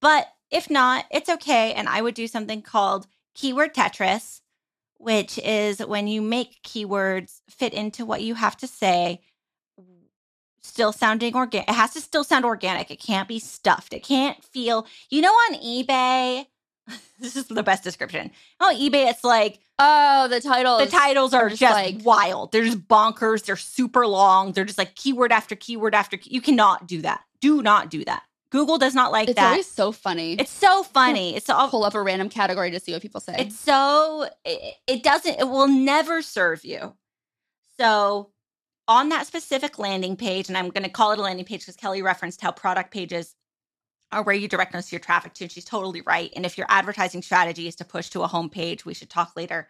But 0.01 0.29
if 0.51 0.71
not, 0.71 1.05
it's 1.11 1.29
okay. 1.29 1.75
And 1.75 1.89
I 1.89 2.01
would 2.01 2.15
do 2.15 2.27
something 2.27 2.63
called 2.63 3.07
keyword 3.35 3.75
Tetris, 3.75 4.41
which 4.97 5.39
is 5.39 5.79
when 5.79 6.07
you 6.07 6.23
make 6.23 6.63
keywords 6.63 7.41
fit 7.51 7.75
into 7.75 8.05
what 8.05 8.23
you 8.23 8.35
have 8.35 8.57
to 8.59 8.67
say, 8.67 9.21
still 10.69 10.93
sounding 10.93 11.35
organic. 11.35 11.69
It 11.69 11.75
has 11.75 11.93
to 11.95 12.01
still 12.01 12.25
sound 12.25 12.45
organic. 12.45 12.91
It 12.91 13.01
can't 13.01 13.27
be 13.29 13.39
stuffed. 13.39 13.93
It 13.93 14.05
can't 14.05 14.43
feel, 14.45 14.87
you 15.11 15.21
know, 15.23 15.31
on 15.33 15.55
eBay, 15.57 16.47
this 17.21 17.37
is 17.37 17.47
the 17.47 17.63
best 17.63 17.83
description. 17.85 18.31
On 18.61 18.75
eBay, 18.75 19.11
it's 19.11 19.25
like 19.25 19.59
Oh, 19.81 20.27
the 20.29 20.41
title. 20.41 20.79
the 20.79 20.87
titles 20.87 21.33
are 21.35 21.47
are 21.47 21.49
just, 21.51 21.61
just 21.61 21.73
like- 21.75 21.99
wild. 22.05 22.51
They're 22.53 22.65
just 22.65 22.87
bonkers. 22.89 23.45
They're 23.45 23.57
super 23.57 24.07
long. 24.07 24.53
They're 24.53 24.65
just 24.65 24.79
like 24.79 24.95
keyword 24.95 25.31
after 25.33 25.55
keyword 25.55 25.95
after. 25.95 26.17
key- 26.17 26.35
You 26.35 26.41
cannot 26.41 26.87
do 26.89 27.03
that. 27.03 27.23
Do 27.41 27.63
not 27.63 27.89
do 27.91 28.05
that. 28.05 28.23
Google 28.51 28.79
does 28.79 28.95
not 28.95 29.13
like 29.13 29.29
It's 29.29 29.37
that. 29.37 29.45
It's 29.45 29.51
always 29.53 29.67
so 29.71 29.93
funny. 29.93 30.33
It's 30.33 30.51
so 30.51 30.83
funny. 30.83 31.37
It's 31.37 31.51
all 31.51 31.69
pull 31.69 31.85
up 31.85 31.95
a 31.95 32.01
random 32.03 32.29
category 32.31 32.71
to 32.71 32.81
see 32.81 32.93
what 32.93 33.03
people 33.03 33.21
say. 33.21 33.35
it's 33.39 33.59
so 33.61 34.27
it, 34.45 34.75
it 34.87 35.03
doesn't 35.03 35.39
it 35.39 35.45
will 35.49 35.69
never 35.69 36.23
serve 36.23 36.65
you. 36.65 36.95
So 37.79 38.31
on 38.89 39.11
that 39.11 39.27
specific 39.27 39.79
landing 39.79 40.17
page, 40.17 40.49
and 40.49 40.57
I'm 40.57 40.71
going 40.71 40.83
to 40.83 40.89
call 40.89 41.13
it 41.13 41.19
a 41.19 41.23
landing 41.23 41.45
page 41.45 41.61
because 41.61 41.77
Kelly 41.77 42.03
referenced 42.03 42.41
how 42.41 42.51
product 42.51 42.91
pages 42.91 43.37
are 44.11 44.23
where 44.23 44.35
you 44.35 44.49
direct 44.49 44.73
most 44.73 44.87
of 44.89 44.93
your 44.93 45.01
traffic 45.01 45.35
to, 45.35 45.45
and 45.45 45.53
she's 45.53 45.67
totally 45.67 46.01
right. 46.01 46.33
And 46.35 46.47
if 46.47 46.57
your 46.57 46.67
advertising 46.71 47.23
strategy 47.23 47.69
is 47.69 47.77
to 47.77 47.85
push 47.85 48.09
to 48.11 48.23
a 48.23 48.27
home 48.27 48.49
page, 48.49 48.87
we 48.87 48.95
should 48.95 49.11
talk 49.11 49.37
later. 49.37 49.69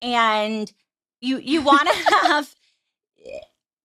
And 0.00 0.72
you 1.20 1.38
you 1.38 1.62
want 1.62 1.88
to 1.88 1.94
have 2.26 2.54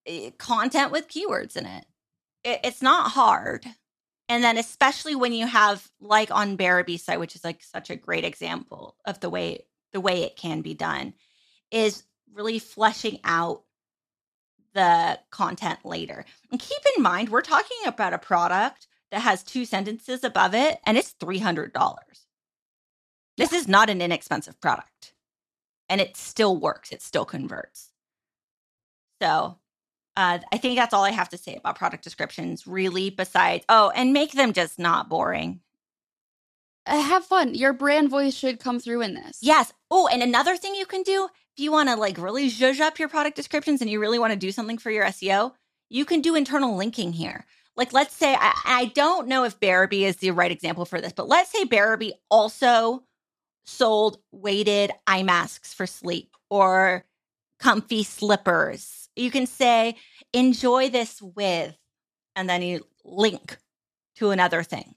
eh, 0.08 0.30
content 0.38 0.92
with 0.92 1.10
keywords 1.10 1.58
in 1.58 1.66
it. 1.66 1.86
it. 2.44 2.62
It's 2.64 2.82
not 2.82 3.12
hard. 3.12 3.66
And 4.30 4.42
then 4.42 4.58
especially 4.58 5.16
when 5.16 5.34
you 5.34 5.46
have 5.46 5.90
like 6.00 6.32
on 6.32 6.58
Bearaby's 6.58 7.04
site, 7.04 7.20
which 7.20 7.36
is 7.36 7.44
like 7.44 7.62
such 7.62 7.90
a 7.90 7.98
great 7.98 8.24
example 8.24 8.96
of 9.06 9.20
the 9.20 9.30
way 9.30 9.66
the 9.92 10.00
way 10.00 10.24
it 10.24 10.38
can 10.38 10.62
be 10.62 10.74
done, 10.74 11.14
is 11.70 12.04
really 12.34 12.60
fleshing 12.60 13.20
out 13.26 13.64
the 14.74 15.20
content 15.32 15.80
later. 15.84 16.26
And 16.52 16.60
keep 16.60 16.82
in 16.96 17.04
mind, 17.04 17.30
we're 17.30 17.42
talking 17.42 17.78
about 17.86 18.14
a 18.14 18.18
product 18.18 18.88
that 19.12 19.22
has 19.22 19.44
two 19.44 19.66
sentences 19.66 20.24
above 20.24 20.54
it 20.56 20.80
and 20.86 20.98
it's 20.98 21.14
$300. 21.20 21.72
This 23.38 23.54
is 23.54 23.68
not 23.68 23.90
an 23.90 24.02
inexpensive 24.02 24.60
product. 24.62 25.14
And 25.90 26.00
it 26.00 26.16
still 26.16 26.58
works, 26.58 26.92
it 26.92 27.02
still 27.02 27.26
converts. 27.26 27.90
So, 29.22 29.58
uh, 30.18 30.40
I 30.52 30.58
think 30.58 30.78
that's 30.78 30.94
all 30.94 31.04
I 31.04 31.12
have 31.12 31.30
to 31.30 31.38
say 31.38 31.56
about 31.56 31.78
product 31.78 32.04
descriptions, 32.04 32.68
really, 32.68 33.10
besides, 33.10 33.64
oh, 33.70 33.92
and 33.96 34.14
make 34.14 34.34
them 34.34 34.54
just 34.54 34.80
not 34.80 35.10
boring. 35.10 35.62
Uh, 36.86 37.02
have 37.02 37.26
fun. 37.26 37.54
Your 37.54 37.74
brand 37.74 38.10
voice 38.10 38.34
should 38.36 38.60
come 38.60 38.80
through 38.80 39.02
in 39.02 39.14
this. 39.14 39.40
Yes. 39.42 39.72
Oh, 39.90 40.08
and 40.08 40.24
another 40.24 40.58
thing 40.58 40.76
you 40.76 40.86
can 40.86 41.04
do 41.04 41.30
if 41.56 41.64
you 41.64 41.72
want 41.72 41.90
to 41.90 41.96
like 41.96 42.18
really 42.18 42.50
zhuzh 42.50 42.80
up 42.80 43.00
your 43.00 43.10
product 43.10 43.36
descriptions 43.36 43.82
and 43.82 43.90
you 43.90 44.00
really 44.00 44.20
want 44.20 44.34
to 44.34 44.40
do 44.40 44.52
something 44.52 44.78
for 44.78 44.92
your 44.92 45.06
SEO, 45.06 45.54
you 45.90 46.06
can 46.06 46.22
do 46.22 46.36
internal 46.36 46.76
linking 46.76 47.14
here. 47.14 47.46
Like, 47.76 47.94
let's 47.94 48.16
say, 48.16 48.36
I, 48.36 48.54
I 48.66 48.86
don't 48.94 49.28
know 49.28 49.44
if 49.44 49.60
Bearaby 49.60 50.02
is 50.02 50.18
the 50.18 50.32
right 50.32 50.52
example 50.52 50.86
for 50.86 51.00
this, 51.00 51.14
but 51.14 51.28
let's 51.28 51.52
say 51.52 51.66
Bearaby 51.66 52.12
also 52.30 53.04
sold 53.64 54.18
weighted 54.32 54.92
eye 55.08 55.24
masks 55.24 55.74
for 55.74 55.88
sleep 55.88 56.36
or 56.50 57.06
comfy 57.60 58.04
slippers. 58.04 59.10
You 59.16 59.32
can 59.32 59.46
say, 59.46 59.96
enjoy 60.34 60.90
this 60.90 61.22
with, 61.22 61.76
and 62.36 62.50
then 62.50 62.62
you 62.62 62.86
link 63.06 63.58
to 64.18 64.32
another 64.32 64.64
thing. 64.64 64.96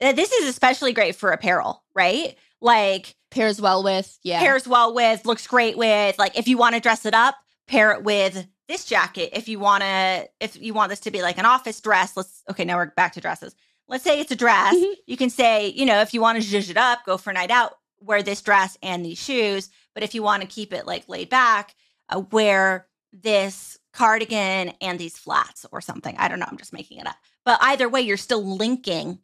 This 0.00 0.32
is 0.32 0.48
especially 0.48 0.92
great 0.92 1.16
for 1.16 1.30
apparel, 1.30 1.82
right? 1.94 2.36
Like, 2.60 3.14
Pairs 3.30 3.60
well 3.60 3.84
with, 3.84 4.18
yeah. 4.22 4.40
pairs 4.40 4.66
well 4.66 4.94
with, 4.94 5.26
looks 5.26 5.46
great 5.46 5.76
with. 5.76 6.18
Like 6.18 6.38
if 6.38 6.48
you 6.48 6.56
want 6.56 6.74
to 6.74 6.80
dress 6.80 7.04
it 7.04 7.12
up, 7.12 7.36
pair 7.66 7.92
it 7.92 8.02
with 8.02 8.46
this 8.68 8.86
jacket. 8.86 9.30
If 9.36 9.48
you 9.48 9.58
want 9.58 9.82
to, 9.82 10.28
if 10.40 10.60
you 10.60 10.72
want 10.72 10.88
this 10.88 11.00
to 11.00 11.10
be 11.10 11.20
like 11.20 11.36
an 11.36 11.44
office 11.44 11.78
dress, 11.80 12.16
let's 12.16 12.42
okay. 12.50 12.64
Now 12.64 12.76
we're 12.76 12.86
back 12.86 13.12
to 13.12 13.20
dresses. 13.20 13.54
Let's 13.86 14.02
say 14.02 14.18
it's 14.18 14.32
a 14.32 14.36
dress. 14.36 14.74
Mhm. 14.74 14.94
You 15.06 15.16
can 15.18 15.28
say, 15.28 15.68
you 15.68 15.84
know, 15.84 16.00
if 16.00 16.14
you 16.14 16.22
want 16.22 16.40
to 16.42 16.46
zhuzh 16.46 16.70
it 16.70 16.78
up, 16.78 17.00
go 17.04 17.18
for 17.18 17.28
a 17.30 17.34
night 17.34 17.50
out, 17.50 17.74
wear 18.00 18.22
this 18.22 18.40
dress 18.40 18.78
and 18.82 19.04
these 19.04 19.22
shoes. 19.22 19.68
But 19.94 20.02
if 20.02 20.14
you 20.14 20.22
want 20.22 20.40
to 20.40 20.48
keep 20.48 20.72
it 20.72 20.86
like 20.86 21.06
laid 21.06 21.28
back, 21.28 21.74
uh, 22.08 22.20
wear 22.32 22.86
this 23.12 23.78
cardigan 23.92 24.72
and 24.80 24.98
these 24.98 25.18
flats 25.18 25.66
or 25.70 25.82
something. 25.82 26.16
I 26.16 26.28
don't 26.28 26.38
know. 26.38 26.46
I'm 26.50 26.56
just 26.58 26.72
making 26.72 26.98
it 26.98 27.06
up. 27.06 27.16
But 27.44 27.58
either 27.60 27.90
way, 27.90 28.00
you're 28.00 28.16
still 28.16 28.42
linking 28.56 29.18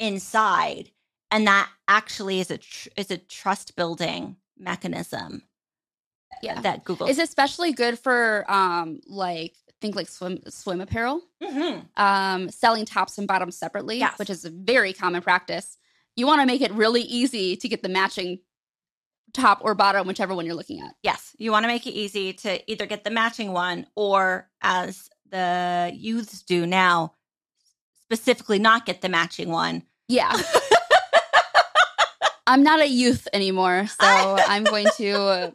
inside 0.00 0.90
and 1.34 1.46
that 1.46 1.68
actually 1.88 2.40
is 2.40 2.50
a 2.50 2.58
tr- 2.58 2.88
is 2.96 3.10
a 3.10 3.18
trust 3.18 3.76
building 3.76 4.36
mechanism 4.56 5.42
Yeah. 6.42 6.60
that 6.62 6.84
Google 6.84 7.06
is 7.08 7.18
especially 7.18 7.72
good 7.72 7.98
for 7.98 8.44
um 8.50 9.00
like 9.06 9.56
think 9.80 9.96
like 9.96 10.08
swim 10.08 10.38
swim 10.48 10.80
apparel. 10.80 11.20
Mhm. 11.42 11.86
Um 11.98 12.50
selling 12.50 12.86
tops 12.86 13.18
and 13.18 13.26
bottoms 13.28 13.56
separately, 13.58 13.98
Yes. 13.98 14.18
which 14.18 14.30
is 14.30 14.44
a 14.44 14.50
very 14.50 14.92
common 14.92 15.20
practice. 15.22 15.76
You 16.16 16.26
want 16.26 16.40
to 16.40 16.46
make 16.46 16.60
it 16.62 16.72
really 16.72 17.02
easy 17.02 17.56
to 17.56 17.68
get 17.68 17.82
the 17.82 17.88
matching 17.88 18.38
top 19.32 19.58
or 19.62 19.74
bottom, 19.74 20.06
whichever 20.06 20.34
one 20.34 20.46
you're 20.46 20.54
looking 20.54 20.80
at. 20.80 20.94
Yes, 21.02 21.34
you 21.38 21.50
want 21.50 21.64
to 21.64 21.68
make 21.68 21.86
it 21.88 21.90
easy 21.90 22.32
to 22.34 22.70
either 22.70 22.86
get 22.86 23.02
the 23.02 23.10
matching 23.10 23.52
one 23.52 23.86
or, 23.96 24.48
as 24.62 25.10
the 25.28 25.90
youths 25.92 26.42
do 26.42 26.66
now, 26.66 27.14
specifically 28.04 28.60
not 28.60 28.86
get 28.86 29.00
the 29.00 29.08
matching 29.08 29.48
one. 29.50 29.82
Yeah. 30.08 30.32
I'm 32.46 32.62
not 32.62 32.80
a 32.80 32.86
youth 32.88 33.26
anymore, 33.32 33.86
so 34.00 34.06
I'm 34.48 34.64
going 34.64 34.86
to 34.96 35.52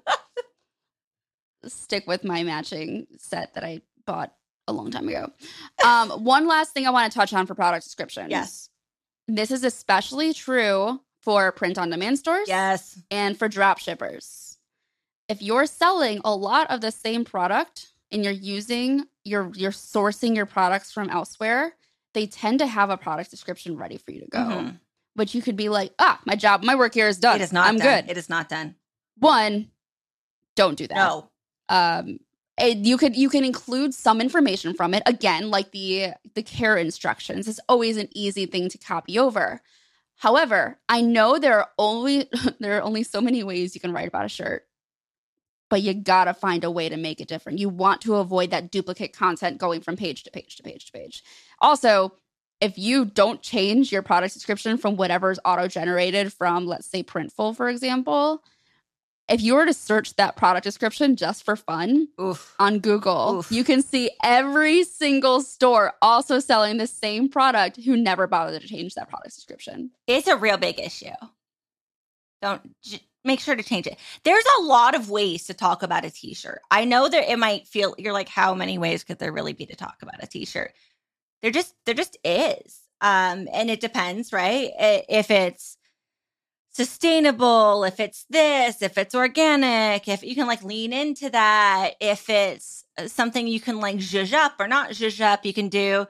stick 1.66 2.08
with 2.08 2.24
my 2.24 2.44
matching 2.44 3.08
set 3.18 3.54
that 3.56 3.64
I 3.64 3.82
bought 4.06 4.34
a 4.68 4.74
long 4.74 4.92
time 4.92 5.08
ago. 5.08 5.32
Um, 5.84 6.10
one 6.24 6.48
last 6.48 6.74
thing 6.74 6.88
I 6.88 6.92
want 6.92 7.12
to 7.12 7.18
touch 7.18 7.34
on 7.34 7.46
for 7.46 7.56
product 7.56 7.84
descriptions. 7.84 8.30
Yes. 8.30 8.70
This 9.28 9.52
is 9.52 9.64
especially 9.64 10.34
true 10.34 11.00
for 11.22 11.52
print 11.52 11.78
on 11.78 11.90
demand 11.90 12.18
stores 12.18 12.48
Yes. 12.48 12.98
and 13.12 13.38
for 13.38 13.48
drop 13.48 13.80
shippers. 13.80 14.58
If 15.28 15.42
you're 15.42 15.66
selling 15.68 16.22
a 16.24 16.34
lot 16.36 16.72
of 16.72 16.82
the 16.82 16.92
same 16.92 17.24
product 17.26 17.90
and 18.12 18.24
you're 18.24 18.34
using 18.34 19.06
you're 19.24 19.52
you're 19.54 19.70
sourcing 19.72 20.36
your 20.36 20.48
products 20.48 20.92
from 20.92 21.10
elsewhere, 21.12 21.76
they 22.16 22.26
tend 22.26 22.60
to 22.60 22.66
have 22.68 22.90
a 22.90 22.98
product 22.98 23.30
description 23.30 23.78
ready 23.78 23.98
for 23.98 24.12
you 24.12 24.22
to 24.22 24.28
go. 24.28 24.40
Mhm. 24.40 24.80
But 25.20 25.34
you 25.36 25.42
could 25.42 25.58
be 25.58 25.68
like, 25.68 25.94
ah, 26.00 26.18
my 26.26 26.36
job, 26.38 26.64
my 26.64 26.76
work 26.76 26.94
here 26.94 27.10
is 27.10 27.18
done. 27.18 27.42
It 27.42 27.44
is 27.44 27.52
not 27.52 27.68
I'm 27.68 27.76
done. 27.76 28.06
good. 28.06 28.12
It 28.12 28.18
is 28.18 28.30
not 28.30 28.48
done. 28.48 28.76
One, 29.18 29.70
don't 30.56 30.78
do 30.78 30.88
that. 30.88 30.96
No. 30.96 31.30
Um, 31.68 32.22
it- 32.58 32.78
you 32.78 32.96
could 32.96 33.18
you 33.18 33.28
can 33.30 33.44
include 33.44 33.94
some 33.94 34.22
information 34.22 34.74
from 34.74 34.94
it 34.94 35.04
again, 35.06 35.52
like 35.52 35.72
the 35.72 36.14
the 36.36 36.42
care 36.42 36.78
instructions. 36.78 37.50
It's 37.50 37.60
always 37.68 37.98
an 37.98 38.08
easy 38.16 38.46
thing 38.46 38.70
to 38.70 38.78
copy 38.78 39.20
over. 39.20 39.62
However, 40.16 40.80
I 40.88 41.02
know 41.02 41.38
there 41.38 41.60
are 41.60 41.70
only 41.78 42.30
there 42.62 42.78
are 42.78 42.82
only 42.82 43.04
so 43.04 43.20
many 43.20 43.44
ways 43.44 43.76
you 43.76 43.82
can 43.82 43.92
write 43.92 44.08
about 44.08 44.24
a 44.24 44.30
shirt, 44.30 44.66
but 45.70 45.82
you 45.82 45.94
gotta 45.94 46.34
find 46.34 46.64
a 46.64 46.72
way 46.72 46.88
to 46.88 46.96
make 46.96 47.20
it 47.20 47.28
different. 47.28 47.60
You 47.60 47.68
want 47.68 48.00
to 48.04 48.16
avoid 48.16 48.52
that 48.52 48.72
duplicate 48.72 49.12
content 49.12 49.58
going 49.58 49.82
from 49.82 49.98
page 49.98 50.24
to 50.24 50.32
page 50.32 50.56
to 50.56 50.64
page 50.64 50.86
to 50.86 50.94
page. 50.94 51.24
Also, 51.60 52.14
if 52.62 52.78
you 52.78 53.06
don't 53.06 53.42
change 53.42 53.92
your 53.92 54.02
product 54.02 54.34
description 54.34 54.78
from 54.78 54.96
whatever's 54.96 55.40
auto 55.46 55.68
generated 55.68 56.34
from, 56.34 56.66
let's 56.66 56.88
say, 56.88 57.04
Printful, 57.04 57.56
for 57.56 57.70
example, 57.70 58.44
if 59.30 59.42
you 59.42 59.54
were 59.54 59.66
to 59.66 59.74
search 59.74 60.16
that 60.16 60.36
product 60.36 60.64
description 60.64 61.16
just 61.16 61.44
for 61.44 61.56
fun 61.56 62.08
Oof. 62.20 62.56
on 62.60 62.80
Google, 62.80 63.38
Oof. 63.38 63.52
you 63.52 63.64
can 63.64 63.82
see 63.82 64.10
every 64.24 64.84
single 64.84 65.42
store 65.42 65.94
also 66.02 66.40
selling 66.40 66.78
the 66.78 66.88
same 66.88 67.30
product 67.30 67.78
who 67.78 67.96
never 67.96 68.28
bothered 68.28 68.62
to 68.62 68.68
change 68.68 68.96
that 68.96 69.08
product 69.08 69.36
description. 69.36 69.92
It's 70.08 70.28
a 70.28 70.36
real 70.36 70.58
big 70.58 70.80
issue. 70.80 71.12
Don't 72.42 72.62
j- 72.82 73.02
make 73.24 73.40
sure 73.40 73.56
to 73.56 73.64
change 73.64 73.86
it. 73.86 73.98
There's 74.24 74.46
a 74.60 74.64
lot 74.64 74.96
of 74.96 75.10
ways 75.10 75.46
to 75.46 75.54
talk 75.54 75.84
about 75.84 76.06
a 76.06 76.10
t-shirt. 76.10 76.62
I 76.72 76.86
know 76.86 77.08
that 77.08 77.32
it 77.32 77.38
might 77.38 77.68
feel 77.68 77.94
you're 77.98 78.14
like 78.14 78.30
how 78.30 78.56
many 78.56 78.78
ways 78.78 79.04
could 79.04 79.20
there 79.20 79.32
really 79.32 79.54
be 79.54 79.68
to 79.68 79.76
talk 79.76 79.98
about 80.02 80.24
a 80.24 80.28
t-shirt? 80.28 80.74
There 81.42 81.52
just 81.52 81.76
there 81.86 81.96
just 81.96 82.18
is. 82.24 82.80
Um 83.02 83.48
and 83.54 83.70
it 83.70 83.80
depends, 83.82 84.34
right? 84.34 84.72
If 84.78 85.32
it's 85.32 85.78
sustainable, 86.72 87.84
if 87.84 88.00
it's 88.00 88.26
this, 88.30 88.82
if 88.82 88.98
it's 88.98 89.16
organic, 89.16 90.08
if 90.08 90.24
you 90.24 90.36
can 90.36 90.48
like 90.48 90.64
lean 90.64 90.94
into 90.94 91.30
that, 91.30 91.96
if 92.00 92.30
it's 92.30 92.86
uh, 92.98 93.08
something 93.08 93.48
you 93.48 93.60
can 93.60 93.80
like 93.80 93.98
zhuzh 93.98 94.34
up 94.34 94.54
or 94.60 94.68
not 94.68 94.92
zhuzh 94.92 95.22
up, 95.22 95.46
you 95.46 95.54
can 95.54 95.70
do 95.70 96.08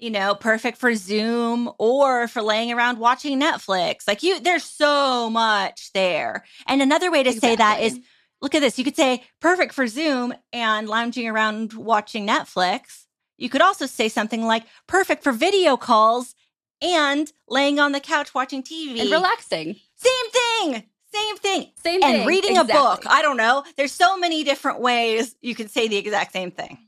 you 0.00 0.10
know, 0.10 0.34
perfect 0.34 0.78
for 0.78 0.94
Zoom 0.94 1.70
or 1.78 2.26
for 2.26 2.42
laying 2.42 2.72
around 2.72 2.98
watching 2.98 3.38
Netflix. 3.38 4.08
Like 4.08 4.22
you, 4.22 4.40
there's 4.40 4.64
so 4.64 5.28
much 5.30 5.92
there. 5.92 6.44
And 6.66 6.80
another 6.80 7.10
way 7.10 7.22
to 7.22 7.32
say 7.32 7.54
that 7.54 7.80
is 7.80 8.00
look 8.40 8.54
at 8.54 8.60
this. 8.60 8.78
You 8.78 8.84
could 8.84 8.96
say 8.96 9.22
perfect 9.40 9.74
for 9.74 9.86
Zoom 9.86 10.32
and 10.52 10.88
lounging 10.88 11.28
around 11.28 11.74
watching 11.74 12.26
Netflix. 12.26 13.04
You 13.40 13.48
could 13.48 13.62
also 13.62 13.86
say 13.86 14.08
something 14.08 14.44
like 14.44 14.64
perfect 14.86 15.24
for 15.24 15.32
video 15.32 15.76
calls 15.76 16.34
and 16.80 17.32
laying 17.48 17.80
on 17.80 17.92
the 17.92 18.00
couch 18.00 18.34
watching 18.34 18.62
TV. 18.62 19.00
and 19.00 19.10
relaxing. 19.10 19.76
Same 19.96 20.30
thing. 20.30 20.84
Same 21.12 21.36
thing. 21.38 21.70
Same 21.82 22.00
thing. 22.00 22.14
And 22.20 22.26
reading 22.28 22.56
a 22.56 22.64
book. 22.64 23.02
I 23.06 23.20
don't 23.22 23.36
know. 23.36 23.64
There's 23.76 23.92
so 23.92 24.16
many 24.16 24.44
different 24.44 24.80
ways 24.80 25.34
you 25.40 25.54
can 25.56 25.68
say 25.68 25.88
the 25.88 25.96
exact 25.96 26.32
same 26.32 26.52
thing. 26.52 26.78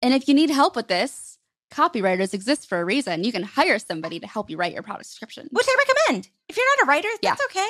And 0.00 0.14
if 0.14 0.26
you 0.28 0.32
need 0.34 0.48
help 0.50 0.74
with 0.76 0.88
this, 0.88 1.36
copywriters 1.70 2.32
exist 2.34 2.68
for 2.68 2.80
a 2.80 2.84
reason. 2.84 3.22
You 3.22 3.32
can 3.32 3.42
hire 3.42 3.78
somebody 3.78 4.18
to 4.20 4.26
help 4.26 4.48
you 4.48 4.56
write 4.56 4.72
your 4.72 4.82
product 4.82 5.04
description. 5.04 5.48
which 5.52 5.66
I 5.68 5.76
recommend. 5.86 6.28
If 6.48 6.56
you're 6.56 6.66
not 6.78 6.86
a 6.86 6.88
writer, 6.88 7.08
Yeah. 7.22 7.30
that's 7.32 7.44
okay. 7.50 7.68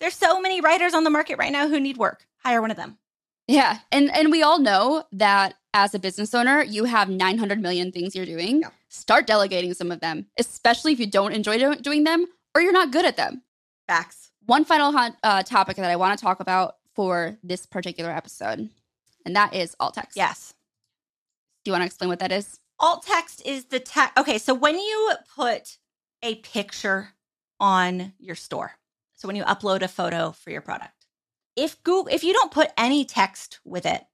There's 0.00 0.14
so 0.14 0.40
many 0.40 0.60
writers 0.60 0.94
on 0.94 1.04
the 1.04 1.10
market 1.10 1.38
right 1.38 1.52
now 1.52 1.68
who 1.68 1.78
need 1.80 1.96
work. 1.98 2.26
Hire 2.44 2.60
one 2.60 2.70
of 2.70 2.76
them. 2.76 2.98
Yeah. 3.46 3.78
And 3.92 4.10
and 4.12 4.30
we 4.32 4.42
all 4.42 4.58
know 4.58 5.04
that 5.12 5.54
as 5.76 5.94
a 5.94 5.98
business 5.98 6.34
owner, 6.34 6.62
you 6.62 6.84
have 6.84 7.10
900 7.10 7.60
million 7.60 7.92
things 7.92 8.16
you're 8.16 8.24
doing. 8.24 8.62
Yeah. 8.62 8.70
Start 8.88 9.26
delegating 9.26 9.74
some 9.74 9.92
of 9.92 10.00
them, 10.00 10.26
especially 10.38 10.94
if 10.94 10.98
you 10.98 11.06
don't 11.06 11.32
enjoy 11.32 11.58
do- 11.58 11.76
doing 11.76 12.04
them 12.04 12.24
or 12.54 12.62
you're 12.62 12.72
not 12.72 12.90
good 12.90 13.04
at 13.04 13.18
them. 13.18 13.42
Facts. 13.86 14.30
One 14.46 14.64
final 14.64 14.90
hot, 14.90 15.16
uh, 15.22 15.42
topic 15.42 15.76
that 15.76 15.90
I 15.90 15.96
want 15.96 16.18
to 16.18 16.24
talk 16.24 16.40
about 16.40 16.76
for 16.94 17.36
this 17.42 17.66
particular 17.66 18.10
episode, 18.10 18.70
and 19.26 19.36
that 19.36 19.54
is 19.54 19.76
alt 19.78 19.94
text. 19.94 20.16
Yes. 20.16 20.54
Do 21.62 21.68
you 21.68 21.72
want 21.72 21.82
to 21.82 21.86
explain 21.86 22.08
what 22.08 22.20
that 22.20 22.32
is? 22.32 22.58
Alt 22.80 23.04
text 23.06 23.44
is 23.44 23.66
the 23.66 23.80
text. 23.80 24.16
Okay, 24.16 24.38
so 24.38 24.54
when 24.54 24.78
you 24.78 25.12
put 25.34 25.76
a 26.22 26.36
picture 26.36 27.10
on 27.60 28.14
your 28.18 28.34
store, 28.34 28.72
so 29.14 29.28
when 29.28 29.36
you 29.36 29.44
upload 29.44 29.82
a 29.82 29.88
photo 29.88 30.30
for 30.30 30.50
your 30.50 30.62
product, 30.62 31.06
if 31.54 31.82
Google, 31.82 32.08
if 32.10 32.24
you 32.24 32.32
don't 32.32 32.50
put 32.50 32.70
any 32.78 33.04
text 33.04 33.60
with 33.64 33.84
it, 33.84 34.04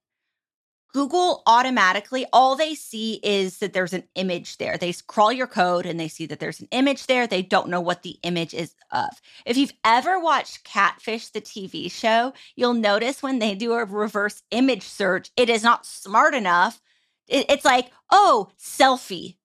Google 0.93 1.43
automatically, 1.47 2.25
all 2.33 2.55
they 2.55 2.75
see 2.75 3.19
is 3.23 3.59
that 3.59 3.73
there's 3.73 3.93
an 3.93 4.05
image 4.15 4.57
there. 4.57 4.77
They 4.77 4.93
crawl 5.07 5.33
your 5.33 5.47
code 5.47 5.85
and 5.87 5.99
they 5.99 6.07
see 6.09 6.27
that 6.27 6.39
there's 6.39 6.61
an 6.61 6.69
image 6.71 7.07
there. 7.07 7.27
They 7.27 7.43
don't 7.43 7.69
know 7.69 7.81
what 7.81 8.03
the 8.03 8.17
image 8.23 8.53
is 8.53 8.75
of. 8.91 9.09
If 9.45 9.57
you've 9.57 9.73
ever 9.85 10.19
watched 10.19 10.63
Catfish, 10.65 11.29
the 11.29 11.41
TV 11.41 11.91
show, 11.91 12.33
you'll 12.55 12.75
notice 12.75 13.23
when 13.23 13.39
they 13.39 13.55
do 13.55 13.73
a 13.73 13.85
reverse 13.85 14.43
image 14.51 14.83
search, 14.83 15.31
it 15.37 15.49
is 15.49 15.63
not 15.63 15.85
smart 15.85 16.35
enough. 16.35 16.81
It- 17.27 17.47
it's 17.49 17.65
like, 17.65 17.91
oh, 18.11 18.49
selfie. 18.59 19.37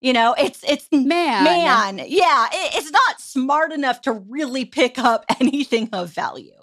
You 0.00 0.14
know, 0.14 0.34
it's 0.38 0.64
it's 0.68 0.88
Man. 0.92 1.44
man, 1.44 1.98
yeah, 2.08 2.48
it- 2.52 2.76
it's 2.76 2.92
not 2.92 3.20
smart 3.20 3.72
enough 3.72 4.02
to 4.02 4.12
really 4.12 4.64
pick 4.66 4.98
up 4.98 5.26
anything 5.40 5.90
of 5.92 6.10
value. 6.10 6.61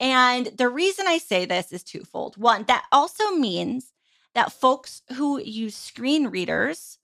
And 0.00 0.46
the 0.46 0.68
reason 0.68 1.06
I 1.06 1.18
say 1.18 1.44
this 1.44 1.72
is 1.72 1.82
twofold. 1.82 2.36
One, 2.36 2.64
that 2.64 2.84
also 2.92 3.30
means 3.32 3.92
that 4.34 4.52
folks 4.52 5.02
who 5.14 5.40
use 5.40 5.76
screen 5.76 6.28
readers 6.28 6.98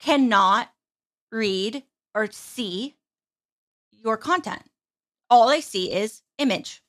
cannot 0.00 0.70
read 1.30 1.82
or 2.14 2.28
see 2.30 2.96
your 3.90 4.16
content. 4.16 4.62
All 5.30 5.48
they 5.48 5.60
see 5.60 5.92
is 5.92 6.22
image. 6.38 6.82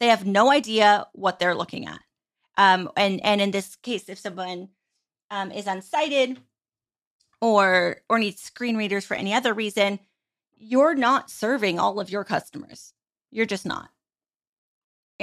They 0.00 0.08
have 0.08 0.26
no 0.26 0.50
idea 0.50 1.06
what 1.12 1.38
they're 1.38 1.54
looking 1.54 1.86
at. 1.86 2.00
Um, 2.56 2.90
and 2.96 3.24
and 3.24 3.40
in 3.40 3.50
this 3.50 3.76
case, 3.76 4.08
if 4.08 4.18
someone 4.18 4.68
um, 5.30 5.50
is 5.50 5.66
unsighted 5.66 6.38
or 7.40 8.02
or 8.08 8.18
needs 8.18 8.42
screen 8.42 8.76
readers 8.76 9.04
for 9.04 9.14
any 9.14 9.32
other 9.32 9.54
reason, 9.54 9.98
you're 10.56 10.94
not 10.94 11.30
serving 11.30 11.78
all 11.78 12.00
of 12.00 12.10
your 12.10 12.24
customers. 12.24 12.92
You're 13.30 13.46
just 13.46 13.66
not, 13.66 13.90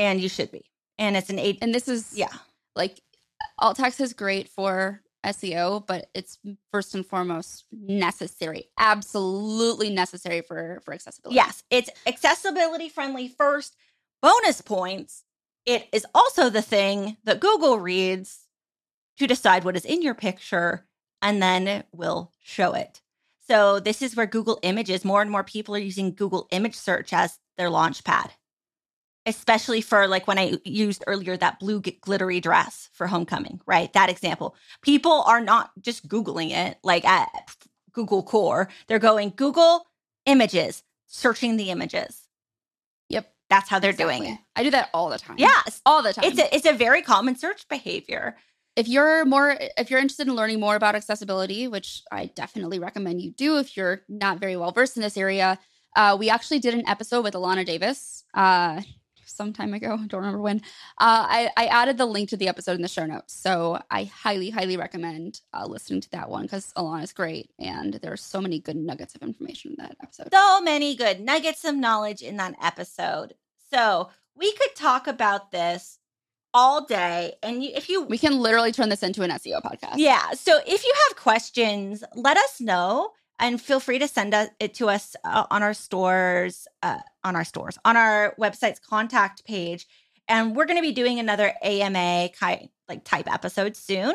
and 0.01 0.19
you 0.19 0.27
should 0.29 0.51
be. 0.51 0.65
And 0.97 1.15
it's 1.15 1.29
an 1.29 1.39
eight. 1.39 1.59
And 1.61 1.73
this 1.73 1.87
is 1.87 2.13
Yeah, 2.15 2.33
like 2.75 2.99
alt 3.59 3.77
text 3.77 4.01
is 4.01 4.13
great 4.13 4.49
for 4.49 5.01
SEO, 5.25 5.85
but 5.85 6.09
it's 6.15 6.39
first 6.71 6.95
and 6.95 7.05
foremost 7.05 7.65
necessary, 7.71 8.69
absolutely 8.79 9.89
necessary 9.91 10.41
for 10.41 10.81
for 10.83 10.93
accessibility. 10.93 11.35
yes, 11.35 11.63
it's 11.69 11.89
accessibility 12.07 12.89
friendly 12.89 13.27
first. 13.27 13.75
Bonus 14.21 14.61
points. 14.61 15.23
It 15.65 15.87
is 15.91 16.05
also 16.15 16.49
the 16.49 16.61
thing 16.63 17.17
that 17.23 17.39
Google 17.39 17.77
reads 17.79 18.47
to 19.17 19.27
decide 19.27 19.63
what 19.63 19.75
is 19.75 19.85
in 19.85 20.01
your 20.01 20.15
picture 20.15 20.85
and 21.21 21.41
then 21.41 21.83
will 21.91 22.31
show 22.43 22.73
it. 22.73 23.01
So 23.47 23.79
this 23.79 24.01
is 24.01 24.15
where 24.15 24.25
Google 24.25 24.59
Images, 24.63 25.05
more 25.05 25.21
and 25.21 25.29
more 25.29 25.43
people 25.43 25.75
are 25.75 25.79
using 25.79 26.15
Google 26.15 26.47
Image 26.51 26.75
Search 26.75 27.13
as 27.13 27.37
their 27.57 27.69
launch 27.69 28.03
pad. 28.03 28.31
Especially 29.25 29.81
for 29.81 30.07
like 30.07 30.27
when 30.27 30.39
I 30.39 30.57
used 30.65 31.03
earlier 31.05 31.37
that 31.37 31.59
blue 31.59 31.81
g- 31.81 31.99
glittery 32.01 32.39
dress 32.39 32.89
for 32.93 33.05
homecoming, 33.07 33.61
right? 33.67 33.91
That 33.93 34.09
example. 34.09 34.55
People 34.81 35.21
are 35.27 35.41
not 35.41 35.71
just 35.79 36.07
Googling 36.07 36.51
it 36.51 36.77
like 36.83 37.05
at 37.05 37.27
Google 37.91 38.23
Core. 38.23 38.69
They're 38.87 38.97
going 38.99 39.33
Google 39.35 39.85
Images, 40.25 40.83
searching 41.07 41.57
the 41.57 41.69
images. 41.69 42.27
Yep. 43.09 43.31
That's 43.49 43.69
how 43.69 43.79
they're 43.79 43.93
doing 43.93 44.25
it. 44.25 44.39
I 44.55 44.63
do 44.63 44.71
that 44.71 44.89
all 44.93 45.09
the 45.09 45.17
time. 45.19 45.35
Yes. 45.37 45.81
all 45.85 46.01
the 46.01 46.13
time. 46.13 46.25
It's 46.25 46.39
a, 46.39 46.55
it's 46.55 46.65
a 46.65 46.73
very 46.73 47.01
common 47.01 47.35
search 47.35 47.67
behavior. 47.67 48.37
if 48.75 48.87
you're 48.87 49.25
more 49.25 49.57
if 49.77 49.89
you're 49.91 49.99
interested 49.99 50.27
in 50.27 50.35
learning 50.35 50.59
more 50.59 50.75
about 50.77 50.95
accessibility 50.95 51.67
which 51.67 52.03
i 52.09 52.27
definitely 52.41 52.79
recommend 52.79 53.21
you 53.21 53.29
do 53.31 53.57
if 53.57 53.75
you're 53.75 53.99
not 54.07 54.39
very 54.39 54.55
well 54.55 54.71
versed 54.71 54.95
in 54.95 55.03
this 55.03 55.17
area 55.17 55.59
Uh, 55.97 56.15
we 56.17 56.29
actually 56.29 56.57
did 56.59 56.73
an 56.73 56.87
episode 56.87 57.21
with 57.21 57.33
Alana 57.33 57.65
Davis 57.65 58.23
uh, 58.33 58.79
some 59.31 59.53
time 59.53 59.73
ago. 59.73 59.97
I 59.99 60.07
Don't 60.07 60.21
remember 60.21 60.41
when. 60.41 60.57
Uh, 60.97 61.25
I, 61.27 61.49
I 61.57 61.65
added 61.67 61.97
the 61.97 62.05
link 62.05 62.29
to 62.29 62.37
the 62.37 62.47
episode 62.47 62.75
in 62.75 62.81
the 62.81 62.87
show 62.87 63.05
notes. 63.05 63.33
So 63.33 63.81
I 63.89 64.05
highly, 64.05 64.49
highly 64.49 64.77
recommend 64.77 65.41
uh, 65.53 65.65
listening 65.65 66.01
to 66.01 66.11
that 66.11 66.29
one 66.29 66.43
because 66.43 66.71
Alana's 66.73 67.13
great. 67.13 67.51
And 67.59 67.93
there's 67.95 68.21
so 68.21 68.41
many 68.41 68.59
good 68.59 68.75
nuggets 68.75 69.15
of 69.15 69.21
information 69.21 69.71
in 69.71 69.77
that 69.83 69.95
episode. 70.01 70.29
So 70.33 70.61
many 70.61 70.95
good 70.95 71.19
nuggets 71.19 71.65
of 71.65 71.75
knowledge 71.75 72.21
in 72.21 72.37
that 72.37 72.55
episode. 72.61 73.33
So 73.71 74.09
we 74.35 74.51
could 74.53 74.75
talk 74.75 75.07
about 75.07 75.51
this 75.51 75.99
all 76.53 76.85
day. 76.85 77.33
And 77.41 77.63
you, 77.63 77.71
if 77.73 77.89
you, 77.89 78.03
we 78.03 78.17
can 78.17 78.39
literally 78.39 78.71
turn 78.71 78.89
this 78.89 79.03
into 79.03 79.23
an 79.23 79.29
SEO 79.31 79.61
podcast. 79.61 79.95
Yeah. 79.97 80.31
So 80.31 80.59
if 80.65 80.83
you 80.83 80.93
have 81.07 81.17
questions, 81.17 82.03
let 82.15 82.37
us 82.37 82.59
know 82.59 83.11
and 83.41 83.59
feel 83.59 83.79
free 83.79 83.99
to 83.99 84.07
send 84.07 84.33
it 84.59 84.73
to 84.75 84.87
us 84.87 85.15
uh, 85.25 85.45
on 85.49 85.63
our 85.63 85.73
stores, 85.73 86.67
uh, 86.83 86.99
on 87.23 87.35
our 87.35 87.43
stores, 87.43 87.77
on 87.83 87.97
our 87.97 88.35
website's 88.39 88.79
contact 88.79 89.43
page. 89.45 89.87
And 90.27 90.55
we're 90.55 90.65
going 90.65 90.77
to 90.77 90.83
be 90.83 90.93
doing 90.93 91.19
another 91.19 91.53
AMA 91.61 92.29
kind 92.39 92.69
like 92.87 93.03
type 93.03 93.31
episode 93.31 93.75
soon. 93.75 94.13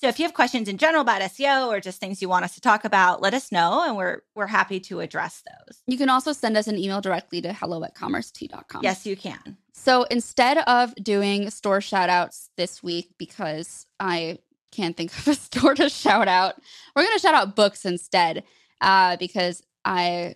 So 0.00 0.06
if 0.06 0.20
you 0.20 0.24
have 0.24 0.32
questions 0.32 0.68
in 0.68 0.78
general 0.78 1.02
about 1.02 1.22
SEO 1.22 1.66
or 1.66 1.80
just 1.80 1.98
things 1.98 2.22
you 2.22 2.28
want 2.28 2.44
us 2.44 2.54
to 2.54 2.60
talk 2.60 2.84
about, 2.84 3.20
let 3.20 3.34
us 3.34 3.50
know 3.50 3.84
and 3.84 3.96
we're 3.96 4.20
we're 4.36 4.46
happy 4.46 4.78
to 4.80 5.00
address 5.00 5.42
those. 5.44 5.82
You 5.88 5.98
can 5.98 6.08
also 6.08 6.32
send 6.32 6.56
us 6.56 6.68
an 6.68 6.78
email 6.78 7.00
directly 7.00 7.40
to 7.42 7.52
hello 7.52 7.82
at 7.82 7.96
commercetea.com. 7.96 8.82
Yes, 8.84 9.04
you 9.04 9.16
can. 9.16 9.56
So 9.72 10.04
instead 10.04 10.58
of 10.58 10.94
doing 10.96 11.50
store 11.50 11.80
shout 11.80 12.10
outs 12.10 12.50
this 12.56 12.80
week, 12.80 13.10
because 13.18 13.86
I 13.98 14.38
can't 14.70 14.96
think 14.96 15.16
of 15.18 15.26
a 15.26 15.34
store 15.34 15.74
to 15.74 15.88
shout 15.88 16.28
out, 16.28 16.54
we're 16.94 17.02
going 17.02 17.16
to 17.16 17.20
shout 17.20 17.34
out 17.34 17.56
books 17.56 17.84
instead 17.84 18.44
uh, 18.80 19.16
because 19.16 19.62
I 19.84 20.34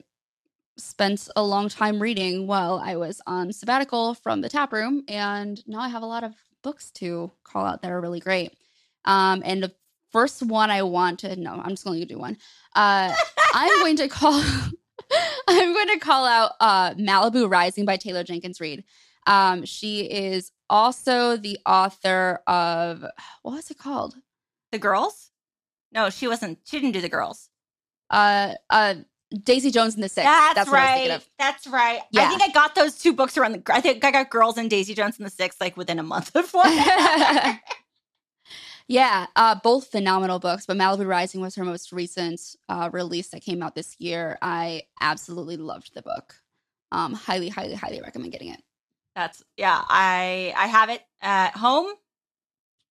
spent 0.76 1.28
a 1.36 1.42
long 1.42 1.68
time 1.68 2.00
reading 2.00 2.46
while 2.46 2.80
I 2.82 2.96
was 2.96 3.20
on 3.26 3.52
sabbatical 3.52 4.14
from 4.14 4.40
the 4.40 4.48
tap 4.48 4.72
room, 4.72 5.04
and 5.08 5.62
now 5.66 5.80
I 5.80 5.88
have 5.88 6.02
a 6.02 6.06
lot 6.06 6.24
of 6.24 6.34
books 6.62 6.90
to 6.92 7.30
call 7.44 7.66
out 7.66 7.82
that 7.82 7.90
are 7.90 8.00
really 8.00 8.20
great. 8.20 8.56
Um, 9.04 9.42
and 9.44 9.62
the 9.62 9.72
first 10.10 10.42
one 10.42 10.70
I 10.70 10.82
want 10.82 11.20
to 11.20 11.36
no, 11.36 11.52
I'm 11.52 11.70
just 11.70 11.84
going 11.84 12.00
to 12.00 12.06
do 12.06 12.18
one. 12.18 12.36
Uh, 12.74 13.14
I'm 13.54 13.80
going 13.80 13.96
to 13.96 14.08
call. 14.08 14.42
I'm 15.48 15.74
going 15.74 15.88
to 15.88 15.98
call 15.98 16.24
out 16.24 16.52
uh, 16.60 16.94
Malibu 16.94 17.50
Rising 17.50 17.84
by 17.84 17.96
Taylor 17.96 18.24
Jenkins 18.24 18.60
Reid. 18.60 18.84
Um, 19.26 19.64
she 19.64 20.02
is 20.02 20.52
also 20.70 21.36
the 21.36 21.58
author 21.66 22.40
of 22.46 23.04
what 23.42 23.54
was 23.54 23.70
it 23.70 23.78
called? 23.78 24.14
The 24.70 24.78
Girls? 24.78 25.30
No, 25.92 26.08
she 26.08 26.28
wasn't. 26.28 26.60
She 26.64 26.78
didn't 26.78 26.92
do 26.92 27.02
The 27.02 27.08
Girls 27.10 27.50
uh, 28.12 28.54
uh, 28.70 28.94
Daisy 29.42 29.70
Jones 29.70 29.94
and 29.94 30.02
the 30.02 30.08
Six. 30.08 30.24
That's, 30.24 30.54
That's 30.54 30.70
right. 30.70 31.20
That's 31.38 31.66
right. 31.66 32.00
Yeah. 32.10 32.24
I 32.24 32.28
think 32.28 32.42
I 32.42 32.50
got 32.50 32.74
those 32.74 32.98
two 32.98 33.12
books 33.12 33.36
around 33.36 33.52
the. 33.52 33.62
I 33.74 33.80
think 33.80 34.04
I 34.04 34.10
got 34.10 34.30
Girls 34.30 34.58
and 34.58 34.68
Daisy 34.68 34.94
Jones 34.94 35.16
and 35.18 35.26
the 35.26 35.30
Six 35.30 35.56
like 35.60 35.76
within 35.76 35.98
a 35.98 36.02
month 36.02 36.36
of 36.36 36.52
one. 36.52 36.70
yeah, 38.88 39.26
uh, 39.34 39.56
both 39.62 39.88
phenomenal 39.88 40.38
books. 40.38 40.66
But 40.66 40.76
Malibu 40.76 41.06
Rising 41.06 41.40
was 41.40 41.54
her 41.54 41.64
most 41.64 41.92
recent 41.92 42.40
uh, 42.68 42.90
release 42.92 43.28
that 43.28 43.42
came 43.42 43.62
out 43.62 43.74
this 43.74 43.96
year. 43.98 44.38
I 44.42 44.82
absolutely 45.00 45.56
loved 45.56 45.94
the 45.94 46.02
book. 46.02 46.34
Um, 46.92 47.14
highly, 47.14 47.48
highly, 47.48 47.74
highly 47.74 48.02
recommend 48.02 48.32
getting 48.32 48.48
it. 48.48 48.62
That's 49.16 49.42
yeah. 49.56 49.82
I 49.88 50.52
I 50.56 50.66
have 50.66 50.90
it 50.90 51.02
at 51.22 51.56
home, 51.56 51.86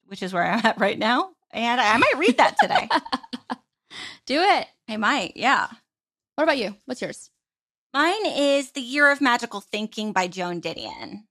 which 0.08 0.24
is 0.24 0.34
where 0.34 0.44
I'm 0.44 0.66
at 0.66 0.80
right 0.80 0.98
now, 0.98 1.30
and 1.52 1.80
I, 1.80 1.94
I 1.94 1.98
might 1.98 2.18
read 2.18 2.38
that 2.38 2.56
today. 2.60 2.90
Do 4.26 4.42
it. 4.42 4.68
I 4.88 4.98
might, 4.98 5.34
yeah. 5.36 5.68
What 6.36 6.44
about 6.44 6.58
you? 6.58 6.76
What's 6.86 7.02
yours? 7.02 7.30
Mine 7.94 8.26
is 8.26 8.72
The 8.72 8.82
Year 8.82 9.12
of 9.12 9.22
Magical 9.22 9.62
Thinking 9.62 10.14
by 10.14 10.28
Joan 10.28 10.62
Didion. 10.62 11.24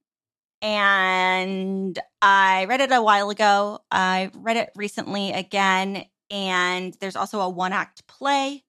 And 0.63 1.99
I 2.21 2.67
read 2.67 2.83
it 2.83 2.93
a 2.93 3.03
while 3.03 3.31
ago. 3.31 3.81
I 3.91 4.31
read 4.35 4.59
it 4.59 4.71
recently 4.77 5.33
again. 5.33 6.05
And 6.31 6.95
there's 7.01 7.17
also 7.17 7.41
a 7.41 7.49
one 7.49 7.73
act 7.73 8.07
play. 8.07 8.63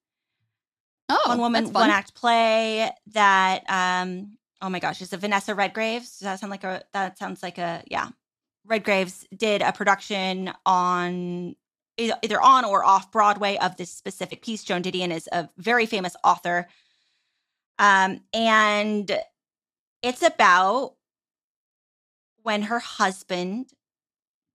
Oh, 1.10 1.22
one 1.26 1.40
woman, 1.40 1.74
one 1.74 1.90
act 1.90 2.16
play 2.16 2.90
that, 3.08 3.70
um, 3.70 4.38
oh 4.62 4.70
my 4.70 4.80
gosh, 4.80 5.02
is 5.02 5.12
it 5.12 5.20
Vanessa 5.20 5.54
Redgraves? 5.54 6.20
Does 6.20 6.20
that 6.20 6.40
sound 6.40 6.52
like 6.52 6.64
a, 6.64 6.84
that 6.94 7.18
sounds 7.18 7.44
like 7.44 7.58
a, 7.58 7.84
yeah. 7.88 8.08
Redgraves 8.66 9.26
did 9.36 9.62
a 9.62 9.74
production 9.74 10.54
on 10.66 11.56
either 12.02 12.42
on 12.42 12.66
or 12.66 12.84
off 12.84 13.12
Broadway 13.12 13.58
of 13.58 13.78
this 13.78 13.92
specific 13.92 14.42
piece. 14.42 14.64
Joan 14.64 14.82
Didion 14.82 15.12
is 15.12 15.30
a 15.32 15.50
very 15.58 15.86
famous 15.86 16.16
author. 16.24 16.68
Um, 17.80 18.22
and 18.34 19.12
it's 20.02 20.22
about 20.22 20.96
when 22.44 22.64
her 22.64 22.80
husband 22.80 23.68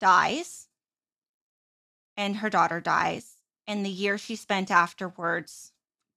dies 0.01 0.68
and 2.16 2.36
her 2.36 2.51
daughter 2.51 2.80
dies, 2.80 3.36
and 3.66 3.84
the 3.84 3.90
year 3.90 4.18
she 4.18 4.36
spent 4.36 4.70
afterwards 4.70 5.72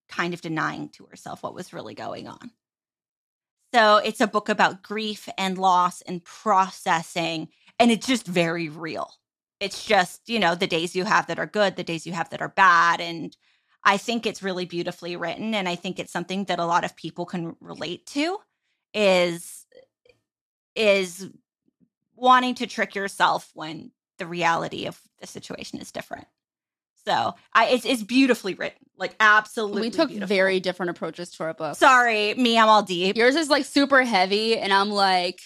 kind 0.08 0.34
of 0.34 0.42
denying 0.42 0.90
to 0.90 1.06
herself 1.06 1.44
what 1.44 1.54
was 1.54 1.74
really 1.74 1.94
going 1.94 2.28
on. 2.28 2.52
So 3.74 3.98
it's 3.98 4.22
a 4.22 4.28
book 4.28 4.50
about 4.50 4.82
grief 4.82 5.30
and 5.38 5.58
loss 5.58 6.02
and 6.02 6.24
processing, 6.24 7.50
and 7.78 7.92
it's 7.92 8.08
just 8.08 8.26
very 8.26 8.70
real 8.70 9.14
it's 9.60 9.86
just 9.86 10.28
you 10.28 10.40
know 10.40 10.56
the 10.56 10.68
days 10.68 10.96
you 10.96 11.04
have 11.04 11.28
that 11.28 11.40
are 11.40 11.46
good 11.46 11.76
the 11.76 11.84
days 11.84 12.06
you 12.06 12.14
have 12.14 12.30
that 12.30 12.42
are 12.42 12.50
bad 12.50 13.02
and 13.02 13.36
i 13.84 13.98
think 13.98 14.26
it's 14.26 14.44
really 14.44 14.66
beautifully 14.66 15.16
written 15.16 15.54
and 15.54 15.68
i 15.68 15.76
think 15.76 16.00
it's 16.00 16.12
something 16.12 16.46
that 16.46 16.60
a 16.60 16.66
lot 16.66 16.84
of 16.84 16.96
people 16.96 17.26
can 17.26 17.56
relate 17.60 18.06
to 18.06 18.38
is 18.94 19.66
is 20.76 21.30
wanting 22.16 22.56
to 22.56 22.68
trick 22.68 22.96
yourself 22.96 23.50
when 23.54 23.92
the 24.18 24.26
reality 24.26 24.86
of 24.86 25.00
the 25.20 25.28
situation 25.28 25.80
is 25.80 25.92
different 25.92 26.28
so 27.06 27.34
I, 27.54 27.68
it's, 27.70 27.86
it's 27.86 28.04
beautifully 28.04 28.54
written, 28.54 28.86
like 28.98 29.16
absolutely. 29.20 29.82
We 29.84 29.90
took 29.90 30.10
beautiful. 30.10 30.28
very 30.28 30.60
different 30.60 30.92
approaches 30.92 31.32
to 31.32 31.44
our 31.44 31.54
book. 31.54 31.76
Sorry, 31.78 32.34
me, 32.36 32.60
I'm 32.60 32.68
all 32.68 32.84
deep. 32.84 33.16
Yours 33.16 33.36
is 33.36 33.50
like 33.50 33.66
super 33.66 34.04
heavy, 34.04 34.58
and 34.58 34.72
I'm 34.72 34.92
like 34.92 35.40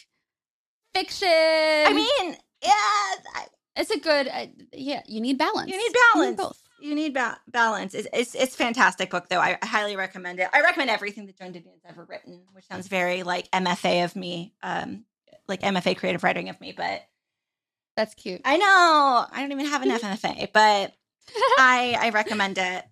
fiction. 0.93 1.29
I 1.29 1.93
mean, 1.93 2.35
yeah, 2.61 2.71
I, 2.71 3.45
it's 3.75 3.89
a 3.89 3.99
good, 3.99 4.27
uh, 4.27 4.47
yeah. 4.71 5.01
You 5.07 5.21
need 5.21 5.37
balance. 5.37 5.71
You 5.71 5.77
need 5.77 5.93
balance. 6.13 6.25
You 6.25 6.31
need 6.31 6.37
both. 6.37 6.63
You 6.79 6.95
need 6.95 7.13
ba- 7.13 7.39
balance. 7.47 7.93
It's, 7.93 8.07
it's 8.11 8.35
it's 8.35 8.55
fantastic 8.57 9.09
book 9.09 9.29
though. 9.29 9.39
I, 9.39 9.57
I, 9.61 9.65
highly 9.65 9.95
recommend 9.95 10.41
it. 10.41 10.49
I 10.51 10.61
recommend 10.61 10.89
everything 10.89 11.25
that 11.27 11.37
Joan 11.37 11.53
Didion's 11.53 11.81
ever 11.87 12.03
written, 12.03 12.41
which 12.51 12.65
sounds 12.65 12.89
very 12.89 13.23
like 13.23 13.49
MFA 13.51 14.03
of 14.03 14.17
me, 14.17 14.53
um, 14.61 15.05
like 15.47 15.61
MFA 15.61 15.95
creative 15.95 16.23
writing 16.23 16.49
of 16.49 16.59
me. 16.59 16.73
But 16.75 17.07
that's 17.95 18.13
cute. 18.15 18.41
I 18.43 18.57
know. 18.57 19.25
I 19.31 19.41
don't 19.41 19.51
even 19.53 19.65
have 19.65 19.81
an 19.81 19.89
mfa 19.91 20.51
but 20.51 20.93
I 21.57 21.97
I 21.99 22.09
recommend 22.09 22.57
it. 22.57 22.83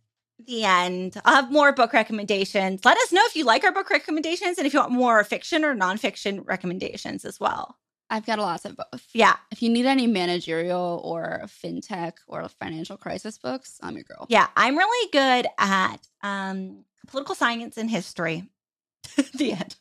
The 0.47 0.63
end. 0.63 1.21
I'll 1.25 1.35
have 1.35 1.51
more 1.51 1.73
book 1.73 1.91
recommendations. 1.91 2.85
Let 2.85 2.97
us 2.97 3.11
know 3.11 3.21
if 3.25 3.35
you 3.35 3.43
like 3.43 3.65
our 3.65 3.73
book 3.73 3.89
recommendations 3.89 4.57
and 4.57 4.65
if 4.65 4.73
you 4.73 4.79
want 4.79 4.93
more 4.93 5.21
fiction 5.25 5.65
or 5.65 5.75
nonfiction 5.75 6.47
recommendations 6.47 7.25
as 7.25 7.41
well. 7.41 7.77
I've 8.11 8.25
got 8.25 8.39
lots 8.39 8.65
of 8.65 8.75
both. 8.75 9.07
Yeah. 9.13 9.37
If 9.51 9.63
you 9.63 9.69
need 9.69 9.85
any 9.85 10.05
managerial 10.05 11.01
or 11.05 11.43
fintech 11.45 12.13
or 12.27 12.47
financial 12.49 12.97
crisis 12.97 13.37
books, 13.37 13.79
I'm 13.81 13.95
your 13.95 14.03
girl. 14.03 14.25
Yeah, 14.27 14.47
I'm 14.57 14.77
really 14.77 15.09
good 15.11 15.47
at 15.57 15.97
um, 16.21 16.83
political 17.07 17.35
science 17.35 17.77
and 17.77 17.89
history. 17.89 18.49
the 19.33 19.53
end. 19.53 19.77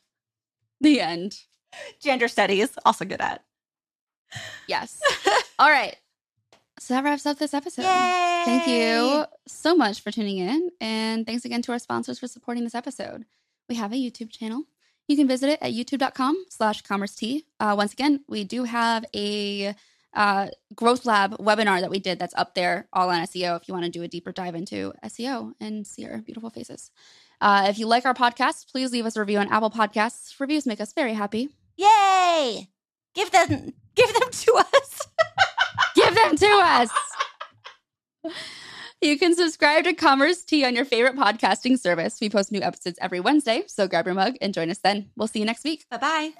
The 0.80 1.00
end. 1.00 1.40
Gender 2.00 2.28
studies, 2.28 2.70
also 2.86 3.04
good 3.04 3.20
at. 3.20 3.42
Yes. 4.68 5.00
All 5.58 5.68
right. 5.68 5.96
So 6.78 6.94
that 6.94 7.02
wraps 7.02 7.26
up 7.26 7.38
this 7.38 7.52
episode. 7.52 7.82
Yay! 7.82 8.42
Thank 8.44 8.68
you 8.68 9.24
so 9.48 9.74
much 9.74 10.00
for 10.00 10.12
tuning 10.12 10.38
in. 10.38 10.70
And 10.80 11.26
thanks 11.26 11.44
again 11.44 11.62
to 11.62 11.72
our 11.72 11.80
sponsors 11.80 12.20
for 12.20 12.28
supporting 12.28 12.62
this 12.62 12.76
episode. 12.76 13.24
We 13.68 13.74
have 13.74 13.92
a 13.92 13.96
YouTube 13.96 14.30
channel 14.30 14.64
you 15.10 15.16
can 15.16 15.26
visit 15.26 15.50
it 15.50 15.58
at 15.60 15.72
youtube.com 15.72 16.44
slash 16.48 16.82
commerce 16.82 17.16
tea. 17.16 17.44
Uh, 17.58 17.74
once 17.76 17.92
again, 17.92 18.20
we 18.28 18.44
do 18.44 18.62
have 18.62 19.04
a 19.14 19.74
uh, 20.14 20.46
growth 20.74 21.04
lab 21.04 21.36
webinar 21.38 21.80
that 21.80 21.90
we 21.90 21.98
did 21.98 22.18
that's 22.18 22.34
up 22.34 22.54
there 22.54 22.86
all 22.92 23.10
on 23.10 23.20
SEO 23.22 23.60
if 23.60 23.66
you 23.66 23.74
want 23.74 23.84
to 23.84 23.90
do 23.90 24.02
a 24.02 24.08
deeper 24.08 24.30
dive 24.30 24.54
into 24.54 24.92
SEO 25.04 25.52
and 25.60 25.84
see 25.84 26.06
our 26.06 26.18
beautiful 26.18 26.48
faces. 26.48 26.92
Uh, 27.40 27.66
if 27.68 27.78
you 27.78 27.86
like 27.86 28.04
our 28.04 28.14
podcast, 28.14 28.70
please 28.70 28.92
leave 28.92 29.04
us 29.04 29.16
a 29.16 29.20
review 29.20 29.38
on 29.38 29.48
Apple 29.48 29.70
Podcasts. 29.70 30.38
Reviews 30.38 30.64
make 30.64 30.80
us 30.80 30.92
very 30.92 31.14
happy. 31.14 31.48
Yay! 31.76 32.68
Give 33.14 33.30
them 33.32 33.72
give 33.96 34.14
them 34.14 34.30
to 34.30 34.54
us. 34.54 35.08
give 35.96 36.14
them 36.14 36.36
to 36.36 36.46
us. 36.46 36.90
You 39.02 39.18
can 39.18 39.34
subscribe 39.34 39.84
to 39.84 39.94
Commerce 39.94 40.44
Tea 40.44 40.66
on 40.66 40.76
your 40.76 40.84
favorite 40.84 41.16
podcasting 41.16 41.78
service. 41.78 42.18
We 42.20 42.28
post 42.28 42.52
new 42.52 42.60
episodes 42.60 42.98
every 43.00 43.18
Wednesday, 43.18 43.62
so 43.66 43.88
grab 43.88 44.04
your 44.04 44.14
mug 44.14 44.34
and 44.42 44.52
join 44.52 44.68
us 44.68 44.76
then. 44.76 45.08
We'll 45.16 45.26
see 45.26 45.38
you 45.38 45.46
next 45.46 45.64
week. 45.64 45.86
Bye 45.88 45.96
bye. 45.96 46.32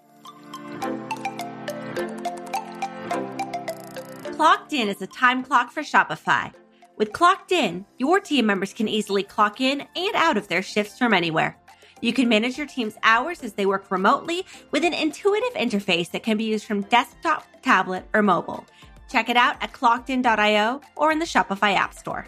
Clocked 4.33 4.75
In 4.75 4.89
is 4.91 5.01
a 5.01 5.07
time 5.07 5.43
clock 5.43 5.73
for 5.73 5.83
Shopify. 5.83 6.53
With 6.99 7.15
Clocked 7.15 7.51
In, 7.51 7.87
your 7.97 8.21
team 8.21 8.45
members 8.45 8.75
can 8.75 8.89
easily 8.89 9.23
clock 9.23 9.63
in 9.63 9.87
and 9.97 10.15
out 10.15 10.37
of 10.37 10.49
their 10.49 10.61
shifts 10.61 10.99
from 10.99 11.15
anywhere. 11.15 11.57
You 12.03 12.13
can 12.13 12.29
manage 12.29 12.59
your 12.59 12.67
team's 12.67 12.99
hours 13.03 13.43
as 13.43 13.55
they 13.55 13.65
work 13.65 13.91
remotely 13.91 14.45
with 14.71 14.85
an 14.85 14.93
intuitive 14.93 15.55
interface 15.55 16.11
that 16.11 16.23
can 16.23 16.37
be 16.37 16.45
used 16.45 16.67
from 16.67 16.83
desktop, 16.83 17.47
tablet, 17.63 18.05
or 18.13 18.21
mobile. 18.21 18.67
Check 19.09 19.31
it 19.31 19.37
out 19.39 19.57
at 19.63 19.73
clockedin.io 19.73 20.83
or 20.97 21.11
in 21.11 21.21
the 21.21 21.25
Shopify 21.25 21.75
App 21.75 21.95
Store. 21.95 22.27